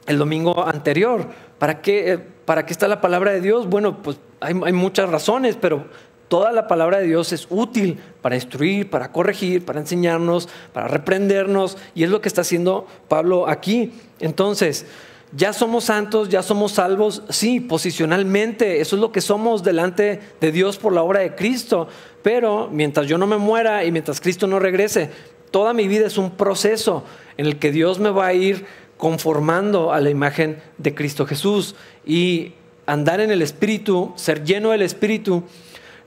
el 0.07 0.17
domingo 0.17 0.65
anterior. 0.65 1.27
¿Para 1.57 1.81
qué, 1.81 2.13
eh, 2.13 2.17
¿Para 2.17 2.65
qué 2.65 2.73
está 2.73 2.87
la 2.87 3.01
palabra 3.01 3.31
de 3.31 3.41
Dios? 3.41 3.67
Bueno, 3.67 4.01
pues 4.01 4.17
hay, 4.39 4.53
muchas 4.73 5.09
razones, 5.09 5.57
pero 5.59 5.85
toda 6.27 6.51
la 6.51 6.67
palabra 6.67 6.99
de 6.99 7.05
Dios 7.05 7.31
es 7.31 7.47
útil 7.49 7.99
para 8.21 8.35
instruir, 8.35 8.89
para 8.89 9.11
corregir, 9.11 9.65
para 9.65 9.79
enseñarnos, 9.79 10.49
para 10.73 10.87
reprendernos, 10.87 11.77
y 11.93 12.03
es 12.03 12.09
lo 12.09 12.21
que 12.21 12.27
está 12.27 12.41
haciendo 12.41 12.87
Pablo 13.07 13.47
aquí. 13.47 13.93
Entonces, 14.19 14.85
ya 15.33 15.53
somos 15.53 15.85
santos, 15.85 16.29
ya 16.29 16.43
somos 16.43 16.73
salvos, 16.73 17.23
sí, 17.29 17.59
posicionalmente, 17.59 18.81
eso 18.81 18.95
es 18.95 19.01
lo 19.01 19.11
que 19.11 19.21
somos 19.21 19.63
delante 19.63 20.19
de 20.41 20.51
Dios 20.51 20.77
por 20.77 20.93
la 20.93 21.03
obra 21.03 21.21
de 21.21 21.35
Cristo, 21.35 21.87
pero 22.21 22.67
mientras 22.71 23.07
yo 23.07 23.17
no 23.17 23.27
me 23.27 23.37
muera 23.37 23.85
y 23.85 23.91
mientras 23.91 24.19
Cristo 24.19 24.47
no 24.47 24.59
regrese, 24.59 25.09
toda 25.51 25.73
mi 25.73 25.87
vida 25.87 26.07
es 26.07 26.17
un 26.17 26.31
proceso 26.31 27.03
en 27.37 27.45
el 27.45 27.59
que 27.59 27.71
Dios 27.71 27.99
me 27.99 28.09
va 28.09 28.27
a 28.27 28.33
ir 28.33 28.65
conformando 28.97 29.93
a 29.93 29.99
la 29.99 30.09
imagen 30.09 30.61
de 30.77 30.95
Cristo 30.95 31.25
Jesús. 31.25 31.75
Y 32.05 32.53
andar 32.85 33.19
en 33.19 33.31
el 33.31 33.41
Espíritu, 33.41 34.13
ser 34.15 34.43
lleno 34.43 34.71
del 34.71 34.81
Espíritu, 34.81 35.43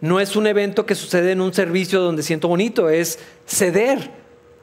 no 0.01 0.21
es 0.21 0.37
un 0.37 0.47
evento 0.47 0.87
que 0.87 0.95
sucede 0.95 1.33
en 1.33 1.41
un 1.41 1.55
servicio 1.55 2.01
donde 2.01 2.23
siento 2.23 2.49
bonito, 2.49 2.91
es 2.91 3.19
ceder 3.47 4.11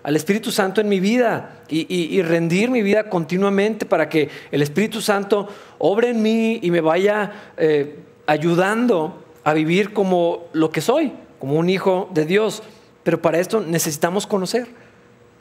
al 0.04 0.16
Espíritu 0.16 0.52
Santo 0.52 0.82
en 0.82 0.90
mi 0.90 1.00
vida 1.00 1.64
y, 1.70 2.22
rendir 2.22 2.70
mi 2.70 2.82
vida 2.82 3.10
continuamente 3.10 3.86
para 3.86 4.10
que 4.10 4.30
el 4.52 4.62
Espíritu 4.62 5.02
Santo 5.02 5.48
obre 5.78 6.10
en 6.10 6.22
mí 6.22 6.60
y 6.62 6.72
me 6.72 6.82
vaya 6.82 7.54
eh, 7.58 7.98
ayudando 8.26 9.24
a 9.44 9.54
vivir 9.54 9.94
como 9.94 10.46
lo 10.54 10.72
que 10.72 10.82
soy, 10.82 11.14
como 11.40 11.56
un 11.56 11.70
hijo 11.70 12.10
de 12.14 12.26
Dios. 12.26 12.64
Pero 13.04 13.22
para 13.22 13.40
esto 13.40 13.62
necesitamos 13.62 14.28
conocer. 14.28 14.68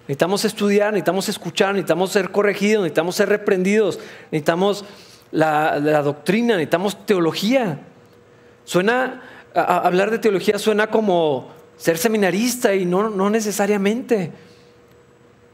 Necesitamos 0.03 0.45
estudiar, 0.45 0.93
necesitamos 0.93 1.29
escuchar, 1.29 1.75
necesitamos 1.75 2.11
ser 2.11 2.31
corregidos, 2.33 2.83
necesitamos 2.83 3.15
ser 3.15 3.29
reprendidos, 3.29 4.01
necesitamos 4.33 4.85
la, 5.31 5.79
doctrina, 6.03 6.55
necesitamos 6.57 7.07
teología. 7.07 7.81
Suena, 8.65 9.23
hablar 9.55 10.11
de 10.11 10.19
teología 10.19 10.59
suena 10.59 10.89
como 10.89 11.51
ser 11.77 11.97
seminarista 11.97 12.75
y 12.75 12.87
no, 12.87 13.31
necesariamente. 13.31 14.33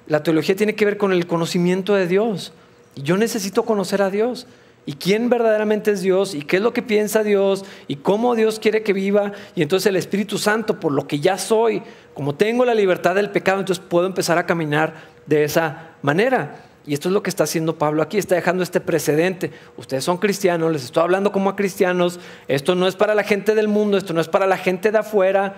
La 0.07 0.23
teología 0.23 0.57
tiene 0.57 0.75
que 0.75 0.85
ver 0.85 0.97
con 0.97 1.13
el 1.13 1.27
conocimiento 1.27 1.95
de 1.95 2.07
Dios. 2.07 2.53
Yo 2.95 3.17
necesito 3.17 3.65
conocer 3.65 4.01
a 4.01 4.11
Dios. 4.11 4.47
Y 4.89 4.95
quién 4.95 5.29
verdaderamente 5.29 5.91
es 5.91 6.01
Dios, 6.01 6.35
y 6.35 6.43
qué 6.43 6.57
es 6.57 6.63
lo 6.63 6.73
que 6.73 6.81
piensa 6.81 7.25
Dios, 7.25 7.65
y 7.89 7.97
cómo 7.97 8.37
Dios 8.37 8.61
quiere 8.61 8.85
que 8.85 8.93
viva. 8.93 9.33
Y 9.57 9.63
entonces 9.63 9.89
el 9.89 9.97
Espíritu 9.97 10.39
Santo, 10.39 10.79
por 10.79 10.93
lo 10.93 11.09
que 11.09 11.19
ya 11.19 11.37
soy, 11.39 11.83
como 12.15 12.37
tengo 12.37 12.65
la 12.65 12.75
libertad 12.75 13.17
del 13.17 13.31
pecado, 13.31 13.59
entonces 13.59 13.85
puedo 13.87 14.07
empezar 14.07 14.39
a 14.39 14.47
caminar 14.47 14.95
de 15.27 15.43
esa 15.43 15.91
manera. 16.03 16.63
Y 16.87 16.95
esto 16.95 17.09
es 17.09 17.13
lo 17.13 17.23
que 17.23 17.31
está 17.31 17.45
haciendo 17.45 17.77
Pablo 17.77 18.01
aquí, 18.01 18.17
está 18.17 18.37
dejando 18.37 18.63
este 18.63 18.81
precedente. 18.81 19.51
Ustedes 19.77 20.05
son 20.05 20.19
cristianos, 20.19 20.73
les 20.73 20.85
estoy 20.85 21.03
hablando 21.03 21.33
como 21.33 21.51
a 21.51 21.57
cristianos. 21.57 22.21
Esto 22.47 22.77
no 22.77 22.87
es 22.87 22.95
para 22.95 23.17
la 23.17 23.25
gente 23.25 23.57
del 23.57 23.67
mundo, 23.67 23.99
esto 23.99 24.13
no 24.13 24.21
es 24.21 24.29
para 24.29 24.47
la 24.47 24.57
gente 24.57 24.93
de 24.93 24.99
afuera, 24.99 25.57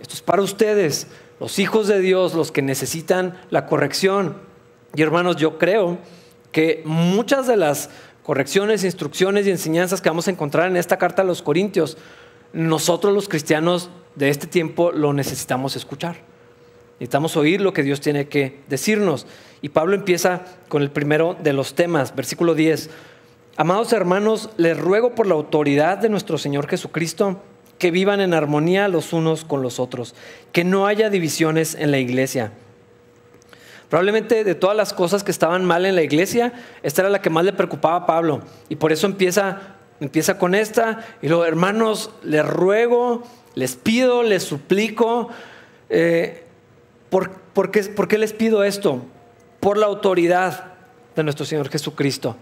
esto 0.00 0.14
es 0.14 0.22
para 0.22 0.40
ustedes 0.40 1.08
los 1.40 1.58
hijos 1.58 1.88
de 1.88 2.00
Dios, 2.00 2.34
los 2.34 2.52
que 2.52 2.62
necesitan 2.62 3.38
la 3.50 3.66
corrección. 3.66 4.36
Y 4.94 5.02
hermanos, 5.02 5.36
yo 5.36 5.58
creo 5.58 5.98
que 6.52 6.82
muchas 6.86 7.46
de 7.46 7.56
las 7.56 7.90
correcciones, 8.22 8.84
instrucciones 8.84 9.46
y 9.46 9.50
enseñanzas 9.50 10.00
que 10.00 10.08
vamos 10.08 10.28
a 10.28 10.30
encontrar 10.30 10.68
en 10.68 10.76
esta 10.76 10.98
carta 10.98 11.22
a 11.22 11.24
los 11.24 11.42
Corintios, 11.42 11.96
nosotros 12.52 13.12
los 13.14 13.28
cristianos 13.28 13.90
de 14.14 14.28
este 14.28 14.46
tiempo 14.46 14.92
lo 14.92 15.12
necesitamos 15.12 15.76
escuchar. 15.76 16.16
Necesitamos 16.94 17.36
oír 17.36 17.60
lo 17.60 17.72
que 17.72 17.82
Dios 17.82 18.00
tiene 18.00 18.28
que 18.28 18.60
decirnos. 18.68 19.26
Y 19.60 19.70
Pablo 19.70 19.94
empieza 19.94 20.44
con 20.68 20.82
el 20.82 20.90
primero 20.90 21.36
de 21.42 21.52
los 21.52 21.74
temas, 21.74 22.14
versículo 22.14 22.54
10. 22.54 22.90
Amados 23.56 23.92
hermanos, 23.92 24.50
les 24.56 24.78
ruego 24.78 25.14
por 25.14 25.26
la 25.26 25.34
autoridad 25.34 25.98
de 25.98 26.08
nuestro 26.08 26.38
Señor 26.38 26.68
Jesucristo, 26.68 27.40
que 27.78 27.90
vivan 27.90 28.20
en 28.20 28.34
armonía 28.34 28.86
los 28.86 29.12
unos 29.12 29.44
con 29.44 29.62
los 29.62 29.80
otros, 29.80 30.14
que 30.52 30.62
no 30.62 30.86
haya 30.86 31.10
divisiones 31.10 31.74
en 31.74 31.90
la 31.90 31.98
iglesia. 31.98 32.52
Probablemente 33.92 34.42
de 34.42 34.54
todas 34.54 34.74
las 34.74 34.94
cosas 34.94 35.22
que 35.22 35.30
estaban 35.30 35.66
mal 35.66 35.84
en 35.84 35.94
la 35.94 36.02
iglesia, 36.02 36.54
esta 36.82 37.02
era 37.02 37.10
la 37.10 37.20
que 37.20 37.28
más 37.28 37.44
le 37.44 37.52
preocupaba 37.52 37.96
a 37.96 38.06
Pablo. 38.06 38.40
Y 38.70 38.76
por 38.76 38.90
eso 38.90 39.06
empieza, 39.06 39.74
empieza 40.00 40.38
con 40.38 40.54
esta. 40.54 41.04
Y 41.20 41.28
luego, 41.28 41.44
hermanos, 41.44 42.10
les 42.22 42.42
ruego, 42.42 43.22
les 43.54 43.76
pido, 43.76 44.22
les 44.22 44.44
suplico. 44.44 45.28
Eh, 45.90 46.42
¿por, 47.10 47.30
qué, 47.70 47.82
¿Por 47.82 48.08
qué 48.08 48.16
les 48.16 48.32
pido 48.32 48.64
esto? 48.64 49.02
Por 49.60 49.76
la 49.76 49.84
autoridad 49.84 50.72
de 51.14 51.22
nuestro 51.22 51.44
Señor 51.44 51.68
Jesucristo. 51.68 52.34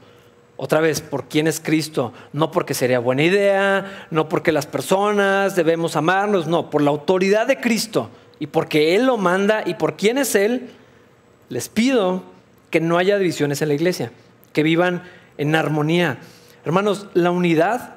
Otra 0.56 0.78
vez, 0.78 1.00
¿por 1.00 1.24
quién 1.24 1.48
es 1.48 1.58
Cristo? 1.58 2.12
No 2.32 2.52
porque 2.52 2.74
sería 2.74 3.00
buena 3.00 3.24
idea, 3.24 4.06
no 4.12 4.28
porque 4.28 4.52
las 4.52 4.66
personas 4.66 5.56
debemos 5.56 5.96
amarnos, 5.96 6.46
no, 6.46 6.70
por 6.70 6.80
la 6.80 6.90
autoridad 6.90 7.48
de 7.48 7.58
Cristo 7.58 8.08
y 8.38 8.46
porque 8.46 8.94
Él 8.94 9.06
lo 9.06 9.16
manda 9.16 9.64
y 9.66 9.74
por 9.74 9.96
quién 9.96 10.16
es 10.16 10.36
Él, 10.36 10.70
les 11.50 11.68
pido 11.68 12.22
que 12.70 12.80
no 12.80 12.96
haya 12.96 13.18
divisiones 13.18 13.60
en 13.60 13.68
la 13.68 13.74
iglesia, 13.74 14.12
que 14.54 14.62
vivan 14.62 15.02
en 15.36 15.54
armonía. 15.54 16.18
Hermanos, 16.64 17.08
la 17.12 17.30
unidad 17.30 17.96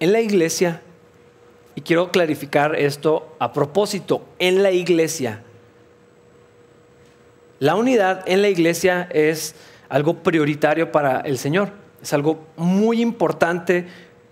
en 0.00 0.12
la 0.12 0.20
iglesia, 0.20 0.80
y 1.74 1.82
quiero 1.82 2.10
clarificar 2.10 2.76
esto 2.76 3.36
a 3.40 3.52
propósito, 3.52 4.24
en 4.38 4.62
la 4.62 4.70
iglesia. 4.70 5.42
La 7.58 7.74
unidad 7.74 8.22
en 8.26 8.42
la 8.42 8.48
iglesia 8.48 9.08
es 9.10 9.56
algo 9.88 10.22
prioritario 10.22 10.92
para 10.92 11.20
el 11.20 11.36
Señor. 11.38 11.72
Es 12.00 12.12
algo 12.12 12.46
muy 12.56 13.00
importante 13.00 13.86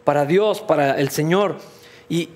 para 0.04 0.24
Dios, 0.24 0.60
para 0.60 1.00
el 1.00 1.08
Señor. 1.08 1.56
Y 2.08 2.28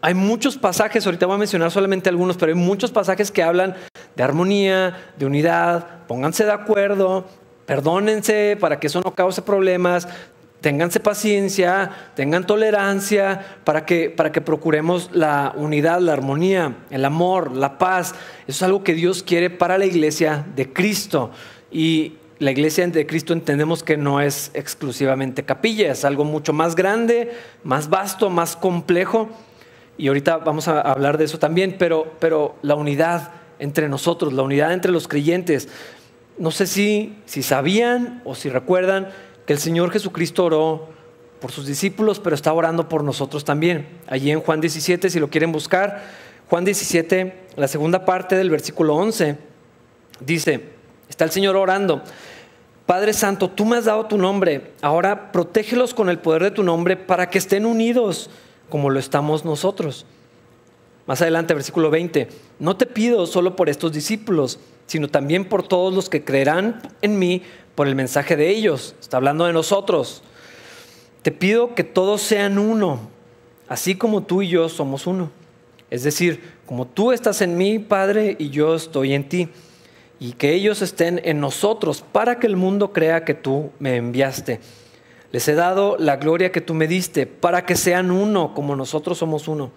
hay 0.00 0.14
muchos 0.14 0.56
pasajes, 0.56 1.04
ahorita 1.06 1.26
voy 1.26 1.36
a 1.36 1.38
mencionar 1.38 1.70
solamente 1.70 2.08
algunos, 2.08 2.36
pero 2.36 2.52
hay 2.52 2.58
muchos 2.58 2.90
pasajes 2.90 3.30
que 3.30 3.42
hablan 3.42 3.74
de 4.14 4.22
armonía, 4.22 5.12
de 5.18 5.26
unidad, 5.26 6.06
pónganse 6.06 6.44
de 6.44 6.52
acuerdo, 6.52 7.26
perdónense 7.66 8.56
para 8.60 8.78
que 8.78 8.86
eso 8.86 9.00
no 9.00 9.14
cause 9.14 9.42
problemas, 9.42 10.06
ténganse 10.60 11.00
paciencia, 11.00 11.90
tengan 12.14 12.46
tolerancia, 12.46 13.44
para 13.64 13.84
que, 13.86 14.10
para 14.10 14.32
que 14.32 14.40
procuremos 14.40 15.10
la 15.12 15.52
unidad, 15.56 16.00
la 16.00 16.12
armonía, 16.12 16.76
el 16.90 17.04
amor, 17.04 17.52
la 17.56 17.78
paz. 17.78 18.14
Eso 18.46 18.58
es 18.58 18.62
algo 18.62 18.84
que 18.84 18.94
Dios 18.94 19.22
quiere 19.22 19.50
para 19.50 19.78
la 19.78 19.86
iglesia 19.86 20.46
de 20.56 20.72
Cristo. 20.72 21.30
Y 21.70 22.14
la 22.38 22.50
iglesia 22.50 22.86
de 22.86 23.06
Cristo 23.06 23.32
entendemos 23.32 23.82
que 23.82 23.96
no 23.96 24.20
es 24.20 24.50
exclusivamente 24.54 25.44
capilla, 25.44 25.90
es 25.90 26.04
algo 26.04 26.24
mucho 26.24 26.52
más 26.52 26.76
grande, 26.76 27.32
más 27.64 27.88
vasto, 27.88 28.30
más 28.30 28.56
complejo. 28.56 29.28
Y 29.98 30.08
ahorita 30.08 30.38
vamos 30.38 30.68
a 30.68 30.80
hablar 30.80 31.18
de 31.18 31.24
eso 31.24 31.38
también, 31.38 31.76
pero, 31.78 32.14
pero 32.20 32.54
la 32.62 32.76
unidad 32.76 33.32
entre 33.58 33.88
nosotros, 33.88 34.32
la 34.32 34.42
unidad 34.42 34.72
entre 34.72 34.92
los 34.92 35.08
creyentes. 35.08 35.68
No 36.38 36.52
sé 36.52 36.66
si, 36.66 37.18
si 37.26 37.42
sabían 37.42 38.22
o 38.24 38.36
si 38.36 38.48
recuerdan 38.48 39.08
que 39.44 39.52
el 39.52 39.58
Señor 39.58 39.90
Jesucristo 39.90 40.44
oró 40.44 40.88
por 41.40 41.50
sus 41.50 41.66
discípulos, 41.66 42.20
pero 42.20 42.36
está 42.36 42.52
orando 42.52 42.88
por 42.88 43.02
nosotros 43.02 43.44
también. 43.44 43.88
Allí 44.06 44.30
en 44.30 44.40
Juan 44.40 44.60
17, 44.60 45.10
si 45.10 45.18
lo 45.18 45.30
quieren 45.30 45.50
buscar, 45.50 46.04
Juan 46.48 46.64
17, 46.64 47.48
la 47.56 47.68
segunda 47.68 48.04
parte 48.04 48.36
del 48.36 48.50
versículo 48.50 48.94
11, 48.94 49.36
dice, 50.20 50.78
Está 51.08 51.24
el 51.24 51.30
Señor 51.30 51.56
orando. 51.56 52.02
Padre 52.86 53.12
Santo, 53.12 53.50
tú 53.50 53.64
me 53.64 53.76
has 53.76 53.84
dado 53.84 54.06
tu 54.06 54.16
nombre, 54.16 54.72
ahora 54.80 55.32
protégelos 55.32 55.92
con 55.92 56.08
el 56.08 56.18
poder 56.18 56.44
de 56.44 56.50
tu 56.52 56.62
nombre 56.62 56.96
para 56.96 57.28
que 57.28 57.38
estén 57.38 57.66
unidos 57.66 58.30
como 58.68 58.90
lo 58.90 58.98
estamos 58.98 59.44
nosotros. 59.44 60.06
Más 61.06 61.22
adelante, 61.22 61.54
versículo 61.54 61.90
20, 61.90 62.28
no 62.58 62.76
te 62.76 62.86
pido 62.86 63.26
solo 63.26 63.56
por 63.56 63.68
estos 63.68 63.92
discípulos, 63.92 64.58
sino 64.86 65.08
también 65.08 65.46
por 65.46 65.66
todos 65.66 65.94
los 65.94 66.08
que 66.08 66.24
creerán 66.24 66.82
en 67.00 67.18
mí 67.18 67.42
por 67.74 67.88
el 67.88 67.94
mensaje 67.94 68.36
de 68.36 68.50
ellos. 68.50 68.94
Está 69.00 69.16
hablando 69.16 69.46
de 69.46 69.52
nosotros. 69.52 70.22
Te 71.22 71.32
pido 71.32 71.74
que 71.74 71.84
todos 71.84 72.20
sean 72.20 72.58
uno, 72.58 73.00
así 73.68 73.94
como 73.94 74.22
tú 74.22 74.42
y 74.42 74.48
yo 74.48 74.68
somos 74.68 75.06
uno. 75.06 75.30
Es 75.90 76.02
decir, 76.02 76.42
como 76.66 76.86
tú 76.86 77.12
estás 77.12 77.40
en 77.40 77.56
mí, 77.56 77.78
Padre, 77.78 78.36
y 78.38 78.50
yo 78.50 78.74
estoy 78.74 79.14
en 79.14 79.28
ti 79.28 79.48
y 80.20 80.32
que 80.32 80.52
ellos 80.52 80.82
estén 80.82 81.20
en 81.24 81.40
nosotros 81.40 82.04
para 82.12 82.38
que 82.38 82.46
el 82.46 82.56
mundo 82.56 82.92
crea 82.92 83.24
que 83.24 83.34
tú 83.34 83.70
me 83.78 83.96
enviaste. 83.96 84.60
Les 85.32 85.46
he 85.48 85.54
dado 85.54 85.96
la 85.98 86.16
gloria 86.16 86.52
que 86.52 86.60
tú 86.60 86.74
me 86.74 86.86
diste 86.86 87.26
para 87.26 87.66
que 87.66 87.76
sean 87.76 88.10
uno 88.10 88.54
como 88.54 88.76
nosotros 88.76 89.18
somos 89.18 89.46
uno. 89.48 89.70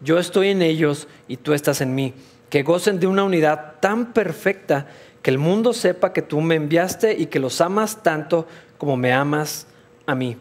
Yo 0.00 0.18
estoy 0.18 0.48
en 0.48 0.62
ellos 0.62 1.08
y 1.26 1.38
tú 1.38 1.52
estás 1.52 1.80
en 1.80 1.94
mí. 1.94 2.14
Que 2.50 2.62
gocen 2.62 3.00
de 3.00 3.06
una 3.06 3.24
unidad 3.24 3.74
tan 3.80 4.12
perfecta 4.12 4.86
que 5.22 5.30
el 5.30 5.38
mundo 5.38 5.72
sepa 5.72 6.12
que 6.12 6.22
tú 6.22 6.40
me 6.40 6.54
enviaste 6.54 7.14
y 7.18 7.26
que 7.26 7.40
los 7.40 7.60
amas 7.60 8.02
tanto 8.02 8.46
como 8.78 8.96
me 8.96 9.12
amas 9.12 9.66
a 10.06 10.14
mí. 10.14 10.36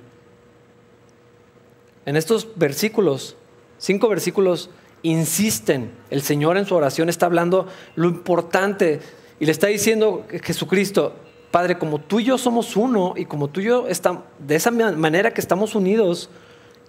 En 2.06 2.16
estos 2.16 2.48
versículos, 2.56 3.36
cinco 3.80 4.08
versículos, 4.08 4.70
insisten, 5.02 5.92
el 6.10 6.22
Señor 6.22 6.58
en 6.58 6.66
su 6.66 6.76
oración 6.76 7.10
está 7.10 7.26
hablando 7.26 7.68
lo 7.96 8.08
importante 8.08 9.02
y 9.40 9.46
le 9.46 9.52
está 9.52 9.68
diciendo 9.68 10.26
Jesucristo, 10.44 11.16
Padre, 11.52 11.78
como 11.78 12.00
tú 12.00 12.20
y 12.20 12.26
yo 12.26 12.38
somos 12.38 12.76
uno 12.76 13.14
y 13.16 13.26
como 13.26 13.48
tú 13.48 13.62
y 13.62 13.66
yo 13.66 13.88
estamos, 13.88 14.24
de 14.40 14.56
esa 14.56 14.72
manera 14.72 15.34
que 15.34 15.42
estamos 15.42 15.76
unidos, 15.76 16.30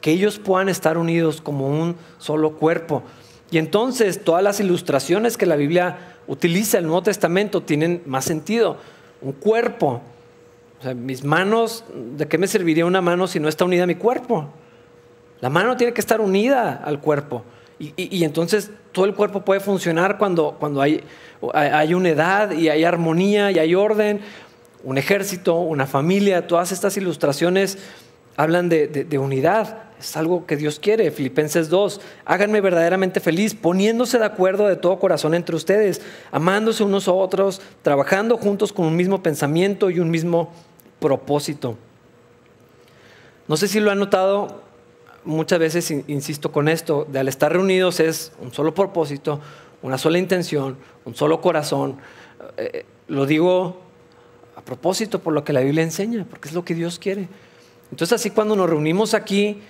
que 0.00 0.10
ellos 0.10 0.38
puedan 0.38 0.68
estar 0.68 0.98
unidos 0.98 1.40
como 1.40 1.68
un 1.68 1.96
solo 2.18 2.56
cuerpo. 2.56 3.02
Y 3.50 3.58
entonces 3.58 4.22
todas 4.24 4.42
las 4.42 4.60
ilustraciones 4.60 5.36
que 5.36 5.46
la 5.46 5.56
Biblia 5.56 6.16
utiliza, 6.26 6.78
el 6.78 6.84
Nuevo 6.84 7.02
Testamento, 7.02 7.62
tienen 7.62 8.02
más 8.06 8.24
sentido. 8.24 8.76
Un 9.20 9.32
cuerpo. 9.32 10.02
Mis 10.94 11.24
manos, 11.24 11.84
¿de 12.16 12.28
qué 12.28 12.38
me 12.38 12.46
serviría 12.46 12.86
una 12.86 13.00
mano 13.00 13.26
si 13.26 13.40
no 13.40 13.48
está 13.48 13.64
unida 13.64 13.84
a 13.84 13.86
mi 13.86 13.96
cuerpo? 13.96 14.48
La 15.40 15.50
mano 15.50 15.76
tiene 15.76 15.92
que 15.92 16.00
estar 16.00 16.20
unida 16.20 16.74
al 16.84 17.00
cuerpo. 17.00 17.42
Y, 17.80 18.24
entonces 18.24 18.72
todo 18.90 19.04
el 19.04 19.14
cuerpo 19.14 19.44
puede 19.44 19.60
funcionar 19.60 20.18
cuando, 20.18 20.56
cuando 20.58 20.82
hay, 20.82 21.04
hay, 21.54 21.94
una 21.94 22.08
edad 22.08 22.50
y 22.50 22.68
hay 22.68 22.82
armonía 22.82 23.52
y 23.52 23.58
hay 23.60 23.76
orden. 23.76 24.20
Un 24.84 24.98
ejército, 24.98 25.56
una 25.56 25.86
familia, 25.86 26.46
todas 26.46 26.72
estas 26.72 26.96
ilustraciones 26.96 27.78
hablan 28.36 28.68
de, 28.68 29.18
unidad. 29.18 29.82
Es 29.98 30.16
algo 30.16 30.46
que 30.46 30.56
Dios 30.56 30.78
quiere. 30.78 31.10
Filipenses 31.10 31.68
2, 31.68 32.00
háganme 32.24 32.60
verdaderamente 32.60 33.18
feliz, 33.18 33.54
poniéndose 33.54 34.18
de 34.18 34.24
acuerdo 34.24 34.68
de 34.68 34.76
todo 34.76 35.00
corazón 35.00 35.34
entre 35.34 35.56
ustedes, 35.56 36.00
amándose 36.30 36.84
unos 36.84 37.08
a 37.08 37.12
otros, 37.12 37.60
trabajando 37.82 38.36
juntos 38.36 38.72
con 38.72 38.86
un 38.86 38.94
mismo 38.94 39.22
pensamiento 39.22 39.90
y 39.90 39.98
un 39.98 40.10
mismo 40.10 40.52
propósito. 41.00 41.76
No 43.48 43.56
sé 43.56 43.66
si 43.66 43.80
lo 43.80 43.90
han 43.90 43.98
notado, 43.98 44.62
muchas 45.24 45.58
veces 45.58 45.90
insisto 45.90 46.52
con 46.52 46.68
esto, 46.68 47.06
de 47.10 47.18
al 47.18 47.26
estar 47.26 47.52
reunidos 47.52 47.98
es 47.98 48.30
un 48.40 48.52
solo 48.52 48.72
propósito, 48.72 49.40
una 49.82 49.98
sola 49.98 50.18
intención, 50.18 50.76
un 51.04 51.16
solo 51.16 51.40
corazón. 51.40 51.96
Eh, 52.56 52.84
lo 53.08 53.26
digo 53.26 53.87
a 54.58 54.60
propósito 54.60 55.20
por 55.20 55.32
lo 55.32 55.44
que 55.44 55.52
la 55.52 55.60
Biblia 55.60 55.84
enseña, 55.84 56.26
porque 56.28 56.48
es 56.48 56.54
lo 56.54 56.64
que 56.64 56.74
Dios 56.74 56.98
quiere. 56.98 57.28
Entonces 57.92 58.20
así 58.20 58.30
cuando 58.30 58.56
nos 58.56 58.68
reunimos 58.68 59.14
aquí, 59.14 59.62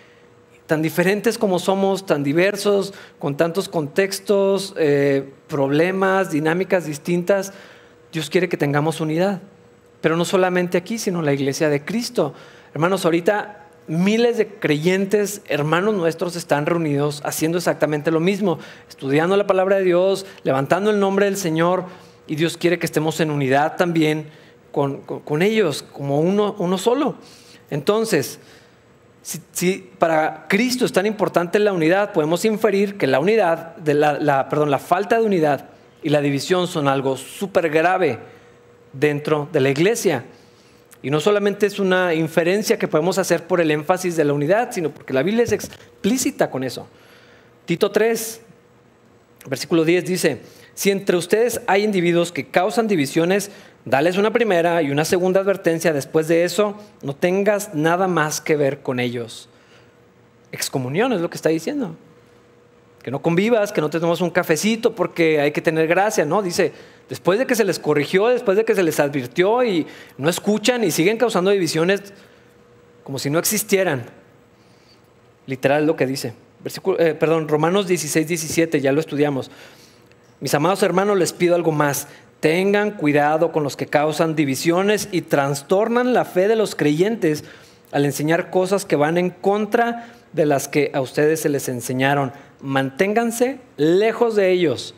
tan 0.66 0.80
diferentes 0.80 1.36
como 1.36 1.58
somos, 1.58 2.06
tan 2.06 2.24
diversos, 2.24 2.94
con 3.18 3.36
tantos 3.36 3.68
contextos, 3.68 4.74
eh, 4.78 5.30
problemas, 5.46 6.30
dinámicas 6.30 6.86
distintas, 6.86 7.52
Dios 8.12 8.30
quiere 8.30 8.48
que 8.48 8.56
tengamos 8.56 9.02
unidad. 9.02 9.42
Pero 10.00 10.16
no 10.16 10.24
solamente 10.24 10.78
aquí, 10.78 10.98
sino 10.98 11.18
en 11.18 11.26
la 11.26 11.34
iglesia 11.34 11.68
de 11.68 11.84
Cristo. 11.84 12.32
Hermanos, 12.72 13.04
ahorita 13.04 13.66
miles 13.88 14.38
de 14.38 14.48
creyentes, 14.48 15.42
hermanos 15.48 15.94
nuestros, 15.94 16.34
están 16.34 16.64
reunidos 16.64 17.20
haciendo 17.26 17.58
exactamente 17.58 18.10
lo 18.10 18.20
mismo, 18.20 18.58
estudiando 18.88 19.36
la 19.36 19.46
palabra 19.46 19.76
de 19.76 19.84
Dios, 19.84 20.24
levantando 20.44 20.90
el 20.90 20.98
nombre 20.98 21.26
del 21.26 21.36
Señor, 21.36 21.84
y 22.26 22.36
Dios 22.36 22.56
quiere 22.56 22.78
que 22.78 22.86
estemos 22.86 23.20
en 23.20 23.30
unidad 23.30 23.76
también 23.76 24.30
con, 24.78 25.42
ellos, 25.42 25.82
como 25.82 26.20
uno, 26.20 26.78
solo. 26.78 27.16
Entonces, 27.70 28.38
si, 29.22 29.90
para 29.98 30.46
Cristo 30.48 30.84
es 30.84 30.92
tan 30.92 31.06
importante 31.06 31.58
la 31.58 31.72
unidad, 31.72 32.12
podemos 32.12 32.44
inferir 32.44 32.96
que 32.96 33.06
la 33.06 33.18
unidad, 33.18 33.76
perdón, 33.76 34.70
la 34.70 34.78
falta 34.78 35.18
de 35.18 35.26
unidad 35.26 35.70
y 36.02 36.10
la 36.10 36.20
división 36.20 36.68
son 36.68 36.86
algo 36.86 37.16
súper 37.16 37.70
grave 37.70 38.18
dentro 38.92 39.48
de 39.52 39.60
la 39.60 39.70
iglesia. 39.70 40.24
Y 41.02 41.10
no 41.10 41.20
solamente 41.20 41.66
es 41.66 41.78
una 41.78 42.14
inferencia 42.14 42.78
que 42.78 42.88
podemos 42.88 43.18
hacer 43.18 43.46
por 43.46 43.60
el 43.60 43.70
énfasis 43.70 44.16
de 44.16 44.24
la 44.24 44.32
unidad, 44.32 44.70
sino 44.72 44.90
porque 44.90 45.12
la 45.12 45.22
Biblia 45.22 45.44
es 45.44 45.52
explícita 45.52 46.50
con 46.50 46.64
eso. 46.64 46.86
Tito 47.66 47.90
3, 47.90 48.40
versículo 49.48 49.84
10 49.84 50.04
dice, 50.04 50.40
si 50.78 50.92
entre 50.92 51.16
ustedes 51.16 51.60
hay 51.66 51.82
individuos 51.82 52.30
que 52.30 52.46
causan 52.46 52.86
divisiones, 52.86 53.50
Dales 53.84 54.16
una 54.16 54.32
primera 54.32 54.80
y 54.80 54.92
una 54.92 55.04
segunda 55.04 55.40
advertencia. 55.40 55.92
Después 55.92 56.28
de 56.28 56.44
eso, 56.44 56.76
no 57.02 57.16
tengas 57.16 57.74
nada 57.74 58.06
más 58.06 58.40
que 58.40 58.54
ver 58.54 58.78
con 58.78 59.00
ellos. 59.00 59.48
Excomunión 60.52 61.12
es 61.12 61.20
lo 61.20 61.28
que 61.28 61.34
está 61.34 61.48
diciendo. 61.48 61.96
Que 63.02 63.10
no 63.10 63.20
convivas, 63.20 63.72
que 63.72 63.80
no 63.80 63.90
te 63.90 63.98
tomes 63.98 64.20
un 64.20 64.30
cafecito 64.30 64.94
porque 64.94 65.40
hay 65.40 65.50
que 65.50 65.60
tener 65.60 65.88
gracia, 65.88 66.24
¿no? 66.24 66.42
Dice, 66.42 66.72
después 67.08 67.40
de 67.40 67.46
que 67.46 67.56
se 67.56 67.64
les 67.64 67.80
corrigió, 67.80 68.28
después 68.28 68.56
de 68.56 68.64
que 68.64 68.76
se 68.76 68.84
les 68.84 69.00
advirtió 69.00 69.64
y 69.64 69.84
no 70.16 70.28
escuchan 70.28 70.84
y 70.84 70.92
siguen 70.92 71.16
causando 71.16 71.50
divisiones 71.50 72.12
como 73.02 73.18
si 73.18 73.30
no 73.30 73.40
existieran. 73.40 74.04
Literal 75.46 75.88
lo 75.88 75.96
que 75.96 76.06
dice. 76.06 76.34
Eh, 77.00 77.16
perdón, 77.18 77.48
Romanos 77.48 77.88
16, 77.88 78.28
17, 78.28 78.80
ya 78.80 78.92
lo 78.92 79.00
estudiamos. 79.00 79.50
Mis 80.40 80.54
amados 80.54 80.82
hermanos, 80.82 81.18
les 81.18 81.32
pido 81.32 81.54
algo 81.54 81.72
más. 81.72 82.06
Tengan 82.40 82.92
cuidado 82.92 83.50
con 83.50 83.64
los 83.64 83.76
que 83.76 83.86
causan 83.86 84.36
divisiones 84.36 85.08
y 85.10 85.22
trastornan 85.22 86.14
la 86.14 86.24
fe 86.24 86.46
de 86.46 86.54
los 86.54 86.76
creyentes 86.76 87.44
al 87.90 88.04
enseñar 88.04 88.50
cosas 88.50 88.84
que 88.84 88.94
van 88.94 89.18
en 89.18 89.30
contra 89.30 90.12
de 90.32 90.46
las 90.46 90.68
que 90.68 90.92
a 90.94 91.00
ustedes 91.00 91.40
se 91.40 91.48
les 91.48 91.68
enseñaron. 91.68 92.32
Manténganse 92.60 93.58
lejos 93.76 94.36
de 94.36 94.52
ellos. 94.52 94.94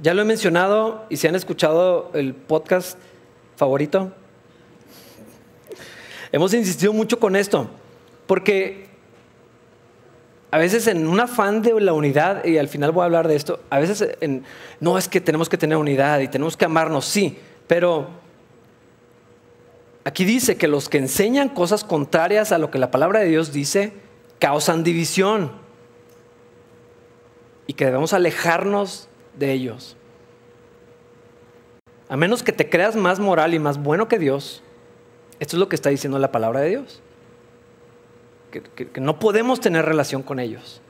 Ya 0.00 0.14
lo 0.14 0.22
he 0.22 0.24
mencionado 0.24 1.04
y 1.10 1.18
si 1.18 1.26
han 1.26 1.34
escuchado 1.34 2.10
el 2.14 2.34
podcast 2.34 2.98
favorito, 3.56 4.12
hemos 6.32 6.54
insistido 6.54 6.94
mucho 6.94 7.18
con 7.18 7.36
esto, 7.36 7.68
porque 8.26 8.87
a 10.50 10.58
veces 10.58 10.86
en 10.86 11.06
un 11.06 11.20
afán 11.20 11.62
de 11.62 11.78
la 11.80 11.92
unidad, 11.92 12.44
y 12.44 12.56
al 12.56 12.68
final 12.68 12.92
voy 12.92 13.02
a 13.02 13.04
hablar 13.04 13.28
de 13.28 13.36
esto, 13.36 13.60
a 13.68 13.78
veces 13.78 14.16
no 14.80 14.96
es 14.96 15.08
que 15.08 15.20
tenemos 15.20 15.48
que 15.48 15.58
tener 15.58 15.76
unidad 15.76 16.20
y 16.20 16.28
tenemos 16.28 16.56
que 16.56 16.64
amarnos, 16.64 17.04
sí, 17.04 17.38
pero 17.66 18.08
aquí 20.04 20.24
dice 20.24 20.56
que 20.56 20.68
los 20.68 20.88
que 20.88 20.98
enseñan 20.98 21.50
cosas 21.50 21.84
contrarias 21.84 22.50
a 22.52 22.58
lo 22.58 22.70
que 22.70 22.78
la 22.78 22.90
palabra 22.90 23.20
de 23.20 23.26
Dios 23.26 23.52
dice, 23.52 23.92
causan 24.38 24.84
división 24.84 25.52
y 27.66 27.74
que 27.74 27.84
debemos 27.84 28.14
alejarnos 28.14 29.08
de 29.38 29.52
ellos. 29.52 29.96
A 32.08 32.16
menos 32.16 32.42
que 32.42 32.52
te 32.52 32.70
creas 32.70 32.96
más 32.96 33.20
moral 33.20 33.52
y 33.52 33.58
más 33.58 33.82
bueno 33.82 34.08
que 34.08 34.18
Dios, 34.18 34.62
esto 35.40 35.56
es 35.56 35.60
lo 35.60 35.68
que 35.68 35.76
está 35.76 35.90
diciendo 35.90 36.18
la 36.18 36.32
palabra 36.32 36.60
de 36.60 36.70
Dios 36.70 37.02
que, 38.50 39.00
no 39.00 39.18
podemos 39.18 39.60
tener 39.60 39.84
relación 39.84 40.22
con 40.22 40.38
ellos. 40.40 40.80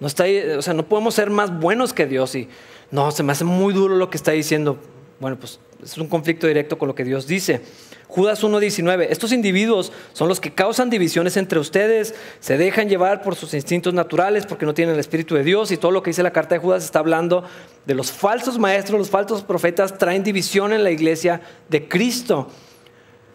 No, 0.00 0.06
está, 0.06 0.24
o 0.58 0.62
sea, 0.62 0.74
no 0.74 0.88
podemos 0.88 1.14
ser 1.14 1.30
más 1.30 1.58
buenos 1.58 1.92
que 1.92 2.06
Dios 2.06 2.34
y 2.34 2.48
no, 2.90 3.10
se 3.10 3.22
me 3.22 3.32
hace 3.32 3.44
muy 3.44 3.72
duro 3.72 3.96
lo 3.96 4.10
que 4.10 4.16
está 4.16 4.32
diciendo. 4.32 4.78
Bueno, 5.20 5.38
pues 5.38 5.60
es 5.82 5.98
un 5.98 6.08
conflicto 6.08 6.46
directo 6.46 6.78
con 6.78 6.88
lo 6.88 6.94
que 6.94 7.04
Dios 7.04 7.26
dice. 7.26 7.62
Judas 8.08 8.44
1.19, 8.44 9.06
estos 9.08 9.32
individuos 9.32 9.90
son 10.12 10.28
los 10.28 10.38
que 10.38 10.52
causan 10.52 10.90
divisiones 10.90 11.38
entre 11.38 11.58
ustedes, 11.58 12.14
se 12.40 12.58
dejan 12.58 12.88
llevar 12.88 13.22
por 13.22 13.36
sus 13.36 13.54
instintos 13.54 13.94
naturales 13.94 14.44
porque 14.44 14.66
no 14.66 14.74
tienen 14.74 14.94
el 14.94 15.00
Espíritu 15.00 15.34
de 15.34 15.42
Dios 15.42 15.72
y 15.72 15.78
todo 15.78 15.92
lo 15.92 16.02
que 16.02 16.10
dice 16.10 16.22
la 16.22 16.32
carta 16.32 16.54
de 16.54 16.60
Judas 16.60 16.84
está 16.84 16.98
hablando 16.98 17.44
de 17.86 17.94
los 17.94 18.12
falsos 18.12 18.58
maestros, 18.58 18.98
los 18.98 19.08
falsos 19.08 19.42
profetas 19.42 19.96
traen 19.96 20.22
división 20.22 20.74
en 20.74 20.84
la 20.84 20.90
iglesia 20.90 21.40
de 21.70 21.88
Cristo. 21.88 22.50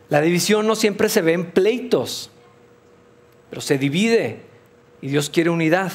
La 0.10 0.22
división 0.22 0.68
no 0.68 0.76
siempre 0.76 1.10
se 1.10 1.22
ve 1.22 1.34
en 1.34 1.52
pleitos, 1.52 2.30
pero 3.50 3.62
se 3.62 3.78
divide 3.78 4.42
y 5.02 5.08
Dios 5.08 5.30
quiere 5.30 5.50
unidad. 5.50 5.92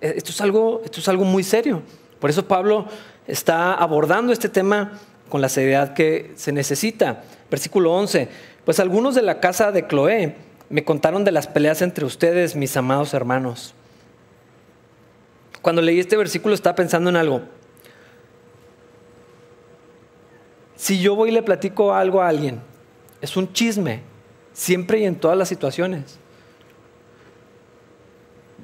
Esto 0.00 0.30
es 0.30 0.40
algo, 0.40 0.82
esto 0.84 1.00
es 1.00 1.08
algo 1.08 1.24
muy 1.24 1.42
serio. 1.42 1.82
Por 2.18 2.30
eso 2.30 2.46
Pablo 2.46 2.86
está 3.26 3.74
abordando 3.74 4.32
este 4.32 4.48
tema 4.48 4.98
con 5.28 5.40
la 5.40 5.48
seriedad 5.48 5.94
que 5.94 6.32
se 6.36 6.52
necesita. 6.52 7.22
Versículo 7.50 7.92
11. 7.92 8.28
Pues 8.64 8.80
algunos 8.80 9.14
de 9.14 9.22
la 9.22 9.38
casa 9.40 9.70
de 9.70 9.86
Cloé 9.86 10.36
me 10.68 10.84
contaron 10.84 11.24
de 11.24 11.32
las 11.32 11.46
peleas 11.46 11.82
entre 11.82 12.04
ustedes, 12.04 12.56
mis 12.56 12.76
amados 12.76 13.14
hermanos. 13.14 13.74
Cuando 15.62 15.82
leí 15.82 16.00
este 16.00 16.16
versículo 16.16 16.54
estaba 16.54 16.74
pensando 16.74 17.10
en 17.10 17.16
algo. 17.16 17.42
Si 20.76 21.00
yo 21.00 21.14
voy 21.14 21.30
y 21.30 21.32
le 21.32 21.42
platico 21.42 21.94
algo 21.94 22.22
a 22.22 22.28
alguien, 22.28 22.60
es 23.20 23.36
un 23.36 23.52
chisme, 23.52 24.02
siempre 24.56 25.00
y 25.00 25.04
en 25.04 25.16
todas 25.16 25.36
las 25.36 25.48
situaciones. 25.48 26.18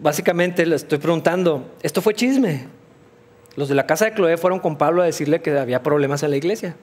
Básicamente 0.01 0.65
le 0.65 0.77
estoy 0.77 0.99
preguntando, 0.99 1.71
¿esto 1.83 2.01
fue 2.01 2.15
chisme? 2.15 2.67
Los 3.57 3.69
de 3.69 3.75
la 3.75 3.87
casa 3.87 4.07
de 4.07 4.15
Cloé 4.15 4.39
fueron 4.39 4.59
con 4.59 4.79
Pablo 4.79 5.03
a 5.03 5.05
decirle 5.05 5.43
que 5.43 5.57
había 5.57 5.83
problemas 5.83 6.23
en 6.23 6.31
la 6.31 6.39
iglesia. 6.39 6.77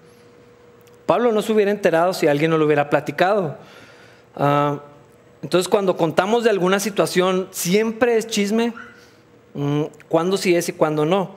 Pablo 1.07 1.31
no 1.31 1.41
se 1.41 1.51
hubiera 1.51 1.71
enterado 1.71 2.13
si 2.13 2.27
alguien 2.27 2.51
no 2.51 2.59
lo 2.59 2.65
hubiera 2.65 2.91
platicado. 2.91 3.57
Ah, 4.35 4.79
entonces, 5.41 5.67
cuando 5.67 5.97
contamos 5.97 6.43
de 6.43 6.51
alguna 6.51 6.79
situación, 6.79 7.47
¿siempre 7.49 8.15
es 8.15 8.27
chisme? 8.27 8.73
Mm, 9.55 9.85
¿Cuándo 10.07 10.37
sí 10.37 10.55
es 10.55 10.69
y 10.69 10.73
cuándo 10.73 11.03
no? 11.03 11.35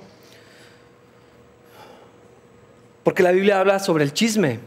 Porque 3.02 3.22
la 3.22 3.32
Biblia 3.32 3.60
habla 3.60 3.78
sobre 3.78 4.04
el 4.04 4.12
chisme, 4.12 4.60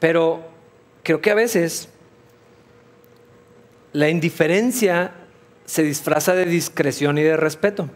pero 0.00 0.42
creo 1.04 1.20
que 1.20 1.30
a 1.30 1.34
veces 1.34 1.91
la 3.92 4.08
indiferencia 4.08 5.12
se 5.64 5.82
disfraza 5.82 6.34
de 6.34 6.46
discreción 6.46 7.18
y 7.18 7.22
de 7.22 7.36
respeto. 7.36 7.88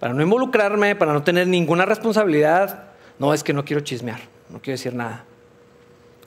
Para 0.00 0.12
no 0.12 0.22
involucrarme, 0.22 0.96
para 0.96 1.12
no 1.12 1.22
tener 1.22 1.46
ninguna 1.46 1.84
responsabilidad, 1.84 2.84
no 3.18 3.32
es 3.32 3.42
que 3.42 3.52
no 3.52 3.64
quiero 3.64 3.82
chismear, 3.82 4.20
no 4.50 4.60
quiero 4.60 4.76
decir 4.76 4.94
nada. 4.94 5.24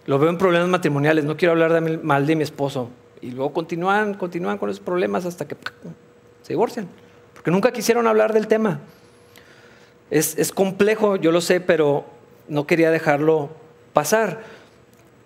Lo 0.06 0.18
veo 0.18 0.30
en 0.30 0.38
problemas 0.38 0.70
matrimoniales, 0.70 1.26
no 1.26 1.38
quiero 1.38 1.52
hablar 1.52 1.82
mal 2.02 2.26
de 2.26 2.36
mi 2.36 2.44
esposo. 2.44 2.90
Y 3.22 3.32
luego 3.32 3.54
continúan, 3.54 4.14
continúan 4.14 4.58
con 4.58 4.70
esos 4.70 4.84
problemas 4.84 5.26
hasta 5.26 5.48
que 5.48 5.56
se 6.42 6.54
divorcian. 6.54 6.88
Porque 7.34 7.52
nunca 7.52 7.72
quisieron 7.72 8.08
hablar 8.08 8.34
del 8.34 8.48
tema. 8.48 8.80
Es 10.10 10.52
complejo, 10.52 11.18
yo 11.18 11.32
lo 11.32 11.42
sé, 11.42 11.62
pero 11.62 12.06
no 12.48 12.66
quería 12.66 12.90
dejarlo 12.90 13.50
pasar 13.94 14.42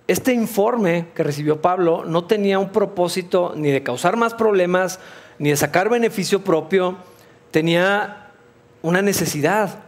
este 0.07 0.33
informe 0.33 1.07
que 1.15 1.23
recibió 1.23 1.61
Pablo 1.61 2.03
no 2.05 2.25
tenía 2.25 2.59
un 2.59 2.69
propósito 2.69 3.53
ni 3.55 3.71
de 3.71 3.83
causar 3.83 4.17
más 4.17 4.33
problemas, 4.33 4.99
ni 5.39 5.49
de 5.49 5.55
sacar 5.55 5.89
beneficio 5.89 6.43
propio, 6.43 6.97
tenía 7.51 8.31
una 8.81 9.01
necesidad. 9.01 9.79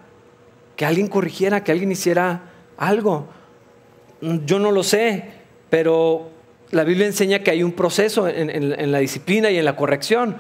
que 0.76 0.86
alguien 0.86 1.08
corrigiera, 1.08 1.64
que 1.64 1.72
alguien 1.72 1.94
hiciera 1.94 2.52
algo. 2.76 3.28
Yo 4.20 4.60
no 4.60 4.72
lo 4.72 4.84
sé, 4.84 5.24
pero 5.70 6.30
la 6.72 6.84
Biblia 6.84 7.06
enseña 7.06 7.40
que 7.40 7.52
hay 7.52 7.64
un 7.64 7.72
proceso 7.72 8.28
en, 8.28 8.92
la 8.92 9.00
disciplina 9.00 9.50
y 9.50 9.58
en 9.58 9.64
la 9.64 9.78
corrección. 9.78 10.36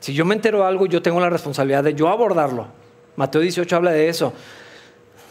Si 0.00 0.12
yo 0.12 0.26
me 0.26 0.34
entero 0.34 0.66
algo, 0.66 0.84
yo 0.84 1.00
tengo 1.00 1.20
la 1.20 1.30
responsabilidad 1.30 1.84
de 1.84 1.94
yo 1.94 2.08
abordarlo. 2.08 2.66
Mateo 3.16 3.40
18 3.40 3.76
habla 3.76 3.92
de 3.92 4.10
eso. 4.10 4.34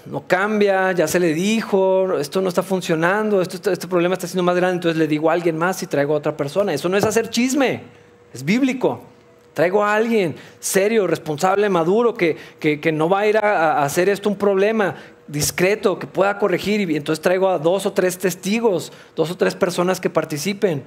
No 0.10 0.26
cambia, 0.26 0.94
ya 0.94 1.08
se 1.08 1.20
le 1.20 1.34
dijo, 1.34 2.18
esto 2.18 2.42
no 2.42 2.48
está 2.48 2.64
funcionando, 2.64 3.42
esto, 3.42 3.72
este 3.72 3.88
problema 3.88 4.14
está 4.14 4.26
siendo 4.26 4.44
más 4.44 4.56
grande, 4.56 4.76
entonces 4.76 4.98
le 4.98 5.08
digo 5.08 5.30
a 5.30 5.34
alguien 5.34 5.58
más 5.58 5.84
y 5.84 5.88
traigo 5.88 6.14
a 6.14 6.18
otra 6.18 6.38
persona. 6.38 6.74
Eso 6.74 6.88
no 6.88 6.96
es 6.96 7.04
hacer 7.04 7.30
chisme, 7.30 7.84
es 8.34 8.44
bíblico. 8.44 9.02
Traigo 9.58 9.84
a 9.84 9.96
alguien 9.96 10.36
serio, 10.60 11.08
responsable, 11.08 11.68
maduro, 11.68 12.14
que, 12.14 12.38
que, 12.60 12.92
no 12.92 13.10
va 13.10 13.22
a 13.22 13.28
ir 13.28 13.38
a, 13.38 13.84
hacer 13.84 14.08
esto 14.08 14.30
un 14.30 14.36
problema, 14.36 14.96
discreto, 15.28 15.98
que 15.98 16.06
pueda 16.06 16.38
corregir. 16.38 16.90
Y 16.92 16.96
entonces 16.96 17.24
traigo 17.24 17.50
a 17.50 17.58
dos 17.58 17.88
o 17.88 17.92
tres 17.92 18.20
testigos, 18.20 18.94
dos 19.16 19.32
o 19.32 19.36
tres 19.36 19.56
personas 19.56 20.00
que 20.00 20.12
participen. 20.12 20.84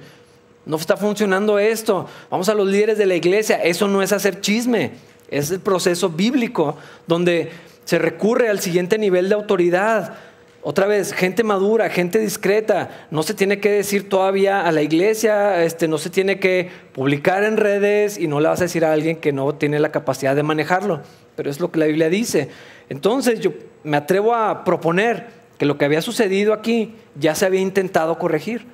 No 0.65 0.77
está 0.77 0.95
funcionando 0.95 1.59
esto. 1.59 2.07
Vamos 2.29 2.47
a 2.47 2.53
los 2.53 2.65
líderes 2.65 2.97
de 2.97 3.05
la 3.05 3.15
iglesia. 3.15 3.61
Eso 3.61 3.89
no 3.89 4.01
es 4.01 4.13
hacer 4.13 4.39
chisme. 4.39 4.93
Es 5.29 5.51
el 5.51 5.59
proceso 5.59 6.07
bíblico 6.07 6.77
donde 7.07 7.51
se 7.91 7.99
recurre 7.99 8.47
al 8.47 8.61
siguiente 8.61 8.97
nivel 8.97 9.27
de 9.27 9.35
autoridad 9.35 10.13
otra 10.61 10.87
vez, 10.87 11.11
gente 11.11 11.43
madura, 11.43 11.89
gente 11.89 12.19
discreta, 12.19 13.07
no 13.11 13.21
se 13.21 13.33
tiene 13.33 13.59
que 13.59 13.69
decir 13.69 14.07
todavía 14.07 14.65
a 14.65 14.71
la 14.71 14.81
iglesia, 14.81 15.61
este, 15.61 15.89
no 15.89 15.97
se 15.97 16.09
tiene 16.09 16.39
que 16.39 16.69
publicar 16.93 17.43
en 17.43 17.57
redes 17.57 18.17
y 18.17 18.29
no 18.29 18.39
le 18.39 18.47
vas 18.47 18.61
a 18.61 18.63
decir 18.63 18.85
a 18.85 18.93
alguien 18.93 19.17
que 19.17 19.33
no 19.33 19.55
tiene 19.55 19.77
la 19.81 19.91
capacidad 19.91 20.37
de 20.37 20.41
manejarlo, 20.41 21.01
pero 21.35 21.49
es 21.49 21.59
lo 21.59 21.69
que 21.69 21.79
la 21.79 21.87
Biblia 21.87 22.07
dice. 22.07 22.47
Entonces 22.87 23.41
yo 23.41 23.51
me 23.83 23.97
atrevo 23.97 24.35
a 24.35 24.63
proponer 24.63 25.27
que 25.57 25.65
lo 25.65 25.77
que 25.77 25.83
había 25.83 26.01
sucedido 26.01 26.53
aquí 26.53 26.95
ya 27.19 27.35
se 27.35 27.45
había 27.45 27.59
intentado 27.59 28.17
corregir. 28.17 28.67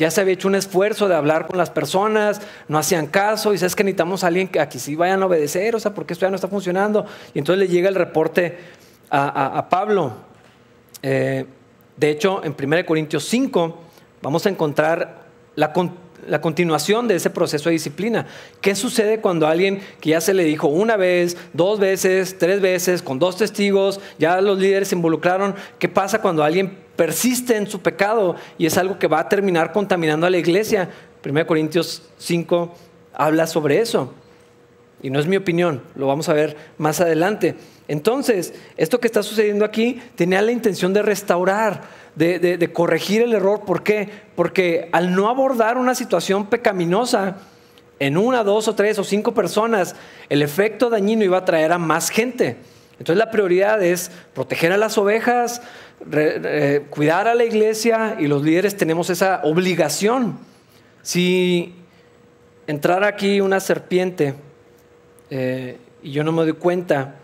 Ya 0.00 0.10
se 0.10 0.20
había 0.20 0.34
hecho 0.34 0.48
un 0.48 0.56
esfuerzo 0.56 1.06
de 1.08 1.14
hablar 1.14 1.46
con 1.46 1.58
las 1.58 1.70
personas, 1.70 2.40
no 2.66 2.78
hacían 2.78 3.06
caso, 3.06 3.54
y 3.54 3.58
sabes 3.58 3.76
que 3.76 3.84
necesitamos 3.84 4.24
a 4.24 4.26
alguien 4.26 4.48
que 4.48 4.58
aquí 4.58 4.78
sí 4.78 4.96
vayan 4.96 5.22
a 5.22 5.26
obedecer, 5.26 5.76
o 5.76 5.80
sea, 5.80 5.94
porque 5.94 6.14
esto 6.14 6.26
ya 6.26 6.30
no 6.30 6.36
está 6.36 6.48
funcionando. 6.48 7.06
Y 7.34 7.38
entonces 7.38 7.68
le 7.68 7.72
llega 7.72 7.88
el 7.88 7.94
reporte 7.94 8.58
a 9.10 9.68
Pablo, 9.68 10.14
eh, 11.02 11.46
de 11.96 12.10
hecho, 12.10 12.42
en 12.44 12.54
1 12.58 12.86
Corintios 12.86 13.24
5 13.24 13.78
vamos 14.22 14.46
a 14.46 14.48
encontrar 14.48 15.24
la, 15.54 15.72
continuación 16.40 17.08
de 17.08 17.16
ese 17.16 17.30
proceso 17.30 17.68
de 17.68 17.74
disciplina. 17.74 18.26
¿Qué 18.60 18.74
sucede 18.74 19.20
cuando 19.20 19.46
alguien 19.46 19.80
que 20.00 20.10
ya 20.10 20.20
se 20.20 20.34
le 20.34 20.44
dijo 20.44 20.68
una 20.68 20.96
vez, 20.96 21.36
dos 21.52 21.78
veces, 21.78 22.38
tres 22.38 22.60
veces, 22.60 23.02
con 23.02 23.18
dos 23.18 23.36
testigos, 23.36 24.00
ya 24.18 24.40
los 24.40 24.58
líderes 24.58 24.88
se 24.88 24.94
involucraron? 24.94 25.54
¿Qué 25.78 25.88
pasa 25.88 26.20
cuando 26.20 26.44
alguien 26.44 26.78
persiste 27.00 27.56
en 27.56 27.66
su 27.66 27.80
pecado 27.80 28.36
y 28.58 28.66
es 28.66 28.76
algo 28.76 28.98
que 28.98 29.06
va 29.06 29.20
a 29.20 29.28
terminar 29.30 29.72
contaminando 29.72 30.26
a 30.26 30.30
la 30.30 30.36
iglesia? 30.36 30.90
1 31.24 31.46
Corintios 31.46 32.02
5 32.18 32.74
habla 33.14 33.46
sobre 33.46 33.80
eso. 33.80 34.12
Y 35.02 35.08
no 35.08 35.18
es 35.18 35.26
mi 35.26 35.38
opinión, 35.38 35.80
lo 35.94 36.08
vamos 36.08 36.28
a 36.28 36.34
ver 36.34 36.58
más 36.76 37.00
adelante. 37.00 37.54
Entonces, 37.88 38.52
esto 38.76 39.00
que 39.00 39.06
está 39.06 39.22
sucediendo 39.22 39.64
aquí 39.64 39.98
tenía 40.14 40.42
la 40.42 40.52
intención 40.52 40.92
de 40.92 41.00
restaurar, 41.00 41.84
de, 42.16 42.70
corregir 42.70 43.22
el 43.22 43.32
error. 43.32 43.62
¿Por 43.64 43.82
qué? 43.82 44.10
Porque 44.36 44.90
al 44.92 45.14
no 45.14 45.30
abordar 45.30 45.78
una 45.78 45.94
situación 45.94 46.48
pecaminosa 46.48 47.38
en 47.98 48.18
una, 48.18 48.44
dos 48.44 48.68
o 48.68 48.74
tres 48.74 48.98
o 48.98 49.04
cinco 49.04 49.32
personas, 49.32 49.96
el 50.28 50.42
efecto 50.42 50.90
dañino 50.90 51.24
iba 51.24 51.38
a 51.38 51.46
traer 51.46 51.72
a 51.72 51.78
más 51.78 52.10
gente. 52.10 52.58
Entonces 52.98 53.16
la 53.16 53.30
prioridad 53.30 53.82
es 53.82 54.10
proteger 54.34 54.72
a 54.72 54.76
las 54.76 54.98
ovejas, 54.98 55.62
cuidar 56.90 57.28
a 57.28 57.34
la 57.34 57.44
iglesia 57.44 58.16
y 58.18 58.26
los 58.26 58.42
líderes 58.42 58.76
tenemos 58.76 59.10
esa 59.10 59.40
obligación. 59.44 60.38
Si 61.02 61.74
entrara 62.66 63.08
aquí 63.08 63.40
una 63.40 63.60
serpiente 63.60 64.34
eh, 65.30 65.78
y 66.02 66.12
yo 66.12 66.24
no 66.24 66.32
me 66.32 66.42
doy 66.42 66.52
cuenta, 66.54 67.16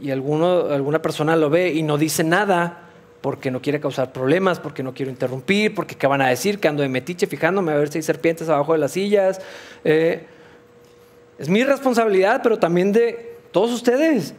y 0.00 0.10
alguna 0.10 1.02
persona 1.02 1.34
lo 1.34 1.50
ve 1.50 1.72
y 1.72 1.82
no 1.82 1.98
dice 1.98 2.22
nada 2.22 2.84
porque 3.20 3.50
no 3.50 3.60
quiere 3.60 3.80
causar 3.80 4.12
problemas, 4.12 4.60
porque 4.60 4.84
no 4.84 4.94
quiero 4.94 5.10
interrumpir, 5.10 5.74
porque 5.74 5.96
qué 5.96 6.06
van 6.06 6.22
a 6.22 6.28
decir, 6.28 6.60
que 6.60 6.68
ando 6.68 6.82
de 6.82 6.88
metiche 6.88 7.26
fijándome 7.26 7.72
a 7.72 7.76
ver 7.76 7.88
si 7.88 7.98
hay 7.98 8.02
serpientes 8.02 8.48
abajo 8.48 8.74
de 8.74 8.78
las 8.78 8.92
sillas. 8.92 9.40
Eh, 9.84 10.24
es 11.38 11.48
mi 11.48 11.64
responsabilidad, 11.64 12.40
pero 12.42 12.58
también 12.58 12.92
de 12.92 13.36
todos 13.50 13.72
ustedes. 13.72 14.34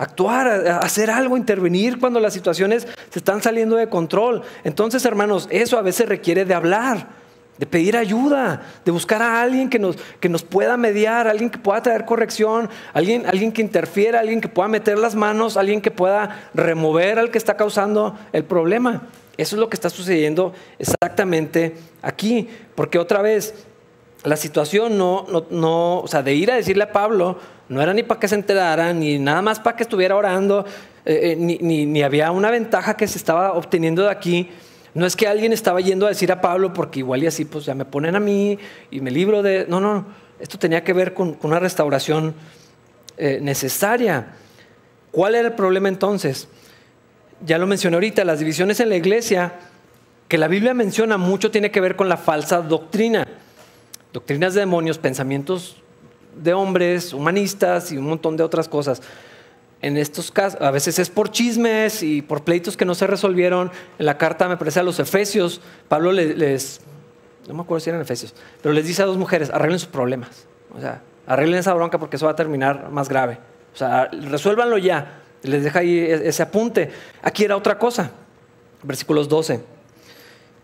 Actuar, 0.00 0.48
hacer 0.82 1.10
algo, 1.10 1.36
intervenir 1.36 1.98
cuando 2.00 2.20
las 2.20 2.32
situaciones 2.32 2.88
se 3.10 3.18
están 3.18 3.42
saliendo 3.42 3.76
de 3.76 3.90
control. 3.90 4.40
Entonces, 4.64 5.04
hermanos, 5.04 5.46
eso 5.50 5.76
a 5.76 5.82
veces 5.82 6.08
requiere 6.08 6.46
de 6.46 6.54
hablar 6.54 7.20
de 7.58 7.66
pedir 7.66 7.94
ayuda, 7.94 8.62
de 8.86 8.90
buscar 8.90 9.20
a 9.20 9.42
alguien 9.42 9.68
que 9.68 9.78
nos, 9.78 9.96
que 10.18 10.30
nos 10.30 10.42
pueda 10.42 10.78
mediar, 10.78 11.28
alguien 11.28 11.50
que 11.50 11.58
pueda 11.58 11.82
traer 11.82 12.06
corrección, 12.06 12.70
alguien, 12.94 13.26
alguien 13.26 13.52
que 13.52 13.60
interfiera, 13.60 14.20
alguien 14.20 14.40
que 14.40 14.48
pueda 14.48 14.66
meter 14.66 14.98
las 14.98 15.14
manos, 15.14 15.58
alguien 15.58 15.82
que 15.82 15.90
pueda 15.90 16.48
remover 16.54 17.18
al 17.18 17.30
que 17.30 17.36
está 17.36 17.58
causando 17.58 18.18
el 18.32 18.44
problema. 18.44 19.02
Eso 19.36 19.56
es 19.56 19.60
lo 19.60 19.68
que 19.68 19.76
está 19.76 19.90
sucediendo 19.90 20.54
exactamente 20.78 21.74
aquí, 22.00 22.48
porque 22.74 22.98
otra 22.98 23.20
vez, 23.20 23.52
la 24.24 24.38
situación 24.38 24.96
no, 24.96 25.26
no, 25.50 26.00
o 26.00 26.08
sea, 26.08 26.22
de 26.22 26.32
ir 26.32 26.50
a 26.50 26.54
decirle 26.54 26.84
a 26.84 26.92
Pablo, 26.92 27.38
no 27.70 27.80
era 27.80 27.94
ni 27.94 28.02
para 28.02 28.18
que 28.18 28.26
se 28.26 28.34
enterara, 28.34 28.92
ni 28.92 29.18
nada 29.18 29.40
más 29.42 29.60
para 29.60 29.76
que 29.76 29.84
estuviera 29.84 30.16
orando, 30.16 30.66
eh, 31.04 31.32
eh, 31.32 31.36
ni, 31.36 31.86
ni 31.86 32.02
había 32.02 32.32
una 32.32 32.50
ventaja 32.50 32.96
que 32.96 33.06
se 33.06 33.16
estaba 33.16 33.52
obteniendo 33.52 34.02
de 34.02 34.10
aquí, 34.10 34.50
no 34.92 35.06
es 35.06 35.14
que 35.14 35.28
alguien 35.28 35.52
estaba 35.52 35.80
yendo 35.80 36.06
a 36.06 36.08
decir 36.08 36.32
a 36.32 36.40
Pablo 36.40 36.72
porque 36.72 36.98
igual 36.98 37.22
y 37.22 37.28
así 37.28 37.44
pues 37.44 37.64
ya 37.64 37.76
me 37.76 37.84
ponen 37.84 38.16
a 38.16 38.20
mí 38.20 38.58
y 38.90 39.00
me 39.00 39.12
libro 39.12 39.40
de... 39.40 39.66
No, 39.68 39.80
no, 39.80 40.04
esto 40.40 40.58
tenía 40.58 40.82
que 40.82 40.92
ver 40.92 41.14
con, 41.14 41.38
una 41.42 41.60
restauración 41.60 42.34
eh, 43.16 43.38
necesaria. 43.40 44.34
¿Cuál 45.12 45.36
era 45.36 45.48
el 45.48 45.54
problema 45.54 45.88
entonces? 45.88 46.48
Ya 47.46 47.56
lo 47.56 47.68
mencioné 47.68 47.96
ahorita, 47.98 48.24
las 48.24 48.40
divisiones 48.40 48.80
en 48.80 48.88
la 48.88 48.96
iglesia, 48.96 49.52
que 50.26 50.38
la 50.38 50.48
Biblia 50.48 50.74
menciona 50.74 51.18
mucho, 51.18 51.52
tiene 51.52 51.70
que 51.70 51.80
ver 51.80 51.94
con 51.94 52.08
la 52.08 52.16
falsa 52.16 52.62
doctrina. 52.62 53.28
Doctrinas 54.12 54.54
de 54.54 54.60
demonios, 54.60 54.98
pensamientos 54.98 55.80
de 56.42 56.52
hombres, 56.52 57.12
humanistas 57.12 57.92
y 57.92 57.98
un 57.98 58.06
montón 58.06 58.36
de 58.36 58.42
otras 58.42 58.68
cosas 58.68 59.02
en 59.82 59.96
estos 59.96 60.30
casos, 60.30 60.60
a 60.60 60.70
veces 60.70 60.98
es 60.98 61.08
por 61.08 61.30
chismes 61.30 62.02
y 62.02 62.22
por 62.22 62.44
pleitos 62.44 62.76
que 62.76 62.84
no 62.84 62.94
se 62.94 63.06
resolvieron. 63.06 63.70
En 63.98 64.06
la 64.06 64.18
carta, 64.18 64.48
me 64.48 64.56
parece, 64.56 64.80
a 64.80 64.82
los 64.82 64.98
Efesios, 65.00 65.60
Pablo 65.88 66.12
les, 66.12 66.80
no 67.48 67.54
me 67.54 67.62
acuerdo 67.62 67.80
si 67.80 67.90
eran 67.90 68.02
Efesios, 68.02 68.34
pero 68.62 68.74
les 68.74 68.86
dice 68.86 69.02
a 69.02 69.06
dos 69.06 69.16
mujeres, 69.16 69.50
arreglen 69.50 69.78
sus 69.78 69.88
problemas. 69.88 70.46
O 70.76 70.80
sea, 70.80 71.02
arreglen 71.26 71.58
esa 71.58 71.72
bronca 71.74 71.98
porque 71.98 72.16
eso 72.16 72.26
va 72.26 72.32
a 72.32 72.36
terminar 72.36 72.90
más 72.90 73.08
grave. 73.08 73.38
O 73.72 73.76
sea, 73.76 74.08
resuélvanlo 74.12 74.76
ya. 74.78 75.22
Les 75.42 75.64
deja 75.64 75.78
ahí 75.78 75.98
e-, 75.98 76.28
ese 76.28 76.42
apunte. 76.42 76.90
Aquí 77.22 77.44
era 77.44 77.56
otra 77.56 77.78
cosa. 77.78 78.10
Versículos 78.82 79.28
12. 79.28 79.60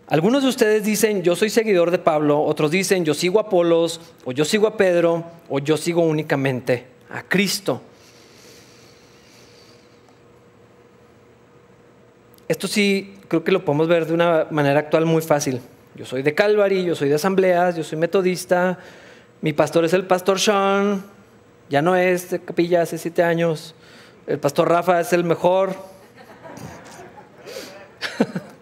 Algunos 0.08 0.44
de 0.44 0.48
ustedes 0.48 0.84
dicen, 0.84 1.24
yo 1.24 1.34
soy 1.34 1.50
seguidor 1.50 1.90
de 1.90 1.98
Pablo, 1.98 2.40
otros 2.40 2.70
dicen, 2.70 3.04
yo 3.04 3.12
sigo 3.12 3.40
a 3.40 3.42
Apolos, 3.42 4.00
o 4.24 4.30
yo 4.30 4.44
sigo 4.44 4.68
a 4.68 4.76
Pedro, 4.76 5.24
o 5.48 5.58
yo 5.58 5.76
sigo 5.76 6.02
únicamente 6.02 6.86
a 7.10 7.24
Cristo. 7.24 7.80
Esto 12.46 12.68
sí, 12.68 13.18
creo 13.26 13.42
que 13.42 13.50
lo 13.50 13.64
podemos 13.64 13.88
ver 13.88 14.06
de 14.06 14.14
una 14.14 14.46
manera 14.50 14.78
actual 14.78 15.06
muy 15.06 15.22
fácil. 15.22 15.60
Yo 15.96 16.06
soy 16.06 16.22
de 16.22 16.34
Calvary, 16.34 16.84
yo 16.84 16.94
soy 16.94 17.08
de 17.08 17.16
asambleas, 17.16 17.74
yo 17.74 17.82
soy 17.82 17.98
metodista, 17.98 18.78
mi 19.40 19.52
pastor 19.52 19.84
es 19.84 19.92
el 19.92 20.06
pastor 20.06 20.38
Sean, 20.38 21.04
ya 21.68 21.82
no 21.82 21.96
es 21.96 22.30
de 22.30 22.38
capilla 22.40 22.82
hace 22.82 22.96
siete 22.96 23.24
años, 23.24 23.74
el 24.28 24.38
pastor 24.38 24.68
Rafa 24.68 25.00
es 25.00 25.12
el 25.12 25.24
mejor. 25.24 25.74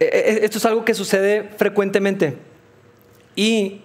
E, 0.00 0.04
e, 0.04 0.44
esto 0.44 0.58
es 0.58 0.64
algo 0.64 0.84
que 0.84 0.94
sucede 0.94 1.50
frecuentemente. 1.56 2.38
Y 3.36 3.82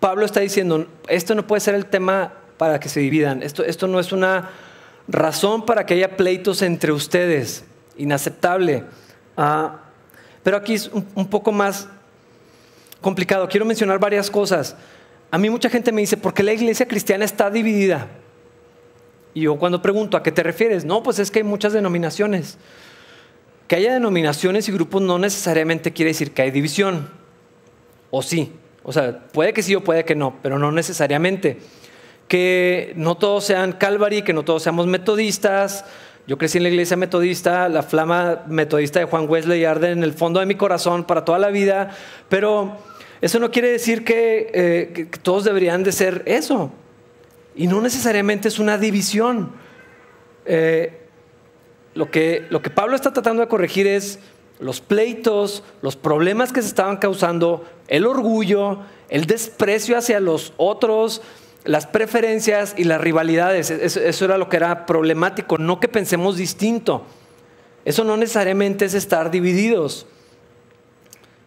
Pablo 0.00 0.24
está 0.24 0.40
diciendo, 0.40 0.88
esto 1.06 1.34
no 1.34 1.46
puede 1.46 1.60
ser 1.60 1.74
el 1.74 1.86
tema 1.86 2.32
para 2.56 2.80
que 2.80 2.88
se 2.88 3.00
dividan, 3.00 3.42
esto, 3.42 3.64
esto 3.64 3.86
no 3.86 4.00
es 4.00 4.12
una 4.12 4.50
razón 5.08 5.64
para 5.64 5.86
que 5.86 5.94
haya 5.94 6.16
pleitos 6.16 6.62
entre 6.62 6.92
ustedes, 6.92 7.64
inaceptable. 7.96 8.84
Ah, 9.36 9.80
pero 10.42 10.56
aquí 10.56 10.74
es 10.74 10.90
un, 10.92 11.28
poco 11.28 11.52
más 11.52 11.88
complicado. 13.00 13.48
Quiero 13.48 13.66
mencionar 13.66 13.98
varias 13.98 14.30
cosas. 14.30 14.76
A 15.30 15.38
mí 15.38 15.50
mucha 15.50 15.68
gente 15.68 15.92
me 15.92 16.00
dice, 16.00 16.16
¿por 16.16 16.34
qué 16.34 16.42
la 16.42 16.52
iglesia 16.52 16.88
cristiana 16.88 17.24
está 17.24 17.50
dividida? 17.50 18.08
Y 19.34 19.42
yo 19.42 19.56
cuando 19.58 19.80
pregunto, 19.82 20.16
¿a 20.16 20.22
qué 20.22 20.32
te 20.32 20.42
refieres? 20.42 20.84
No, 20.84 21.02
pues 21.02 21.18
es 21.18 21.30
que 21.30 21.40
hay 21.40 21.44
muchas 21.44 21.72
denominaciones. 21.72 22.58
Que 23.70 23.76
haya 23.76 23.94
denominaciones 23.94 24.68
y 24.68 24.72
grupos 24.72 25.00
no 25.00 25.20
necesariamente 25.20 25.92
quiere 25.92 26.10
decir 26.10 26.32
que 26.32 26.42
hay 26.42 26.50
división. 26.50 27.08
O 28.10 28.20
sí. 28.20 28.52
O 28.82 28.92
sea, 28.92 29.20
puede 29.28 29.52
que 29.52 29.62
sí 29.62 29.76
o 29.76 29.84
puede 29.84 30.04
que 30.04 30.16
no, 30.16 30.34
pero 30.42 30.58
no 30.58 30.72
necesariamente. 30.72 31.58
que 32.26 32.92
no 32.96 33.16
todos 33.16 33.44
sean 33.44 33.74
Calvary, 33.74 34.22
que 34.22 34.32
no 34.32 34.42
todos 34.42 34.64
seamos 34.64 34.88
metodistas. 34.88 35.84
Yo 36.26 36.36
crecí 36.36 36.58
en 36.58 36.64
la 36.64 36.70
iglesia 36.70 36.96
metodista, 36.96 37.68
la 37.68 37.84
flama 37.84 38.42
metodista 38.48 38.98
de 38.98 39.04
Juan 39.04 39.28
Wesley 39.28 39.64
arde 39.64 39.92
en 39.92 40.02
el 40.02 40.14
fondo 40.14 40.40
de 40.40 40.46
mi 40.46 40.56
corazón 40.56 41.04
para 41.04 41.24
toda 41.24 41.38
la 41.38 41.50
vida, 41.50 41.90
pero 42.28 42.76
eso 43.20 43.38
no 43.38 43.52
quiere 43.52 43.70
decir 43.70 44.02
que, 44.02 44.50
eh, 44.52 45.06
todos 45.22 45.44
deberían 45.44 45.84
de 45.84 45.92
ser 45.92 46.24
eso. 46.26 46.72
Y 47.54 47.68
no 47.68 47.80
necesariamente 47.80 48.48
es 48.48 48.58
una 48.58 48.78
división. 48.78 49.52
Eh, 50.44 50.96
lo, 51.94 52.10
que, 52.10 52.46
lo 52.50 52.62
que 52.62 52.70
Pablo 52.70 52.96
está 52.96 53.12
tratando 53.12 53.42
de 53.42 53.48
corregir 53.48 53.86
es 53.86 54.18
los 54.60 54.80
pleitos, 54.80 55.64
los 55.82 55.96
problemas 55.96 56.52
que 56.52 56.62
se 56.62 56.68
estaban 56.68 56.98
causando, 56.98 57.64
el 57.88 58.06
orgullo, 58.06 58.80
el 59.08 59.26
desprecio 59.26 59.96
hacia 59.96 60.20
los 60.20 60.52
otros, 60.56 61.22
las 61.64 61.86
preferencias 61.86 62.74
y 62.76 62.84
las 62.84 63.00
rivalidades. 63.00 63.70
Eso, 63.70 64.24
era 64.24 64.38
lo 64.38 64.48
que 64.48 64.56
era 64.56 64.86
problemático, 64.86 65.58
no 65.58 65.80
que 65.80 65.88
pensemos 65.88 66.36
distinto. 66.36 67.04
Eso 67.84 68.04
no 68.04 68.16
necesariamente 68.16 68.84
es 68.84 68.94
estar 68.94 69.30
divididos. 69.30 70.06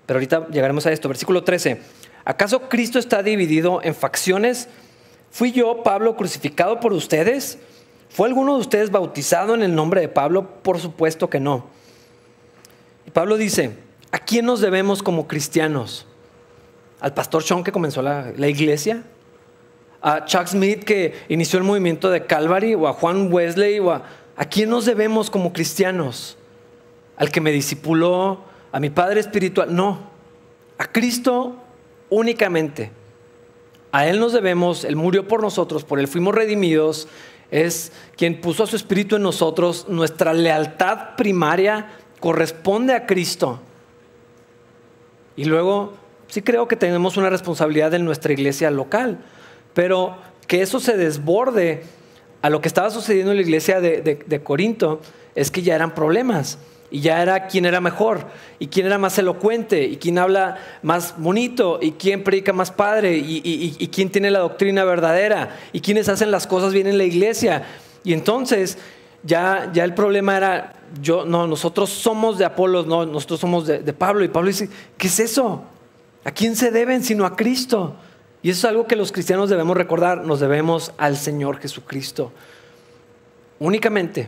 Pero 0.05 0.17
ahorita 0.17 0.47
llegaremos 0.49 0.85
a 0.85 0.91
esto. 0.91 1.07
Versículo 1.07 1.43
13. 1.43 1.79
¿Acaso 2.25 2.67
Cristo 2.69 2.99
está 2.99 3.21
dividido 3.21 3.81
en 3.83 3.95
facciones? 3.95 4.67
¿Fui 5.31 5.51
yo, 5.51 5.83
Pablo, 5.83 6.15
crucificado 6.15 6.79
por 6.79 6.93
ustedes? 6.93 7.59
¿Fue 8.13 8.27
alguno 8.27 8.53
de 8.53 8.61
ustedes 8.61 8.91
bautizado 8.91 9.55
en 9.55 9.63
el 9.63 9.75
nombre 9.75 9.99
de 9.99 10.07
Pablo? 10.07 10.47
Por 10.63 10.79
supuesto 10.79 11.29
que 11.29 11.39
no. 11.39 11.65
Y 13.05 13.11
Pablo 13.11 13.37
dice, 13.37 13.75
¿a 14.11 14.19
quién 14.19 14.45
nos 14.45 14.61
debemos 14.61 15.03
como 15.03 15.27
cristianos? 15.27 16.05
¿Al 17.01 17.13
pastor 17.13 17.43
Sean 17.43 17.63
que 17.63 17.71
comenzó 17.71 18.01
la, 18.01 18.31
la 18.37 18.47
iglesia? 18.47 19.03
a 20.03 20.25
Chuck 20.25 20.47
Smith 20.47 20.83
que 20.83 21.13
inició 21.29 21.57
el 21.57 21.63
movimiento 21.63 22.11
de 22.11 22.25
Calvary 22.25 22.75
o 22.75 22.87
a 22.89 22.93
Juan 22.93 23.31
Wesley 23.31 23.79
o 23.79 23.91
a, 23.91 24.03
¿a 24.35 24.45
quién 24.45 24.69
nos 24.69 24.85
debemos 24.85 25.29
como 25.29 25.53
cristianos? 25.53 26.37
¿Al 27.15 27.31
que 27.31 27.39
me 27.39 27.51
discipuló? 27.51 28.41
¿A 28.73 28.81
mi 28.81 28.89
padre 28.89 29.21
espiritual? 29.21 29.73
No, 29.73 29.99
a 30.77 30.91
Cristo 30.91 31.55
únicamente. 32.09 32.91
A 33.93 34.07
Él 34.07 34.19
nos 34.19 34.33
debemos, 34.33 34.83
Él 34.83 34.97
murió 34.97 35.27
por 35.27 35.41
nosotros, 35.41 35.85
por 35.85 35.99
Él 35.99 36.07
fuimos 36.07 36.35
redimidos, 36.35 37.07
es 37.53 37.91
quien 38.17 38.41
puso 38.41 38.63
a 38.63 38.67
su 38.67 38.75
espíritu 38.75 39.15
en 39.15 39.21
nosotros, 39.21 39.85
nuestra 39.87 40.33
lealtad 40.33 41.15
primaria 41.15 41.87
corresponde 42.19 42.95
a 42.95 43.05
Cristo. 43.05 43.59
Y 45.35 45.45
luego, 45.45 45.93
sí 46.29 46.41
creo 46.41 46.67
que 46.67 46.75
tenemos 46.75 47.15
una 47.15 47.29
responsabilidad 47.29 47.93
en 47.93 48.05
nuestra 48.05 48.33
iglesia 48.33 48.71
local. 48.71 49.19
Pero 49.75 50.17
que 50.47 50.63
eso 50.63 50.79
se 50.79 50.97
desborde 50.97 51.83
a 52.43 52.49
lo 52.49 52.59
que 52.59 52.67
estaba 52.67 52.91
sucediendo 52.91 53.31
en 53.31 53.37
la 53.37 53.43
iglesia 53.43 53.79
de, 53.79 54.41
Corinto 54.43 54.99
es 55.33 55.49
que 55.49 55.61
ya 55.61 55.75
eran 55.75 55.95
problemas 55.95 56.57
y 56.91 56.99
ya 56.99 57.21
era 57.21 57.47
quién 57.47 57.65
era 57.65 57.79
mejor 57.79 58.27
y 58.59 58.67
quién 58.67 58.85
era 58.85 58.97
más 58.97 59.17
elocuente 59.17 59.85
y 59.85 59.95
quién 59.95 60.17
habla 60.17 60.57
más 60.81 61.15
bonito 61.17 61.79
y 61.81 61.93
quién 61.93 62.21
predica 62.21 62.51
más 62.51 62.69
padre 62.69 63.17
y, 63.17 63.41
y, 63.79 63.87
quién 63.87 64.09
tiene 64.09 64.29
la 64.29 64.39
doctrina 64.39 64.83
verdadera 64.83 65.55
y 65.71 65.79
quiénes 65.79 66.09
hacen 66.09 66.31
las 66.31 66.45
cosas 66.45 66.73
bien 66.73 66.85
en 66.87 66.97
la 66.97 67.05
iglesia. 67.05 67.63
Y 68.03 68.11
entonces 68.11 68.77
ya, 69.23 69.71
ya 69.73 69.85
el 69.85 69.93
problema 69.93 70.35
era, 70.35 70.73
yo, 71.01 71.23
no, 71.23 71.47
nosotros 71.47 71.91
somos 71.91 72.37
de 72.37 72.43
Apolos, 72.43 72.85
no, 72.85 73.05
nosotros 73.05 73.39
somos 73.39 73.67
de, 73.67 73.79
de 73.79 73.93
Pablo. 73.93 74.25
Y 74.25 74.27
Pablo 74.27 74.49
dice, 74.49 74.69
¿qué 74.97 75.07
es 75.07 75.17
eso? 75.21 75.63
¿A 76.25 76.31
quién 76.31 76.57
se 76.57 76.71
deben 76.71 77.05
sino 77.05 77.25
a 77.25 77.37
Cristo? 77.37 77.95
Y 78.43 78.49
eso 78.49 78.67
es 78.67 78.71
algo 78.71 78.85
que 78.85 78.97
los 78.97 79.13
cristianos 79.13 79.49
debemos 79.49 79.77
recordar, 79.77 80.25
nos 80.25 80.41
debemos 80.41 80.91
al 80.97 81.15
Señor 81.15 81.59
Jesucristo. 81.59 82.33
Únicamente. 83.59 84.27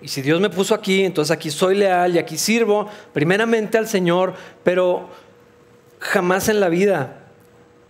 Y 0.00 0.06
si 0.08 0.22
Dios 0.22 0.40
me 0.40 0.50
puso 0.50 0.72
aquí, 0.72 1.04
entonces 1.04 1.32
aquí 1.32 1.50
soy 1.50 1.76
leal 1.76 2.14
y 2.14 2.18
aquí 2.18 2.38
sirvo 2.38 2.88
primeramente 3.12 3.76
al 3.76 3.88
Señor, 3.88 4.34
pero 4.62 5.08
jamás 5.98 6.48
en 6.48 6.60
la 6.60 6.68
vida, 6.68 7.24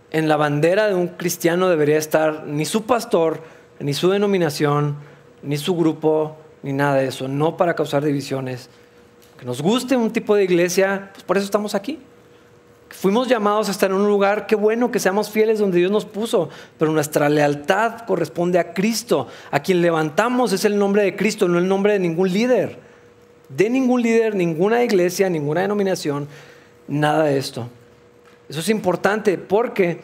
en 0.09 0.27
la 0.27 0.35
bandera 0.35 0.87
de 0.87 0.95
un 0.95 1.07
cristiano 1.09 1.69
debería 1.69 1.97
estar 1.97 2.45
ni 2.47 2.65
su 2.65 2.85
pastor, 2.85 3.41
ni 3.79 3.93
su 3.93 4.09
denominación, 4.09 4.95
ni 5.43 5.57
su 5.57 5.75
grupo, 5.75 6.37
ni 6.63 6.73
nada 6.73 6.95
de 6.95 7.07
eso, 7.07 7.27
no 7.27 7.55
para 7.55 7.75
causar 7.75 8.03
divisiones. 8.03 8.69
Que 9.37 9.45
nos 9.45 9.61
guste 9.61 9.95
un 9.95 10.11
tipo 10.11 10.35
de 10.35 10.43
iglesia, 10.43 11.11
pues 11.13 11.23
por 11.23 11.37
eso 11.37 11.45
estamos 11.45 11.75
aquí. 11.75 11.99
Fuimos 12.93 13.27
llamados 13.27 13.67
a 13.67 13.71
estar 13.71 13.89
en 13.89 13.97
un 13.97 14.07
lugar, 14.07 14.45
qué 14.45 14.55
bueno 14.55 14.91
que 14.91 14.99
seamos 14.99 15.29
fieles 15.29 15.59
donde 15.59 15.79
Dios 15.79 15.91
nos 15.91 16.05
puso, 16.05 16.49
pero 16.77 16.91
nuestra 16.91 17.27
lealtad 17.27 18.01
corresponde 18.05 18.59
a 18.59 18.73
Cristo. 18.73 19.27
A 19.51 19.61
quien 19.61 19.81
levantamos 19.81 20.53
es 20.53 20.63
el 20.63 20.77
nombre 20.77 21.03
de 21.03 21.15
Cristo, 21.15 21.47
no 21.47 21.57
el 21.57 21.67
nombre 21.67 21.93
de 21.93 21.99
ningún 21.99 22.31
líder. 22.31 22.77
De 23.49 23.69
ningún 23.69 24.03
líder, 24.03 24.35
ninguna 24.35 24.83
iglesia, 24.83 25.27
ninguna 25.27 25.61
denominación, 25.61 26.27
nada 26.87 27.23
de 27.25 27.37
esto. 27.39 27.67
Eso 28.47 28.59
es 28.59 28.69
importante 28.69 29.39
porque 29.39 30.01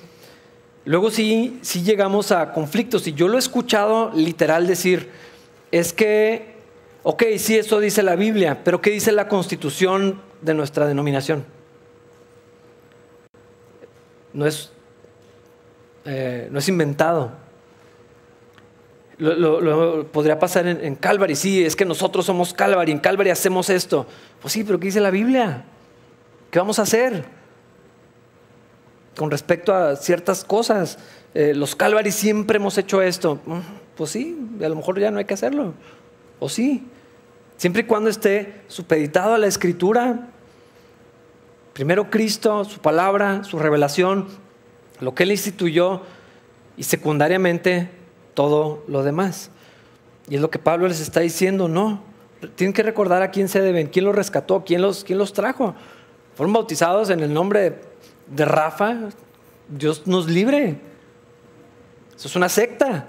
luego 0.84 1.12
sí, 1.12 1.60
sí 1.62 1.84
llegamos 1.84 2.32
a 2.32 2.52
conflictos. 2.52 3.08
Y 3.08 3.14
yo 3.14 3.28
lo 3.28 3.36
he 3.36 3.40
escuchado 3.40 4.12
literal 4.16 4.66
decir, 4.66 5.10
es 5.72 5.94
que, 5.94 6.56
ok, 7.04 7.24
sí, 7.38 7.56
eso 7.56 7.80
dice 7.80 8.02
la 8.02 8.16
Biblia, 8.16 8.62
pero 8.64 8.82
¿qué 8.82 8.90
dice 8.90 9.12
la 9.12 9.28
constitución 9.28 10.20
de 10.42 10.56
nuestra 10.56 10.88
denominación? 10.88 11.59
No 14.34 14.46
es, 14.46 14.72
eh, 16.06 16.48
no 16.52 16.60
es 16.60 16.68
inventado. 16.70 17.32
Lo, 19.18 20.08
podría 20.08 20.40
pasar 20.40 20.66
en, 20.66 20.96
Calvary, 20.96 21.36
sí, 21.36 21.66
es 21.66 21.76
que 21.76 21.84
nosotros 21.84 22.26
somos 22.26 22.54
Calvary, 22.54 22.94
en 22.94 23.00
Calvary 23.00 23.30
hacemos 23.30 23.70
esto. 23.70 24.06
Pues 24.42 24.54
sí, 24.54 24.64
pero 24.64 24.80
¿qué 24.80 24.86
dice 24.86 25.02
la 25.02 25.12
Biblia? 25.12 25.66
¿Qué 26.50 26.58
vamos 26.58 26.80
a 26.80 26.84
hacer? 26.84 27.26
Con 29.18 29.30
respecto 29.30 29.74
a 29.74 29.98
ciertas 29.98 30.46
cosas, 30.46 31.00
eh, 31.34 31.54
los 31.54 31.76
Calvary 31.76 32.12
siempre 32.12 32.58
hemos 32.58 32.78
hecho 32.78 33.02
esto. 33.02 33.40
Mm, 33.46 33.60
pues 33.98 34.12
sí, 34.12 34.40
a 34.64 34.70
lo 34.70 34.78
mejor 34.78 34.98
ya 34.98 35.12
no 35.12 35.20
hay 35.20 35.26
que 35.26 35.34
hacerlo. 35.34 35.74
O 36.40 36.48
sí, 36.48 36.88
siempre 37.58 37.82
y 37.82 37.86
cuando 37.86 38.10
esté 38.10 38.62
supeditado 38.68 39.34
a 39.34 39.38
la 39.38 39.48
Escritura, 39.48 40.30
Primero 41.80 42.10
Cristo, 42.10 42.66
su 42.66 42.82
palabra, 42.82 43.46
su 43.46 43.58
revelación, 43.58 44.28
lo 45.00 45.16
que 45.16 45.24
Él 45.24 45.32
instituyó 45.32 46.02
y 46.76 46.84
secundariamente 46.84 47.90
todo 48.34 48.84
lo 48.90 49.02
demás. 49.02 49.50
Y 50.28 50.36
es 50.36 50.42
lo 50.42 50.50
que 50.50 50.60
Pablo 50.60 50.90
les 50.90 51.00
está 51.00 51.22
diciendo, 51.22 51.70
no, 51.70 52.04
tienen 52.56 52.74
que 52.74 52.84
recordar 52.84 53.22
a 53.22 53.32
quién 53.32 53.48
se 53.48 53.62
deben, 53.62 53.88
quién 53.88 54.04
los 54.04 54.14
rescató, 54.14 54.66
quién 54.66 54.82
los, 54.82 55.06
quién 55.06 55.18
los 55.18 55.32
trajo. 55.32 55.74
Fueron 56.36 56.52
bautizados 56.52 57.12
en 57.12 57.22
el 57.22 57.34
nombre 57.34 57.80
de 58.28 58.44
Rafa, 58.44 58.98
Dios 59.70 60.06
nos 60.06 60.28
libre. 60.28 60.82
Eso 62.14 62.28
es 62.28 62.36
una 62.36 62.50
secta. 62.50 63.08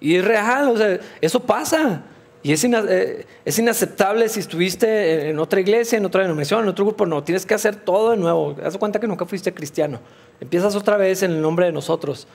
Y 0.00 0.16
es 0.16 0.24
real, 0.24 0.70
o 0.70 0.78
sea, 0.78 0.98
eso 1.20 1.40
pasa. 1.40 2.04
Y 2.44 2.52
eh, 2.52 3.26
es, 3.46 3.58
inaceptable 3.58 4.28
si 4.28 4.40
estuviste 4.40 5.30
en 5.30 5.38
otra 5.38 5.60
iglesia, 5.60 5.96
en 5.96 6.04
otra 6.04 6.20
denominación, 6.20 6.60
en 6.60 6.68
otro 6.68 6.84
grupo. 6.84 7.06
No, 7.06 7.24
tienes 7.24 7.46
que 7.46 7.54
hacer 7.54 7.74
todo 7.74 8.10
de 8.10 8.18
nuevo. 8.18 8.54
Haz 8.62 8.76
cuenta 8.76 9.00
que 9.00 9.06
nunca 9.06 9.24
fuiste 9.24 9.54
cristiano. 9.54 9.98
Empiezas 10.42 10.76
otra 10.76 10.98
vez 10.98 11.22
en 11.22 11.30
el 11.30 11.40
nombre 11.40 11.64
de 11.64 11.72
nosotros. 11.72 12.26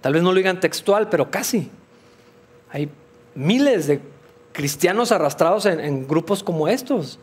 Tal 0.00 0.14
vez 0.14 0.22
no 0.22 0.30
lo 0.32 0.38
digan 0.38 0.60
textual, 0.60 1.10
pero 1.10 1.30
casi. 1.30 1.70
Hay 2.70 2.88
miles 3.34 3.86
de 3.86 4.00
cristianos 4.52 5.12
arrastrados 5.12 5.66
en, 5.66 6.08
grupos 6.08 6.42
como 6.42 6.66
estos. 6.66 7.18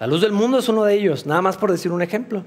La 0.00 0.06
luz 0.06 0.22
del 0.22 0.32
mundo 0.32 0.60
es 0.60 0.70
uno 0.70 0.82
de 0.82 0.94
ellos, 0.94 1.26
nada 1.26 1.42
más 1.42 1.58
por 1.58 1.70
decir 1.70 1.92
un 1.92 2.00
ejemplo. 2.00 2.42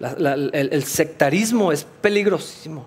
el 0.00 0.84
sectarismo 0.84 1.72
es 1.72 1.86
peligrosísimo. 2.00 2.86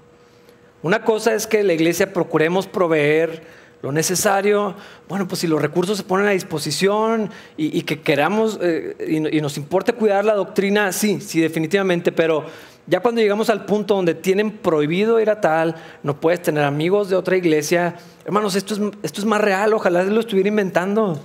Una 0.82 1.04
cosa 1.04 1.36
es 1.36 1.46
que 1.46 1.62
la 1.62 1.74
iglesia 1.74 2.12
procuremos 2.12 2.66
proveer 2.66 3.61
lo 3.82 3.92
necesario, 3.92 4.76
bueno, 5.10 5.28
pues 5.28 5.42
si 5.42 5.48
los 5.48 5.62
recursos 5.62 5.98
se 5.98 6.04
ponen 6.04 6.28
a 6.28 6.32
disposición 6.32 7.32
y, 7.58 7.82
que 7.82 8.02
queramos 8.02 8.60
eh, 8.62 8.96
y, 9.32 9.42
nos 9.42 9.58
importe 9.58 9.94
cuidar 9.94 10.24
la 10.24 10.36
doctrina, 10.36 10.92
sí, 10.92 11.20
sí, 11.20 11.42
definitivamente, 11.42 12.12
pero 12.12 12.46
ya 12.86 13.00
cuando 13.00 13.22
llegamos 13.22 13.50
al 13.50 13.66
punto 13.66 13.96
donde 13.96 14.14
tienen 14.14 14.52
prohibido 14.52 15.20
ir 15.20 15.32
a 15.32 15.42
tal, 15.42 15.76
no 16.04 16.20
puedes 16.20 16.44
tener 16.44 16.64
amigos 16.64 17.10
de 17.10 17.16
otra 17.16 17.38
iglesia, 17.38 17.96
hermanos, 18.24 18.56
esto 18.56 18.76
es, 18.76 18.82
esto 19.02 19.22
es 19.22 19.26
más 19.26 19.42
real, 19.42 19.74
ojalá 19.74 20.04
lo 20.04 20.20
estuviera 20.20 20.50
inventando. 20.50 21.20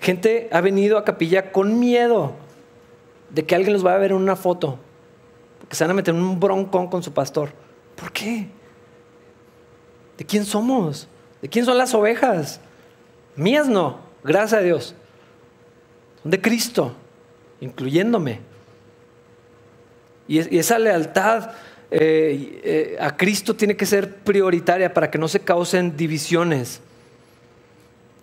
Gente 0.00 0.48
ha 0.52 0.60
venido 0.60 0.98
a 0.98 1.04
capilla 1.04 1.50
con 1.50 1.80
miedo 1.80 2.34
de 3.30 3.44
que 3.44 3.56
alguien 3.56 3.72
los 3.72 3.82
vaya 3.82 3.96
a 3.96 4.00
ver 4.00 4.12
en 4.12 4.18
una 4.18 4.36
foto, 4.36 4.78
porque 5.58 5.74
se 5.74 5.82
van 5.82 5.90
a 5.90 5.94
meter 5.94 6.14
en 6.14 6.22
un 6.22 6.38
broncón 6.38 6.86
con 6.86 7.02
su 7.02 7.12
pastor. 7.12 7.50
¿Por 7.96 8.12
qué? 8.12 8.48
¿De 10.18 10.24
quién 10.26 10.44
somos? 10.44 11.08
¿De 11.40 11.48
quién 11.48 11.64
son 11.64 11.78
las 11.78 11.94
ovejas? 11.94 12.60
Mías 13.36 13.68
no, 13.68 14.00
gracias 14.24 14.60
a 14.60 14.62
Dios. 14.64 14.94
Son 16.22 16.30
de 16.30 16.40
Cristo, 16.40 16.92
incluyéndome. 17.60 18.40
Y, 20.26 20.58
esa 20.58 20.78
lealtad 20.78 21.52
eh, 21.92 22.60
eh, 22.64 22.96
a 23.00 23.16
Cristo 23.16 23.54
tiene 23.54 23.76
que 23.76 23.86
ser 23.86 24.16
prioritaria 24.16 24.92
para 24.92 25.10
que 25.10 25.18
no 25.18 25.28
se 25.28 25.40
causen 25.40 25.96
divisiones. 25.96 26.80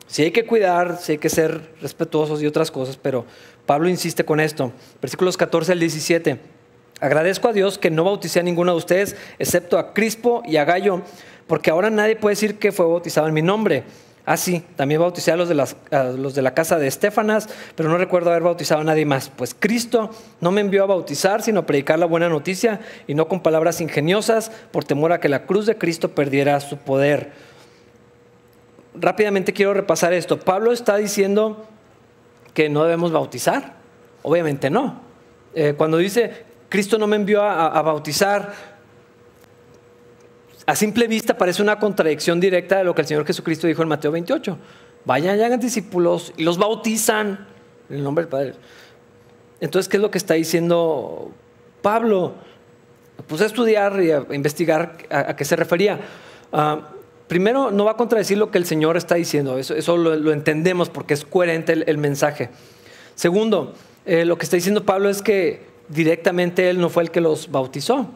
Sí 0.07 0.21
hay 0.21 0.31
que 0.31 0.45
cuidar, 0.45 0.99
sí 1.01 1.13
hay 1.13 1.17
que 1.17 1.29
ser 1.29 1.73
respetuosos 1.81 2.41
y 2.41 2.45
otras 2.45 2.69
cosas, 2.69 2.97
pero 2.97 3.25
Pablo 3.65 3.89
insiste 3.89 4.25
con 4.25 4.41
esto. 4.41 4.71
Versículos 5.01 5.37
14 5.37 5.71
al 5.71 5.79
17. 5.79 6.39
Agradezco 7.01 7.49
a 7.49 7.53
Dios 7.53 7.77
que 7.77 7.91
no 7.91 8.03
bauticé 8.03 8.39
a 8.39 8.43
ninguno 8.43 8.71
de 8.71 8.77
ustedes, 8.77 9.15
excepto 9.37 9.77
a 9.77 9.93
Crispo 9.93 10.43
y 10.45 10.57
a 10.57 10.65
Gallo, 10.65 11.01
porque 11.47 11.69
ahora 11.69 11.89
nadie 11.89 12.15
puede 12.15 12.33
decir 12.33 12.57
que 12.57 12.71
fue 12.71 12.85
bautizado 12.85 13.27
en 13.27 13.33
mi 13.33 13.41
nombre. 13.41 13.83
Ah, 14.25 14.37
sí, 14.37 14.63
también 14.75 14.99
bauticé 14.99 15.31
a 15.31 15.35
los, 15.35 15.49
de 15.49 16.41
la 16.41 16.53
casa 16.55 16.79
de 16.79 16.87
Estefanas, 16.87 17.47
pero 17.75 17.89
no 17.89 17.97
recuerdo 17.97 18.31
haber 18.31 18.41
bautizado 18.41 18.81
a 18.81 18.83
nadie 18.83 19.05
más. 19.05 19.29
Pues 19.29 19.55
Cristo 19.57 20.09
no 20.41 20.51
me 20.51 20.61
envió 20.61 20.83
a 20.83 20.87
bautizar, 20.87 21.43
sino 21.43 21.59
a 21.59 21.65
predicar 21.67 21.99
la 21.99 22.07
buena 22.07 22.27
noticia 22.27 22.79
y 23.05 23.13
no 23.13 23.27
con 23.27 23.41
palabras 23.41 23.81
ingeniosas, 23.81 24.49
por 24.71 24.83
temor 24.83 25.11
a 25.11 25.19
que 25.19 25.29
la 25.29 25.45
cruz 25.45 25.67
de 25.67 25.77
Cristo 25.77 26.15
perdiera 26.15 26.59
su 26.59 26.77
poder. 26.77 27.33
Rápidamente 28.95 29.53
quiero 29.53 29.75
repasar 29.75 30.11
esto. 30.13 30.39
Pablo 30.39 30.71
está 30.71 30.97
diciendo 30.97 31.67
que 32.55 32.67
no 32.67 32.83
debemos 32.83 33.11
bautizar. 33.11 33.73
Obviamente 34.23 34.71
no. 34.71 35.01
Eh, 35.53 35.75
cuando 35.77 35.97
dice, 35.97 36.44
Cristo 36.69 36.97
no 36.97 37.07
me 37.07 37.15
envió 37.15 37.43
a 37.43 37.81
bautizar, 37.81 38.53
a 40.67 40.75
simple 40.75 41.07
vista 41.07 41.37
parece 41.37 41.61
una 41.61 41.77
contradicción 41.77 42.39
directa 42.39 42.77
de 42.77 42.83
lo 42.83 42.95
que 42.95 43.01
el 43.01 43.07
Señor 43.07 43.25
Jesucristo 43.25 43.67
dijo 43.67 43.83
en 43.83 43.87
Mateo 43.87 44.11
28. 44.11 44.57
Vayan 45.05 45.37
y 45.37 45.43
hagan 45.43 45.59
discípulos 45.59 46.33
y 46.37 46.43
los 46.43 46.57
bautizan 46.57 47.47
en 47.89 47.97
el 47.97 48.03
nombre 48.03 48.23
del 48.23 48.29
Padre. 48.29 48.53
Entonces, 49.59 49.87
¿qué 49.87 49.97
es 49.97 50.01
lo 50.01 50.09
que 50.09 50.17
está 50.17 50.33
diciendo 50.33 51.31
Pablo? 51.83 52.33
Puse 53.27 53.43
a 53.43 53.47
estudiar 53.47 54.01
y 54.01 54.11
a 54.11 54.25
investigar 54.31 54.97
a, 55.11 55.35
qué 55.35 55.45
se 55.45 55.55
refería. 55.55 55.99
Ah, 56.51 56.89
primero, 57.27 57.69
no 57.69 57.85
va 57.85 57.91
a 57.91 57.97
contradecir 57.97 58.39
lo 58.39 58.49
que 58.49 58.57
el 58.57 58.65
Señor 58.65 58.97
está 58.97 59.15
diciendo, 59.15 59.59
eso, 59.59 59.97
lo, 59.97 60.31
entendemos 60.33 60.89
porque 60.89 61.13
es 61.13 61.25
coherente 61.25 61.73
el, 61.73 61.97
mensaje. 61.99 62.49
Segundo, 63.13 63.73
eh, 64.05 64.25
lo 64.25 64.37
que 64.37 64.45
está 64.45 64.55
diciendo 64.55 64.83
Pablo 64.83 65.09
es 65.09 65.21
que 65.21 65.74
directamente 65.89 66.69
Él 66.69 66.79
no 66.79 66.89
fue 66.89 67.03
el 67.03 67.11
que 67.11 67.21
los 67.21 67.51
bautizó 67.51 68.09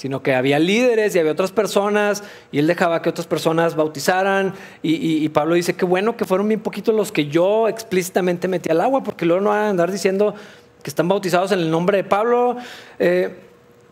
sino 0.00 0.22
que 0.22 0.34
había 0.34 0.58
líderes 0.58 1.14
y 1.14 1.18
había 1.18 1.32
otras 1.32 1.52
personas 1.52 2.22
y 2.52 2.58
él 2.58 2.66
dejaba 2.66 3.02
que 3.02 3.10
otras 3.10 3.26
personas 3.26 3.76
bautizaran 3.76 4.54
y, 4.82 5.28
Pablo 5.28 5.54
dice 5.54 5.74
que 5.74 5.84
bueno 5.84 6.16
que 6.16 6.24
fueron 6.24 6.48
bien 6.48 6.60
poquitos 6.60 6.94
los 6.94 7.12
que 7.12 7.26
yo 7.26 7.68
explícitamente 7.68 8.48
metí 8.48 8.70
al 8.70 8.80
agua 8.80 9.02
porque 9.02 9.26
luego 9.26 9.42
no 9.42 9.50
van 9.50 9.58
a 9.58 9.68
andar 9.68 9.92
diciendo 9.92 10.34
que 10.82 10.88
están 10.88 11.06
bautizados 11.06 11.52
en 11.52 11.58
el 11.58 11.70
nombre 11.70 11.98
de 11.98 12.04
Pablo. 12.04 12.56
Eh, 12.98 13.34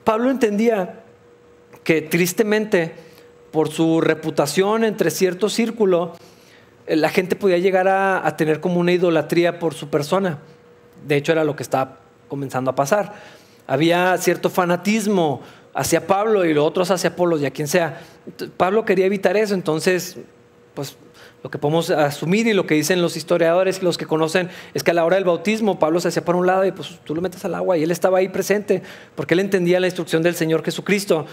Pablo 0.05 0.31
entendía 0.31 1.03
que 1.85 2.01
tristemente 2.01 2.95
por 3.51 3.69
su 3.69 4.01
reputación 4.01 4.85
entre 4.85 5.11
cierto 5.11 5.51
círculo 5.51 6.15
eh, 6.87 6.97
la 6.97 7.11
gente 7.11 7.37
podía 7.37 7.59
llegar 7.59 7.87
a, 7.87 8.27
a 8.27 8.37
tener 8.39 8.61
como 8.61 8.81
una 8.81 8.93
idolatría 8.93 9.59
por 9.59 9.75
su 9.75 9.91
persona. 9.91 10.39
De 11.07 11.17
hecho 11.17 11.33
era 11.33 11.45
lo 11.45 11.55
que 11.55 11.63
estaba 11.63 11.99
comenzando 12.29 12.71
a 12.71 12.75
pasar. 12.75 13.15
Había 13.67 14.17
cierto 14.19 14.51
fanatismo 14.51 15.43
hacia 15.75 16.07
Pablo 16.07 16.45
y 16.45 16.57
otros 16.57 16.91
hacia 16.91 17.11
Apolo 17.11 17.39
y 17.39 17.47
a 17.47 17.51
quien 17.51 17.69
sea. 17.69 18.01
Pablo 18.57 18.85
quería 18.85 19.07
evitar 19.07 19.37
eso, 19.37 19.55
entonces, 19.55 20.17
pues 20.75 20.97
lo 21.43 21.51
que 21.51 21.59
podemos 21.59 21.91
asumir 21.91 22.49
y 22.49 22.53
lo 22.53 22.67
que 22.67 22.75
dicen 22.75 23.01
los 23.01 23.17
historiadores 23.17 23.81
los 23.83 23.97
que 23.97 24.07
conocen 24.07 24.51
es 24.75 24.83
que 24.83 24.91
a 24.91 24.95
la 24.95 25.05
hora 25.05 25.17
del 25.17 25.25
bautismo 25.25 25.79
Pablo 25.79 26.01
se 26.01 26.09
hacía 26.09 26.25
por 26.25 26.35
un 26.35 26.47
lado 26.47 26.65
y 26.65 26.73
pues 26.73 26.99
tú 27.05 27.15
lo 27.15 27.23
metes 27.23 27.45
al 27.45 27.55
agua 27.55 27.79
y 27.79 27.85
él 27.85 27.93
estaba 27.93 28.19
ahí 28.19 28.29
presente 28.29 28.83
porque 29.15 29.35
él 29.35 29.41
entendía 29.41 29.79
la 29.79 29.87
instrucción 29.87 30.23
del 30.23 30.35
Señor 30.35 30.65
Jesucristo. 30.65 31.27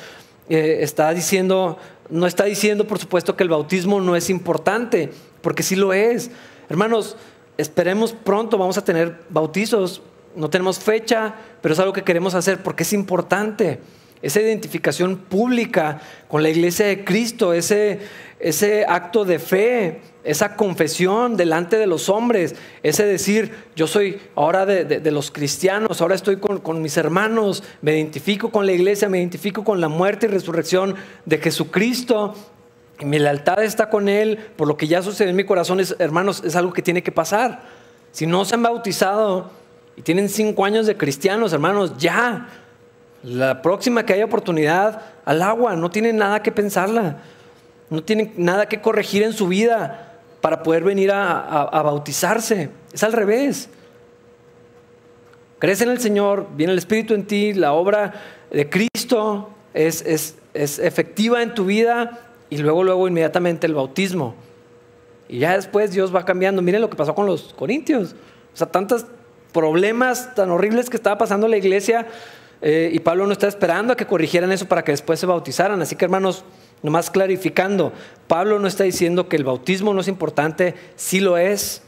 Eh, 0.47 0.77
está 0.81 1.11
diciendo, 1.11 1.79
no 2.09 2.27
está 2.27 2.43
diciendo 2.43 2.85
por 2.85 2.99
supuesto 2.99 3.35
que 3.35 3.41
el 3.41 3.49
bautismo 3.49 3.99
no 3.99 4.15
es 4.15 4.29
importante, 4.29 5.11
porque 5.41 5.63
sí 5.63 5.75
lo 5.75 5.91
es. 5.91 6.29
Hermanos, 6.69 7.17
esperemos 7.57 8.13
pronto, 8.13 8.59
vamos 8.59 8.77
a 8.77 8.83
tener 8.83 9.21
bautizos, 9.29 10.03
no 10.35 10.49
tenemos 10.49 10.79
fecha, 10.79 11.35
pero 11.61 11.73
es 11.73 11.79
algo 11.79 11.93
que 11.93 12.03
queremos 12.03 12.35
hacer 12.35 12.61
porque 12.61 12.83
es 12.83 12.93
importante 12.93 13.79
esa 14.21 14.41
identificación 14.41 15.17
pública 15.17 16.01
con 16.27 16.41
la 16.41 16.49
iglesia 16.49 16.87
de 16.87 17.03
Cristo, 17.03 17.53
ese, 17.53 17.99
ese 18.39 18.85
acto 18.87 19.23
de 19.23 19.37
fe, 19.39 20.01
esa 20.23 20.55
confesión 20.55 21.37
delante 21.37 21.77
de 21.77 21.85
los 21.85 22.09
hombres, 22.09 22.55
ese 22.81 23.05
decir, 23.05 23.53
yo 23.75 23.85
soy 23.85 24.19
ahora 24.33 24.65
de, 24.65 25.11
los 25.11 25.29
cristianos, 25.29 26.01
ahora 26.01 26.15
estoy 26.15 26.37
con, 26.37 26.59
con, 26.59 26.81
mis 26.81 26.97
hermanos, 26.97 27.63
me 27.81 27.95
identifico 27.95 28.49
con 28.49 28.65
la 28.65 28.71
iglesia, 28.71 29.09
me 29.09 29.19
identifico 29.19 29.63
con 29.63 29.79
la 29.79 29.89
muerte 29.89 30.25
y 30.25 30.29
resurrección 30.29 30.95
de 31.25 31.37
Jesucristo, 31.37 32.33
y 32.99 33.05
mi 33.05 33.19
lealtad 33.19 33.63
está 33.63 33.89
con 33.89 34.09
Él, 34.09 34.39
por 34.55 34.67
lo 34.67 34.77
que 34.77 34.87
ya 34.87 35.03
sucede 35.03 35.29
en 35.29 35.35
mi 35.35 35.43
corazón, 35.43 35.79
es, 35.79 35.95
hermanos, 35.99 36.41
es 36.43 36.55
algo 36.55 36.73
que 36.73 36.81
tiene 36.81 37.03
que 37.03 37.11
pasar. 37.11 37.61
Si 38.11 38.25
no 38.25 38.45
se 38.45 38.55
han 38.55 38.63
bautizado 38.63 39.51
y 39.97 40.01
tienen 40.01 40.29
cinco 40.29 40.65
años 40.65 40.87
de 40.87 40.97
cristianos, 40.97 41.53
hermanos, 41.53 41.97
ya 41.97 42.47
la 43.23 43.61
próxima 43.61 44.05
que 44.05 44.13
haya 44.13 44.25
oportunidad, 44.25 45.01
al 45.25 45.41
agua, 45.41 45.75
no 45.75 45.89
tienen 45.89 46.17
nada 46.17 46.43
que 46.43 46.51
pensarla, 46.51 47.17
no 47.89 48.03
tienen 48.03 48.33
nada 48.37 48.67
que 48.67 48.81
corregir 48.81 49.23
en 49.23 49.33
su 49.33 49.47
vida 49.47 50.13
para 50.41 50.61
poder 50.61 50.83
venir 50.83 51.11
a, 51.11 51.81
bautizarse. 51.81 52.69
Es 52.93 53.03
al 53.03 53.13
revés. 53.13 53.69
Crees 55.57 55.81
en 55.81 55.89
el 55.89 55.99
Señor, 55.99 56.49
viene 56.55 56.73
el 56.73 56.77
Espíritu 56.77 57.15
en 57.15 57.25
ti, 57.25 57.53
la 57.53 57.73
obra 57.73 58.13
de 58.51 58.69
Cristo 58.69 59.49
es, 59.73 60.03
es, 60.05 60.35
efectiva 60.53 61.41
en 61.41 61.53
tu 61.53 61.65
vida 61.65 62.19
y 62.49 62.57
luego, 62.57 62.83
luego 62.83 63.07
inmediatamente 63.07 63.65
el 63.65 63.73
bautismo. 63.73 64.35
Y 65.27 65.39
ya 65.39 65.55
después 65.55 65.91
Dios 65.91 66.13
va 66.13 66.25
cambiando. 66.25 66.61
Miren 66.61 66.81
lo 66.81 66.89
que 66.89 66.95
pasó 66.95 67.15
con 67.15 67.25
los 67.25 67.53
corintios. 67.55 68.13
O 68.53 68.57
sea, 68.57 68.67
tantos 68.67 69.07
problemas 69.55 70.35
tan 70.35 70.51
horribles 70.51 70.89
que 70.89 70.97
estaba 70.97 71.17
pasando 71.17 71.47
la 71.47 71.55
iglesia 71.55 72.07
eh, 72.61 72.89
y 72.91 72.99
Pablo 72.99 73.25
no 73.25 73.31
está 73.31 73.47
esperando 73.47 73.93
a 73.93 73.95
que 73.95 74.05
corrigieran 74.05 74.51
eso 74.51 74.67
para 74.67 74.83
que 74.83 74.91
después 74.91 75.17
se 75.17 75.25
bautizaran. 75.25 75.81
Así 75.81 75.95
que 75.95 76.03
hermanos, 76.03 76.43
nomás 76.83 77.09
clarificando, 77.09 77.93
Pablo 78.27 78.59
no 78.59 78.67
está 78.67 78.83
diciendo 78.83 79.29
que 79.29 79.37
el 79.37 79.45
bautismo 79.45 79.93
no 79.93 80.01
es 80.01 80.09
importante, 80.09 80.75
sí 80.97 81.21
lo 81.21 81.37
es. 81.37 81.83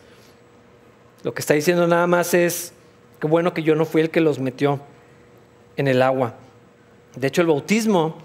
Lo 1.24 1.34
que 1.34 1.42
está 1.42 1.56
diciendo 1.56 1.88
nada 1.88 2.08
más 2.08 2.34
es 2.34 2.72
que 3.20 3.28
bueno 3.28 3.54
que 3.54 3.64
yo 3.64 3.76
no 3.76 3.84
fui 3.84 4.00
el 4.00 4.12
que 4.12 4.22
los 4.22 4.40
metió 4.40 4.80
en 5.76 5.90
el 5.90 6.02
agua. 6.02 6.36
De 7.18 7.28
hecho, 7.28 7.42
el 7.42 7.48
bautismo 7.48 8.16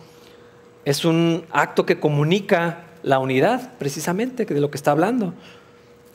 es 0.85 1.05
un 1.05 1.47
acto 1.51 1.85
que 1.85 1.99
comunica 1.99 2.85
la 3.03 3.19
unidad, 3.19 3.73
precisamente, 3.79 4.45
de 4.45 4.61
lo 4.61 4.71
que 4.71 4.77
está 4.77 4.93
hablando. 4.93 5.35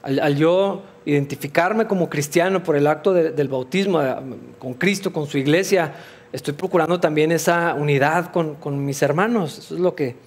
Al, 0.02 0.38
yo 0.38 0.84
identificarme 1.08 1.88
como 1.88 2.10
cristiano 2.10 2.62
por 2.62 2.76
el 2.76 2.86
acto 2.86 3.14
del 3.14 3.48
bautismo, 3.48 4.02
eh, 4.02 4.14
con 4.60 4.74
Cristo, 4.74 5.14
con 5.14 5.26
su 5.26 5.38
iglesia, 5.38 5.94
estoy 6.34 6.54
procurando 6.54 7.00
también 7.00 7.32
esa 7.32 7.76
unidad 7.76 8.32
con, 8.32 8.86
mis 8.86 9.02
hermanos. 9.02 9.58
Eso 9.58 9.76
es 9.76 9.80
lo 9.80 9.96
que, 9.96 10.18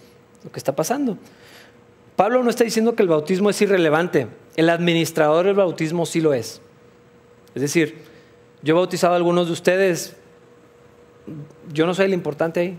lo 0.43 0.51
que 0.51 0.59
está 0.59 0.75
pasando. 0.75 1.19
Pablo 2.17 2.43
no 2.43 2.49
está 2.49 2.65
diciendo 2.65 2.95
que 2.95 3.03
el 3.03 3.11
bautismo 3.11 3.51
es 3.51 3.61
irrelevante. 3.61 4.29
El 4.57 4.71
administrador 4.71 5.45
del 5.45 5.55
bautismo 5.55 6.07
sí 6.07 6.23
lo 6.23 6.33
es. 6.33 6.63
Es 7.55 7.61
decir, 7.61 7.99
yo 8.63 8.75
he 8.75 8.77
bautizado 8.79 9.13
a 9.13 9.17
algunos 9.17 9.49
de 9.49 9.53
ustedes. 9.53 10.17
Yo 11.75 11.85
no 11.85 11.93
soy 11.93 12.07
el 12.07 12.15
importante 12.15 12.61
ahí. 12.61 12.79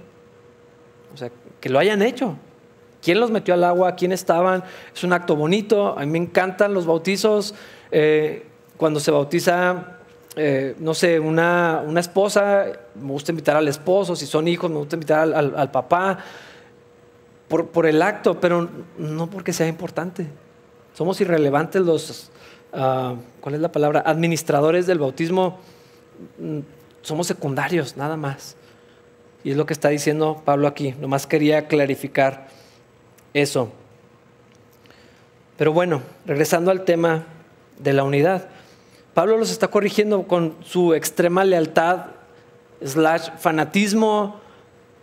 O 1.14 1.18
sea, 1.18 1.30
que 1.60 1.70
lo 1.70 1.78
hayan 1.78 2.02
hecho. 2.02 2.36
¿Quién 3.04 3.20
los 3.20 3.30
metió 3.30 3.54
al 3.54 3.64
agua? 3.64 3.96
¿Quién 3.96 4.12
estaban? 4.12 4.64
Es 4.96 5.04
un 5.04 5.14
acto 5.14 5.36
bonito. 5.36 5.98
A 5.98 6.02
mí 6.02 6.08
me 6.08 6.18
encantan 6.18 6.74
los 6.74 6.88
bautizos. 6.88 7.54
Eh, 7.92 8.46
cuando 8.78 9.00
se 9.00 9.12
bautiza 9.12 10.00
eh, 10.36 10.76
no 10.80 10.94
sé, 10.94 11.20
una, 11.20 11.84
esposa, 11.98 12.66
me 12.96 13.12
gusta 13.12 13.32
invitar 13.32 13.58
al 13.58 13.68
esposo, 13.68 14.16
si 14.16 14.26
son 14.26 14.48
hijos, 14.48 14.72
me 14.72 14.78
gusta 14.78 14.96
invitar 14.96 15.34
al, 15.34 15.72
papá, 15.72 16.20
por, 17.50 17.86
el 17.86 18.02
acto, 18.02 18.40
pero 18.40 18.70
no 18.98 19.30
porque 19.30 19.52
sea 19.52 19.68
importante. 19.68 20.28
Somos 20.94 21.20
irrelevantes 21.20 21.82
los, 21.82 22.32
ah, 22.72 23.16
¿cuál 23.42 23.56
es 23.56 23.62
la 23.62 23.74
palabra? 23.74 24.04
Administradores 24.06 24.88
del 24.88 25.00
bautismo, 25.00 25.60
mm, 26.40 26.60
somos 27.02 27.28
secundarios, 27.28 27.98
nada 27.98 28.16
más. 28.16 28.56
Y 29.44 29.52
es 29.52 29.58
lo 29.58 29.66
que 29.66 29.74
está 29.74 29.90
diciendo 29.90 30.42
Pablo 30.46 30.68
aquí, 30.68 30.94
nomás 30.94 31.28
quería 31.28 31.68
clarificar 31.68 32.48
eso. 33.34 33.70
Pero 35.58 35.74
bueno, 35.74 36.02
regresando 36.26 36.72
al 36.72 36.86
tema 36.86 37.26
de 37.84 37.94
la 37.94 38.04
unidad. 38.04 38.48
Pablo 39.14 39.38
los 39.38 39.52
está 39.52 39.68
corrigiendo 39.68 40.24
con 40.24 40.56
su 40.64 40.94
extrema 40.94 41.44
lealtad, 41.44 42.06
slash 42.84 43.30
fanatismo, 43.38 44.40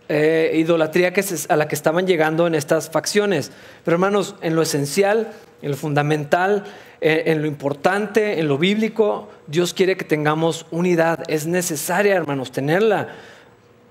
eh, 0.09 0.53
idolatría 0.55 1.13
que 1.13 1.23
a 1.49 1.55
la 1.55 1.67
que 1.67 1.75
estaban 1.75 2.07
llegando 2.07 2.47
en 2.47 2.55
estas 2.55 2.89
facciones. 2.89 3.51
Pero 3.85 3.95
hermanos, 3.95 4.35
en 4.41 4.55
lo 4.55 4.63
esencial, 4.63 5.31
en 5.61 5.71
lo 5.71 5.77
fundamental, 5.77 6.63
eh, 7.01 7.23
en 7.27 7.41
lo 7.41 7.47
importante, 7.47 8.39
en 8.39 8.47
lo 8.47 8.57
bíblico, 8.57 9.29
Dios 9.45 9.75
quiere 9.75 9.95
que 9.97 10.05
tengamos 10.05 10.65
unidad. 10.71 11.23
Es 11.27 11.45
necesaria, 11.45 12.15
hermanos, 12.15 12.51
tenerla. 12.51 13.09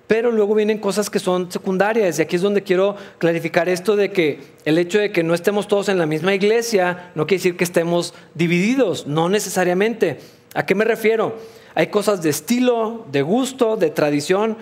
Pero 0.08 0.32
luego 0.32 0.54
vienen 0.54 0.78
cosas 0.78 1.10
que 1.10 1.18
son 1.18 1.52
secundarias 1.52 2.18
y 2.18 2.22
aquí 2.22 2.36
es 2.36 2.42
donde 2.42 2.62
quiero 2.62 2.96
clarificar 3.18 3.68
esto 3.68 3.94
de 3.94 4.10
que 4.10 4.40
el 4.64 4.78
hecho 4.78 4.98
de 4.98 5.12
que 5.12 5.22
no 5.22 5.34
estemos 5.34 5.68
todos 5.68 5.90
en 5.90 5.98
la 5.98 6.06
misma 6.06 6.34
iglesia 6.34 7.12
no 7.14 7.26
quiere 7.26 7.38
decir 7.40 7.56
que 7.58 7.64
estemos 7.64 8.14
divididos, 8.34 9.06
no 9.06 9.28
necesariamente. 9.28 10.18
¿A 10.54 10.64
qué 10.64 10.74
me 10.74 10.86
refiero? 10.86 11.36
Hay 11.74 11.88
cosas 11.88 12.22
de 12.22 12.30
estilo, 12.30 13.04
de 13.12 13.20
gusto, 13.20 13.76
de 13.76 13.90
tradición. 13.90 14.56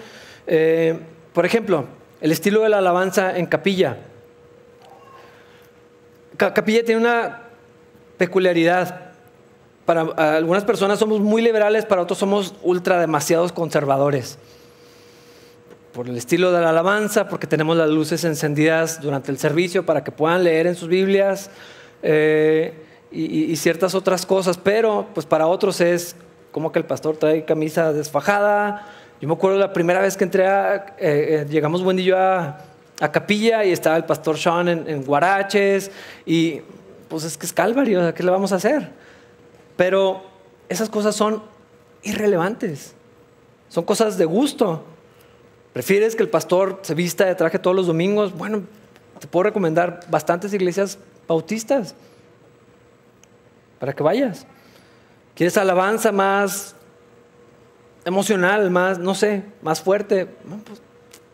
Eh, 0.48 0.98
por 1.32 1.46
ejemplo, 1.46 1.86
el 2.20 2.32
estilo 2.32 2.62
de 2.62 2.68
la 2.68 2.78
alabanza 2.78 3.38
en 3.38 3.46
capilla. 3.46 3.98
Capilla 6.36 6.84
tiene 6.84 7.00
una 7.00 7.42
peculiaridad. 8.18 9.12
Para 9.84 10.02
algunas 10.36 10.64
personas 10.64 10.98
somos 10.98 11.20
muy 11.20 11.40
liberales, 11.40 11.86
para 11.86 12.02
otros 12.02 12.18
somos 12.18 12.56
ultra 12.64 12.98
demasiados 13.00 13.52
conservadores. 13.52 14.38
Por 15.96 16.10
el 16.10 16.18
estilo 16.18 16.52
de 16.52 16.60
la 16.60 16.68
alabanza, 16.68 17.26
porque 17.26 17.46
tenemos 17.46 17.74
las 17.74 17.88
luces 17.88 18.22
encendidas 18.24 19.00
durante 19.00 19.32
el 19.32 19.38
servicio 19.38 19.86
para 19.86 20.04
que 20.04 20.12
puedan 20.12 20.44
leer 20.44 20.66
en 20.66 20.74
sus 20.74 20.88
Biblias 20.88 21.48
eh, 22.02 22.74
y, 23.10 23.56
ciertas 23.56 23.94
otras 23.94 24.26
cosas. 24.26 24.58
Pero, 24.58 25.06
pues 25.14 25.24
para 25.24 25.46
otros 25.46 25.80
es 25.80 26.14
como 26.52 26.70
que 26.70 26.80
el 26.80 26.84
pastor 26.84 27.16
trae 27.16 27.46
camisa 27.46 27.94
desfajada. 27.94 28.86
Yo 29.22 29.28
me 29.28 29.32
acuerdo 29.32 29.56
la 29.56 29.72
primera 29.72 30.02
vez 30.02 30.18
que 30.18 30.24
entré, 30.24 30.46
a, 30.46 30.74
eh, 30.76 30.84
eh, 30.98 31.46
llegamos 31.48 31.82
buen 31.82 31.98
a, 32.12 32.58
a 33.00 33.10
capilla 33.10 33.64
y 33.64 33.72
estaba 33.72 33.96
el 33.96 34.04
pastor 34.04 34.36
Sean 34.36 34.68
en, 34.68 34.90
en 34.90 35.02
guaraches 35.02 35.90
y 36.26 36.60
pues 37.08 37.24
es 37.24 37.38
que 37.38 37.46
es 37.46 37.54
Calvario, 37.54 38.12
¿qué 38.12 38.22
le 38.22 38.30
vamos 38.30 38.52
a 38.52 38.56
hacer? 38.56 38.90
Pero 39.78 40.22
esas 40.68 40.90
cosas 40.90 41.16
son 41.16 41.42
irrelevantes, 42.02 42.94
son 43.70 43.84
cosas 43.84 44.18
de 44.18 44.26
gusto. 44.26 44.84
¿Prefieres 45.76 46.16
que 46.16 46.22
el 46.22 46.30
pastor 46.30 46.78
se 46.80 46.94
vista 46.94 47.26
de 47.26 47.34
traje 47.34 47.58
todos 47.58 47.76
los 47.76 47.86
domingos? 47.86 48.32
Bueno, 48.32 48.62
te 49.20 49.26
puedo 49.26 49.42
recomendar 49.42 50.00
bastantes 50.08 50.54
iglesias 50.54 50.98
bautistas 51.28 51.94
para 53.78 53.92
que 53.92 54.02
vayas. 54.02 54.46
¿Quieres 55.34 55.54
alabanza 55.58 56.12
más 56.12 56.74
emocional, 58.06 58.70
más, 58.70 58.98
no 58.98 59.14
sé, 59.14 59.42
más 59.60 59.82
fuerte? 59.82 60.24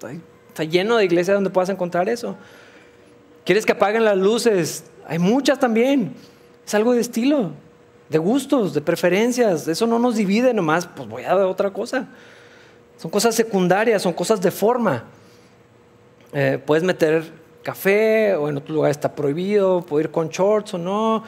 Pues, 0.01 0.16
está 0.49 0.64
lleno 0.64 0.97
de 0.97 1.05
iglesias 1.05 1.36
donde 1.36 1.51
puedas 1.51 1.68
encontrar 1.68 2.09
eso. 2.09 2.34
¿Quieres 3.45 3.64
que 3.64 3.70
apaguen 3.70 4.05
las 4.05 4.16
luces? 4.16 4.86
Hay 5.07 5.20
muchas 5.20 5.61
también. 5.61 6.16
Es 6.66 6.74
algo 6.74 6.95
de 6.95 7.01
estilo, 7.01 7.53
de 8.09 8.18
gustos, 8.18 8.74
de 8.74 8.80
preferencias. 8.80 9.68
Eso 9.68 9.86
no 9.86 10.01
nos 10.01 10.16
divide 10.16 10.53
nomás, 10.53 10.88
pues 10.88 11.09
voy 11.09 11.22
a 11.22 11.28
dar 11.28 11.47
otra 11.47 11.72
cosa. 11.72 12.09
Son 13.03 13.11
cosas 13.11 13.34
secundarias, 13.34 14.00
son 14.00 14.12
cosas 14.12 14.40
de 14.40 14.53
forma. 14.53 15.03
Eh, 16.32 16.62
puedes 16.64 16.84
meter 16.84 17.32
café 17.64 18.36
o 18.36 18.48
en 18.48 18.57
otro 18.59 18.72
lugar 18.72 18.92
está 18.92 19.12
prohibido, 19.12 19.82
puedo 19.82 20.03
ir 20.03 20.12
con 20.12 20.28
shorts 20.28 20.74
o 20.74 20.78
no. 20.78 21.24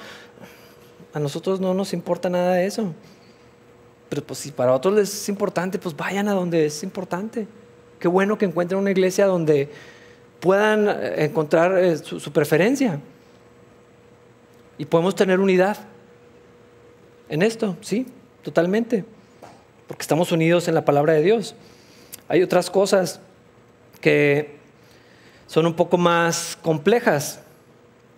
A 1.12 1.18
nosotros 1.18 1.59
no 1.59 1.75
nos 1.75 1.93
importa 1.93 2.31
nada 2.31 2.55
de 2.55 2.66
eso. 2.66 2.95
Pero 4.09 4.22
pues 4.22 4.39
si 4.39 4.53
para 4.53 4.72
otros 4.72 4.95
les 4.95 5.12
es 5.12 5.29
importante, 5.29 5.81
pues 5.81 5.97
vayan 5.97 6.29
a 6.29 6.33
donde 6.35 6.66
es 6.66 6.81
importante. 6.85 7.49
Qué 7.99 8.07
bueno 8.07 8.39
que 8.39 8.45
encuentren 8.45 8.79
una 8.79 8.93
iglesia 8.93 9.27
donde 9.27 9.68
puedan 10.39 10.89
eh, 10.89 11.25
encontrar 11.25 11.77
eh, 11.77 11.97
su 11.97 12.33
preferencia. 12.33 13.01
Y 14.79 14.85
podemos 14.85 15.16
tener 15.16 15.41
unidad 15.41 15.79
en 17.29 17.43
esto, 17.43 17.77
sí, 17.81 18.07
totalmente, 18.43 19.05
porque 19.87 20.03
estamos 20.03 20.32
unidos 20.32 20.68
en 20.68 20.74
la 20.74 20.85
palabra 20.85 21.12
de 21.12 21.22
Dios. 21.22 21.55
Hay 22.28 22.43
otras 22.43 22.70
cosas 22.70 23.20
que 24.01 24.57
son 25.47 25.66
un 25.66 25.74
poco 25.74 25.99
más 25.99 26.59
complejas. 26.62 27.41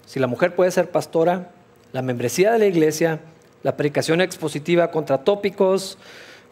Si 0.06 0.20
la 0.20 0.26
mujer 0.26 0.54
puede 0.54 0.70
ser 0.70 0.90
pastora, 0.90 1.50
la 1.92 2.02
membresía 2.02 2.52
de 2.52 2.58
la 2.58 2.66
iglesia, 2.66 3.20
la 3.62 3.76
predicación 3.76 4.20
expositiva 4.20 4.90
contra 4.90 5.24
tópicos, 5.24 5.98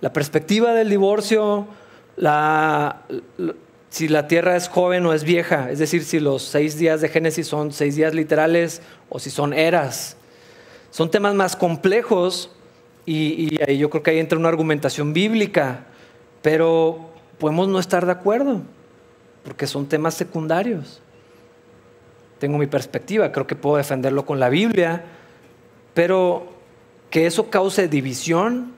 la 0.00 0.12
perspectiva 0.12 0.72
del 0.72 0.90
divorcio, 0.90 1.66
si 2.16 4.08
la 4.08 4.26
tierra 4.28 4.56
es 4.56 4.68
joven 4.68 5.06
o 5.06 5.12
es 5.12 5.22
vieja, 5.22 5.70
es 5.70 5.78
decir, 5.78 6.04
si 6.04 6.18
los 6.18 6.42
seis 6.42 6.76
días 6.76 7.00
de 7.00 7.08
Génesis 7.08 7.46
son 7.46 7.72
seis 7.72 7.94
días 7.94 8.14
literales 8.14 8.82
o 9.08 9.18
si 9.20 9.30
son 9.30 9.52
eras. 9.52 10.16
Son 10.90 11.10
temas 11.10 11.34
más 11.34 11.56
complejos 11.56 12.50
y, 13.06 13.60
ahí 13.62 13.78
yo 13.78 13.90
creo 13.90 14.02
que 14.02 14.10
ahí 14.12 14.18
entra 14.18 14.38
una 14.38 14.48
argumentación 14.48 15.12
bíblica, 15.12 15.86
pero 16.42 17.10
podemos 17.38 17.68
no 17.68 17.78
estar 17.78 18.06
de 18.06 18.12
acuerdo 18.12 18.62
porque 19.44 19.66
son 19.66 19.86
temas 19.86 20.14
secundarios. 20.14 21.00
Tengo 22.38 22.58
mi 22.58 22.66
perspectiva, 22.66 23.30
creo 23.30 23.46
que 23.46 23.54
puedo 23.54 23.76
defenderlo 23.76 24.24
con 24.26 24.40
la 24.40 24.48
Biblia, 24.48 25.04
pero 25.92 26.46
que 27.10 27.26
eso 27.26 27.50
cause 27.50 27.88
división, 27.88 28.72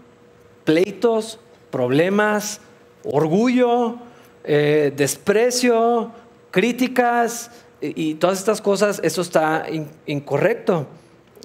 pleitos, 0.64 1.39
problemas, 1.70 2.61
orgullo, 3.05 3.97
eh, 4.45 4.93
desprecio, 4.95 6.12
críticas 6.51 7.51
y, 7.81 8.14
todas 8.14 8.39
estas 8.39 8.61
cosas, 8.61 9.01
eso 9.03 9.22
está 9.22 9.66
incorrecto. 10.07 10.87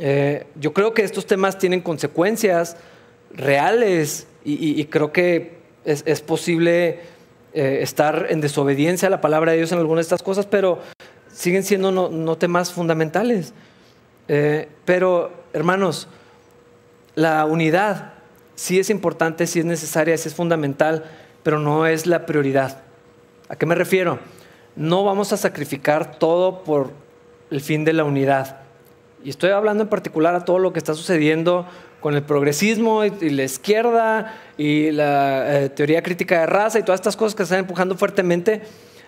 Eh, 0.03 0.47
yo 0.55 0.73
creo 0.73 0.95
que 0.95 1.03
estos 1.03 1.27
temas 1.27 1.59
tienen 1.59 1.79
consecuencias 1.79 2.75
reales 3.31 4.25
y, 4.43 4.83
creo 4.85 5.11
que 5.11 5.59
es, 5.85 6.21
posible 6.21 7.01
eh, 7.53 7.79
estar 7.83 8.25
en 8.31 8.41
desobediencia 8.41 9.07
a 9.07 9.11
la 9.11 9.21
palabra 9.21 9.51
de 9.51 9.59
Dios 9.59 9.71
en 9.71 9.77
algunas 9.77 10.05
de 10.05 10.07
estas 10.07 10.23
cosas, 10.23 10.47
pero 10.47 10.79
siguen 11.31 11.61
siendo 11.61 11.91
no, 11.91 12.37
temas 12.39 12.73
fundamentales. 12.73 13.53
pero, 14.85 15.31
hermanos, 15.53 16.07
la 17.13 17.45
unidad 17.45 18.13
sí 18.55 18.79
es 18.79 18.89
importante, 18.89 19.45
sí 19.45 19.59
es 19.59 19.65
necesaria, 19.65 20.17
sí 20.17 20.29
es 20.29 20.33
fundamental, 20.33 21.05
pero 21.43 21.59
no 21.59 21.85
es 21.85 22.07
la 22.07 22.25
prioridad. 22.25 22.81
¿A 23.49 23.55
qué 23.55 23.67
me 23.67 23.75
refiero? 23.75 24.17
No 24.75 25.03
vamos 25.03 25.31
a 25.31 25.37
sacrificar 25.37 26.17
todo 26.17 26.63
por 26.63 26.89
el 27.51 27.61
fin 27.61 27.85
de 27.85 27.93
la 27.93 28.03
unidad. 28.03 28.60
Y 29.23 29.29
estoy 29.29 29.51
hablando 29.51 29.83
en 29.83 29.89
particular 29.89 30.35
a 30.35 30.45
todo 30.45 30.59
lo 30.59 30.73
que 30.73 30.79
está 30.79 30.93
sucediendo 30.93 31.67
con 31.99 32.15
el 32.15 32.23
progresismo 32.23 33.05
y, 33.05 33.29
la 33.29 33.43
izquierda 33.43 34.35
y 34.57 34.91
la 34.91 35.63
eh, 35.63 35.69
teoría 35.69 36.01
crítica 36.01 36.39
de 36.39 36.45
raza 36.47 36.79
y 36.79 36.83
todas 36.83 36.99
estas 36.99 37.15
cosas 37.15 37.35
que 37.35 37.43
están 37.43 37.59
empujando 37.59 37.95
fuertemente. 37.95 38.63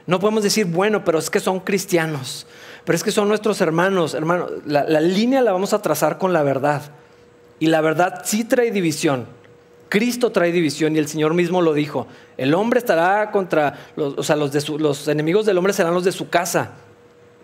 No 0.06 0.20
podemos 0.20 0.44
decir, 0.44 0.66
bueno, 0.66 1.04
pero 1.04 1.18
es 1.18 1.30
que 1.30 1.40
son 1.40 1.60
cristianos, 1.60 2.46
pero 2.86 2.96
es 2.96 3.04
que 3.04 3.12
son 3.12 3.28
nuestros 3.28 3.62
hermanos. 3.62 4.14
Hermano, 4.14 4.48
la 4.66 5.02
línea 5.02 5.42
la 5.42 5.52
vamos 5.52 5.74
a 5.74 5.82
trazar 5.82 6.18
con 6.18 6.34
la 6.34 6.44
verdad. 6.44 6.84
Y 7.60 7.68
la 7.68 7.82
verdad 7.82 8.22
sí 8.26 8.44
trae 8.44 8.72
división. 8.72 9.26
Cristo 9.90 10.32
trae 10.32 10.52
división 10.52 10.96
y 10.96 11.00
el 11.00 11.08
Señor 11.08 11.34
mismo 11.34 11.62
lo 11.62 11.74
dijo. 11.74 12.08
El 12.36 12.54
hombre 12.56 12.80
estará 12.80 13.32
contra, 13.32 13.76
los, 13.96 14.18
o 14.18 14.24
sea, 14.24 14.36
los 14.36 15.08
enemigos 15.08 15.46
del 15.46 15.58
hombre 15.58 15.72
serán 15.72 15.94
los 15.94 16.04
de 16.04 16.12
su 16.12 16.30
casa. 16.30 16.72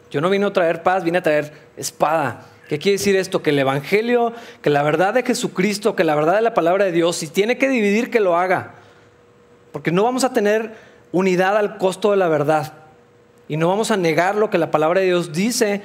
Yo 0.09 0.19
no 0.19 0.29
vine 0.29 0.45
a 0.45 0.51
traer 0.51 0.81
paz, 0.81 1.03
vine 1.03 1.19
a 1.19 1.23
traer 1.23 1.53
espada. 1.77 2.41
¿Qué 2.69 2.77
quiere 2.77 2.99
decir 2.99 3.15
esto? 3.15 3.41
Que 3.41 3.49
el 3.49 3.57
Evangelio, 3.57 4.31
que 4.61 4.69
la 4.69 4.83
verdad 4.83 5.15
de 5.15 5.23
Jesucristo, 5.23 5.95
que 5.95 6.03
la 6.03 6.13
verdad 6.13 6.35
de 6.35 6.41
la 6.41 6.53
palabra 6.53 6.85
de 6.85 6.91
Dios, 6.91 7.15
si 7.15 7.27
tiene 7.27 7.57
que 7.57 7.67
dividir, 7.67 8.11
que 8.11 8.19
lo 8.19 8.37
haga. 8.37 8.75
Porque 9.71 9.91
no 9.91 10.03
vamos 10.03 10.23
a 10.23 10.33
tener 10.33 10.75
unidad 11.11 11.57
al 11.57 11.79
costo 11.79 12.11
de 12.11 12.17
la 12.17 12.27
verdad. 12.27 12.73
Y 13.47 13.57
no 13.57 13.67
vamos 13.67 13.89
a 13.89 13.97
negar 13.97 14.35
lo 14.35 14.51
que 14.51 14.59
la 14.59 14.69
palabra 14.69 14.99
de 14.99 15.07
Dios 15.07 15.33
dice 15.33 15.81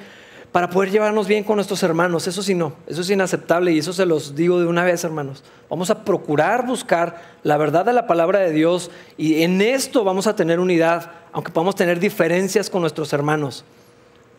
para 0.51 0.69
poder 0.69 0.91
llevarnos 0.91 1.27
bien 1.27 1.43
con 1.43 1.55
nuestros 1.55 1.81
hermanos. 1.81 2.27
Eso 2.27 2.43
sí 2.43 2.53
no, 2.53 2.73
eso 2.85 3.01
es 3.01 3.09
inaceptable 3.09 3.71
y 3.71 3.79
eso 3.79 3.91
se 3.91 4.05
los 4.05 4.35
digo 4.35 4.59
de 4.59 4.67
una 4.67 4.83
vez, 4.83 5.03
hermanos. 5.03 5.43
Vamos 5.71 5.89
a 5.89 6.05
procurar 6.05 6.67
buscar 6.67 7.19
la 7.41 7.57
verdad 7.57 7.83
de 7.83 7.93
la 7.93 8.05
palabra 8.05 8.41
de 8.41 8.51
Dios 8.51 8.91
y 9.17 9.41
en 9.41 9.59
esto 9.59 10.03
vamos 10.03 10.27
a 10.27 10.35
tener 10.35 10.59
unidad, 10.59 11.09
aunque 11.33 11.51
podamos 11.51 11.73
tener 11.73 11.99
diferencias 11.99 12.69
con 12.69 12.81
nuestros 12.81 13.11
hermanos. 13.11 13.65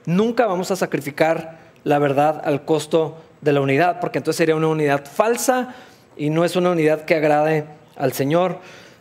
Nunca 0.05 0.47
vamos 0.47 0.70
a 0.70 0.76
sacrificar 0.76 1.65
la 1.87 2.01
verdad 2.01 2.43
al 2.45 2.64
costo 2.64 3.16
de 3.43 3.53
la 3.53 3.61
unidad, 3.61 4.01
porque 4.01 4.18
entonces 4.18 4.39
sería 4.39 4.57
una 4.57 4.66
unidad 4.66 5.05
falsa 5.07 5.72
y 6.16 6.30
no 6.30 6.45
es 6.45 6.57
una 6.57 6.72
unidad 6.72 7.03
que 7.03 7.14
agrade 7.14 7.64
al 7.95 8.12
Señor. 8.12 8.59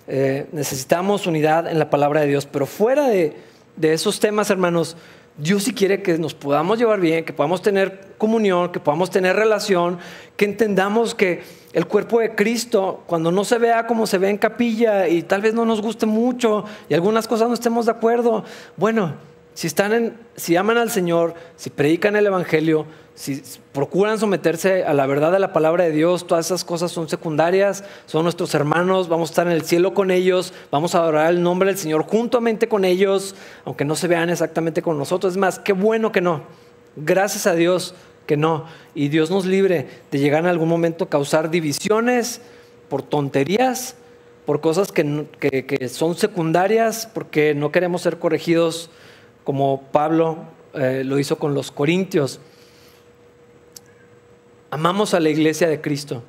Eh, 0.08 0.46
necesitamos 0.52 1.26
unidad 1.26 1.68
en 1.68 1.80
la 1.80 1.90
palabra 1.90 2.22
de 2.22 2.28
Dios, 2.28 2.46
pero 2.46 2.68
fuera 2.68 3.08
de, 3.08 3.36
de 3.76 3.94
esos 3.94 4.20
temas, 4.20 4.52
hermanos, 4.52 4.98
Dios 5.36 5.64
sí 5.64 5.74
quiere 5.74 6.04
que 6.04 6.20
nos 6.20 6.36
podamos 6.36 6.78
llevar 6.78 7.00
bien, 7.00 7.26
que 7.26 7.34
podamos 7.34 7.64
tener 7.64 8.14
comunión, 8.20 8.72
que 8.72 8.80
podamos 8.80 9.10
tener 9.10 9.36
relación, 9.36 9.98
que 10.38 10.46
entendamos 10.46 11.16
que 11.16 11.42
el 11.74 11.88
cuerpo 11.88 12.20
de 12.20 12.36
Cristo, 12.36 13.02
cuando 13.08 13.32
no 13.32 13.46
se 13.46 13.58
vea 13.58 13.88
como 13.88 14.06
se 14.06 14.20
ve 14.20 14.30
en 14.30 14.38
capilla 14.38 15.08
y 15.08 15.24
tal 15.24 15.42
vez 15.42 15.56
no 15.56 15.66
nos 15.66 15.82
guste 15.82 16.06
mucho 16.06 16.66
y 16.88 16.94
algunas 16.94 17.28
cosas 17.28 17.48
no 17.48 17.56
estemos 17.56 17.88
de 17.88 17.94
acuerdo, 17.94 18.44
bueno, 18.78 19.16
Si 19.56 19.68
están 19.68 19.94
en, 19.94 20.18
si 20.36 20.58
aman 20.58 20.78
al 20.78 20.92
Señor, 20.92 21.34
si 21.56 21.70
predican 21.70 22.18
el 22.18 22.28
Evangelio, 22.28 22.86
si 23.16 23.42
procuran 23.72 24.20
someterse 24.20 24.84
a 24.84 24.94
la 24.94 25.06
verdad 25.06 25.32
de 25.32 25.40
la 25.40 25.54
palabra 25.54 25.86
de 25.86 25.92
Dios, 25.92 26.28
todas 26.28 26.46
esas 26.48 26.66
cosas 26.66 26.92
son 26.92 27.08
secundarias, 27.08 27.86
son 28.06 28.24
nuestros 28.24 28.54
hermanos, 28.54 29.08
vamos 29.08 29.30
a 29.30 29.32
estar 29.32 29.48
en 29.48 29.54
el 29.54 29.62
cielo 29.62 29.94
con 29.94 30.12
ellos, 30.12 30.54
vamos 30.72 30.94
a 30.94 31.00
adorar 31.00 31.32
el 31.32 31.42
nombre 31.42 31.70
del 31.70 31.78
Señor 31.78 32.04
juntamente 32.04 32.68
con 32.68 32.84
ellos, 32.84 33.34
aunque 33.64 33.86
no 33.86 33.96
se 33.96 34.10
vean 34.10 34.30
exactamente 34.30 34.82
con 34.82 34.98
nosotros. 34.98 35.34
Es 35.34 35.38
más, 35.38 35.58
qué 35.58 35.72
bueno 35.72 36.12
que 36.12 36.20
no. 36.20 36.44
Gracias 36.98 37.48
a 37.48 37.56
Dios 37.56 37.96
que 38.28 38.36
no. 38.36 38.66
Y 38.94 39.08
Dios 39.08 39.32
nos 39.32 39.46
libre 39.46 39.88
de 40.12 40.20
llegar 40.20 40.42
en 40.42 40.50
algún 40.50 40.68
momento 40.68 41.06
a 41.06 41.10
causar 41.10 41.50
divisiones 41.50 42.42
por 42.90 43.04
tonterías, 43.04 43.96
por 44.46 44.60
cosas 44.60 44.92
que, 44.92 45.90
son 45.90 46.16
secundarias, 46.16 47.10
porque 47.14 47.56
no 47.56 47.72
queremos 47.72 48.02
ser 48.02 48.20
corregidos 48.20 48.90
como 49.46 49.84
Pablo 49.94 50.40
eh, 50.74 51.04
lo 51.06 51.18
hizo 51.18 51.38
con 51.38 51.54
los 51.54 51.72
corintios. 51.72 52.42
Amamos 54.72 55.14
a 55.14 55.22
la 55.22 55.30
iglesia 55.30 55.70
de 55.70 55.80
Cristo, 55.80 56.22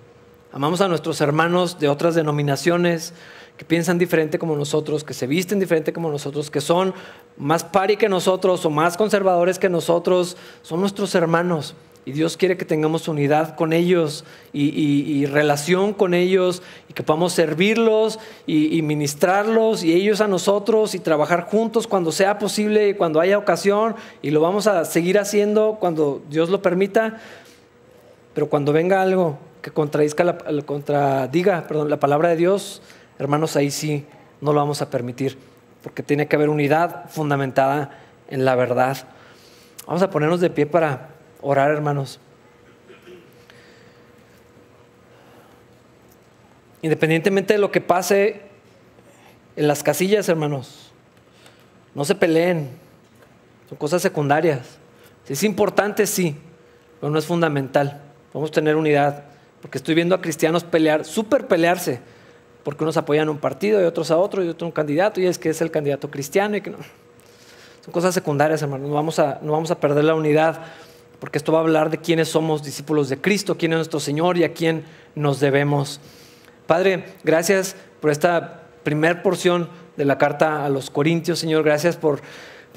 amamos 0.53 0.81
a 0.81 0.87
nuestros 0.87 1.21
hermanos 1.21 1.81
de 1.81 1.89
otras 1.89 2.15
denominaciones 2.15 3.13
que 3.57 3.65
piensan 3.65 3.99
diferente 3.99 4.39
como 4.39 4.55
nosotros, 4.55 5.03
que 5.03 5.15
se 5.15 5.27
visten 5.27 5.59
diferente 5.59 5.93
como 5.93 6.11
nosotros, 6.11 6.51
que 6.51 6.61
son 6.61 6.95
más 7.39 7.65
pari 7.65 7.97
que 7.97 8.09
nosotros 8.09 8.65
o 8.67 8.71
más 8.71 8.97
conservadores 8.97 9.59
que 9.59 9.71
nosotros, 9.71 10.37
son 10.63 10.81
nuestros 10.81 11.15
hermanos. 11.15 11.75
Y 12.07 12.13
Dios 12.13 12.37
quiere 12.37 12.57
que 12.57 12.65
tengamos 12.65 13.09
unidad 13.09 13.57
con 13.57 13.73
ellos 13.73 14.25
y, 14.53 15.27
relación 15.27 15.93
con 15.93 16.15
ellos 16.15 16.63
y 16.89 16.93
que 16.93 17.03
podamos 17.03 17.33
servirlos 17.33 18.21
y, 18.47 18.81
ministrarlos 18.83 19.83
y 19.83 19.93
ellos 19.93 20.21
a 20.21 20.29
nosotros 20.29 20.95
y 20.95 21.01
trabajar 21.01 21.49
juntos 21.51 21.89
cuando 21.89 22.13
sea 22.13 22.39
posible 22.39 22.91
y 22.91 22.95
cuando 22.95 23.21
haya 23.21 23.37
ocasión 23.37 23.97
y 24.23 24.31
lo 24.31 24.41
vamos 24.41 24.69
a 24.69 24.85
seguir 24.85 25.19
haciendo 25.19 25.79
cuando 25.81 26.23
Dios 26.31 26.49
lo 26.49 26.63
permita. 26.63 27.19
Pero 28.35 28.49
cuando 28.49 28.73
venga 28.73 29.03
algo 29.03 29.37
que 29.61 29.73
contradiga 29.73 30.23
la, 30.23 30.63
contradiga 30.63 31.67
la 31.69 31.97
palabra 31.99 32.29
de 32.29 32.37
Dios, 32.37 32.83
hermanos, 33.19 33.57
ahí 33.57 33.73
sí 33.73 34.07
no 34.41 34.53
lo 34.53 34.61
vamos 34.61 34.81
a 34.81 34.91
permitir 34.91 35.37
porque 35.83 36.05
tiene 36.05 36.29
que 36.29 36.37
haber 36.37 36.51
unidad 36.51 37.11
fundamentada 37.11 37.99
en 38.29 38.45
la 38.45 38.55
verdad. 38.55 38.97
Vamos 39.89 40.03
a 40.03 40.11
ponernos 40.11 40.41
de 40.41 40.51
pie 40.51 40.67
para 40.67 41.16
orar, 41.47 41.71
hermanos. 41.71 42.19
Independientemente 46.83 47.55
de 47.55 47.59
lo 47.59 47.71
que 47.71 47.81
pase 47.81 48.43
en 49.57 49.69
las 49.69 49.83
casillas, 49.83 50.29
hermanos, 50.29 50.93
no 51.95 52.05
se 52.05 52.15
peleen. 52.15 52.71
Son 53.69 53.79
cosas 53.79 54.03
secundarias. 54.03 54.79
Es 55.29 55.43
importante, 55.43 56.07
sí, 56.07 56.37
pero 57.01 57.11
no 57.11 57.19
es 57.19 57.27
fundamental. 57.27 58.03
Vamos 58.33 58.51
a 58.51 58.53
tener 58.53 58.77
unidad. 58.77 59.25
Porque 59.63 59.79
estoy 59.79 59.95
viendo 59.95 60.15
a 60.15 60.21
cristianos 60.21 60.63
pelear, 60.63 61.05
súper 61.05 61.49
pelearse, 61.49 62.01
porque 62.63 62.85
unos 62.85 62.97
apoyan 62.97 63.29
un 63.29 63.39
partido 63.39 63.81
y 63.81 63.85
otros 63.85 64.11
a 64.11 64.17
otro 64.19 64.45
y 64.45 64.49
otro 64.49 64.67
un 64.67 64.73
candidato, 64.73 65.21
y 65.21 65.27
es 65.27 65.39
que 65.39 65.49
es 65.49 65.61
el 65.61 65.71
candidato 65.71 66.11
cristiano 66.11 66.57
y 66.57 66.61
que 66.61 66.71
no. 66.71 66.79
Son 67.85 67.93
cosas 67.93 68.15
secundarias, 68.15 68.63
hermanos. 68.63 68.89
No 68.89 68.95
vamos 68.95 69.19
a, 69.19 69.39
no 69.43 69.53
vamos 69.53 69.71
a 69.71 69.81
perder 69.81 70.05
la 70.05 70.15
unidad 70.15 70.61
porque 71.19 71.39
esto 71.39 71.53
va 71.53 71.59
a 71.59 71.63
hablar 71.63 71.91
de 71.91 71.99
quiénes 71.99 72.29
somos 72.29 72.63
discípulos 72.63 73.09
de 73.09 73.21
Cristo, 73.21 73.57
quién 73.57 73.73
es 73.73 73.77
nuestro 73.77 74.01
Señor 74.01 74.37
y 74.37 74.45
a 74.45 74.53
quién 74.53 74.85
nos 75.15 75.41
debemos. 75.41 76.01
Padre, 76.67 77.05
gracias 77.25 77.77
por 78.01 78.11
esta 78.11 78.63
primer 78.83 79.23
porción 79.23 79.69
de 79.97 80.05
la 80.05 80.19
carta 80.19 80.65
a 80.65 80.69
los 80.69 80.91
Corintios, 80.91 81.39
Señor, 81.39 81.63
gracias 81.63 81.97
por 81.97 82.21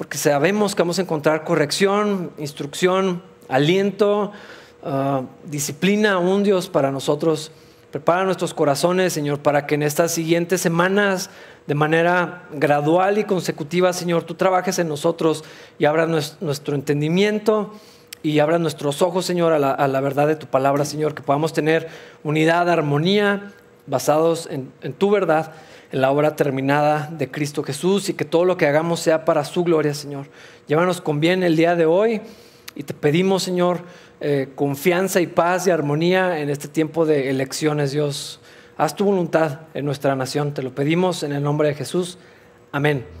porque 0.00 0.16
sabemos 0.16 0.74
que 0.74 0.80
vamos 0.80 0.98
a 0.98 1.02
encontrar 1.02 1.44
corrección, 1.44 2.30
instrucción, 2.38 3.22
aliento, 3.50 4.32
ah, 4.82 5.24
disciplina, 5.44 6.18
un 6.18 6.42
Dios 6.42 6.70
para 6.70 6.90
nosotros. 6.90 7.52
Prepara 7.90 8.24
nuestros 8.24 8.54
corazones, 8.54 9.12
Señor, 9.12 9.40
para 9.40 9.66
que 9.66 9.74
en 9.74 9.82
estas 9.82 10.12
siguientes 10.12 10.62
semanas, 10.62 11.28
de 11.66 11.74
manera 11.74 12.44
gradual 12.50 13.18
y 13.18 13.24
consecutiva, 13.24 13.92
Señor, 13.92 14.22
tú 14.22 14.36
trabajes 14.36 14.78
en 14.78 14.88
nosotros 14.88 15.44
y 15.78 15.84
abras 15.84 16.38
nuestro 16.40 16.74
entendimiento 16.74 17.74
y 18.22 18.38
abra 18.38 18.58
nuestros 18.58 19.02
ojos, 19.02 19.24
Señor, 19.24 19.52
a 19.52 19.58
la, 19.58 20.00
verdad 20.00 20.26
de 20.26 20.36
tu 20.36 20.46
palabra, 20.46 20.84
Señor, 20.84 21.14
que 21.14 21.22
podamos 21.22 21.52
tener 21.52 21.88
unidad, 22.22 22.68
armonía, 22.68 23.52
basados 23.86 24.48
en, 24.50 24.92
tu 24.92 25.10
verdad, 25.10 25.52
en 25.90 26.00
la 26.02 26.10
obra 26.10 26.36
terminada 26.36 27.08
de 27.10 27.30
Cristo 27.30 27.62
Jesús 27.62 28.08
y 28.08 28.14
que 28.14 28.24
todo 28.24 28.44
lo 28.44 28.56
que 28.56 28.66
hagamos 28.66 29.00
sea 29.00 29.24
para 29.24 29.44
su 29.44 29.64
gloria, 29.64 29.94
Señor. 29.94 30.26
Llévanos 30.66 31.00
con 31.00 31.20
bien 31.20 31.42
el 31.42 31.56
día 31.56 31.74
de 31.76 31.86
hoy 31.86 32.20
y 32.74 32.82
te 32.82 32.94
pedimos, 32.94 33.42
Señor, 33.42 33.80
eh, 34.20 34.50
confianza 34.54 35.20
y 35.20 35.26
paz 35.26 35.66
y 35.66 35.70
armonía 35.70 36.40
en 36.40 36.50
este 36.50 36.68
tiempo 36.68 37.06
de 37.06 37.30
elecciones, 37.30 37.92
Dios. 37.92 38.40
Haz 38.76 38.94
tu 38.94 39.06
voluntad 39.06 39.60
en 39.74 39.84
nuestra 39.86 40.14
nación, 40.14 40.52
te 40.52 40.62
lo 40.62 40.74
pedimos 40.74 41.22
en 41.22 41.32
el 41.32 41.42
nombre 41.42 41.68
de 41.68 41.74
Jesús. 41.74 42.18
Amén. 42.70 43.19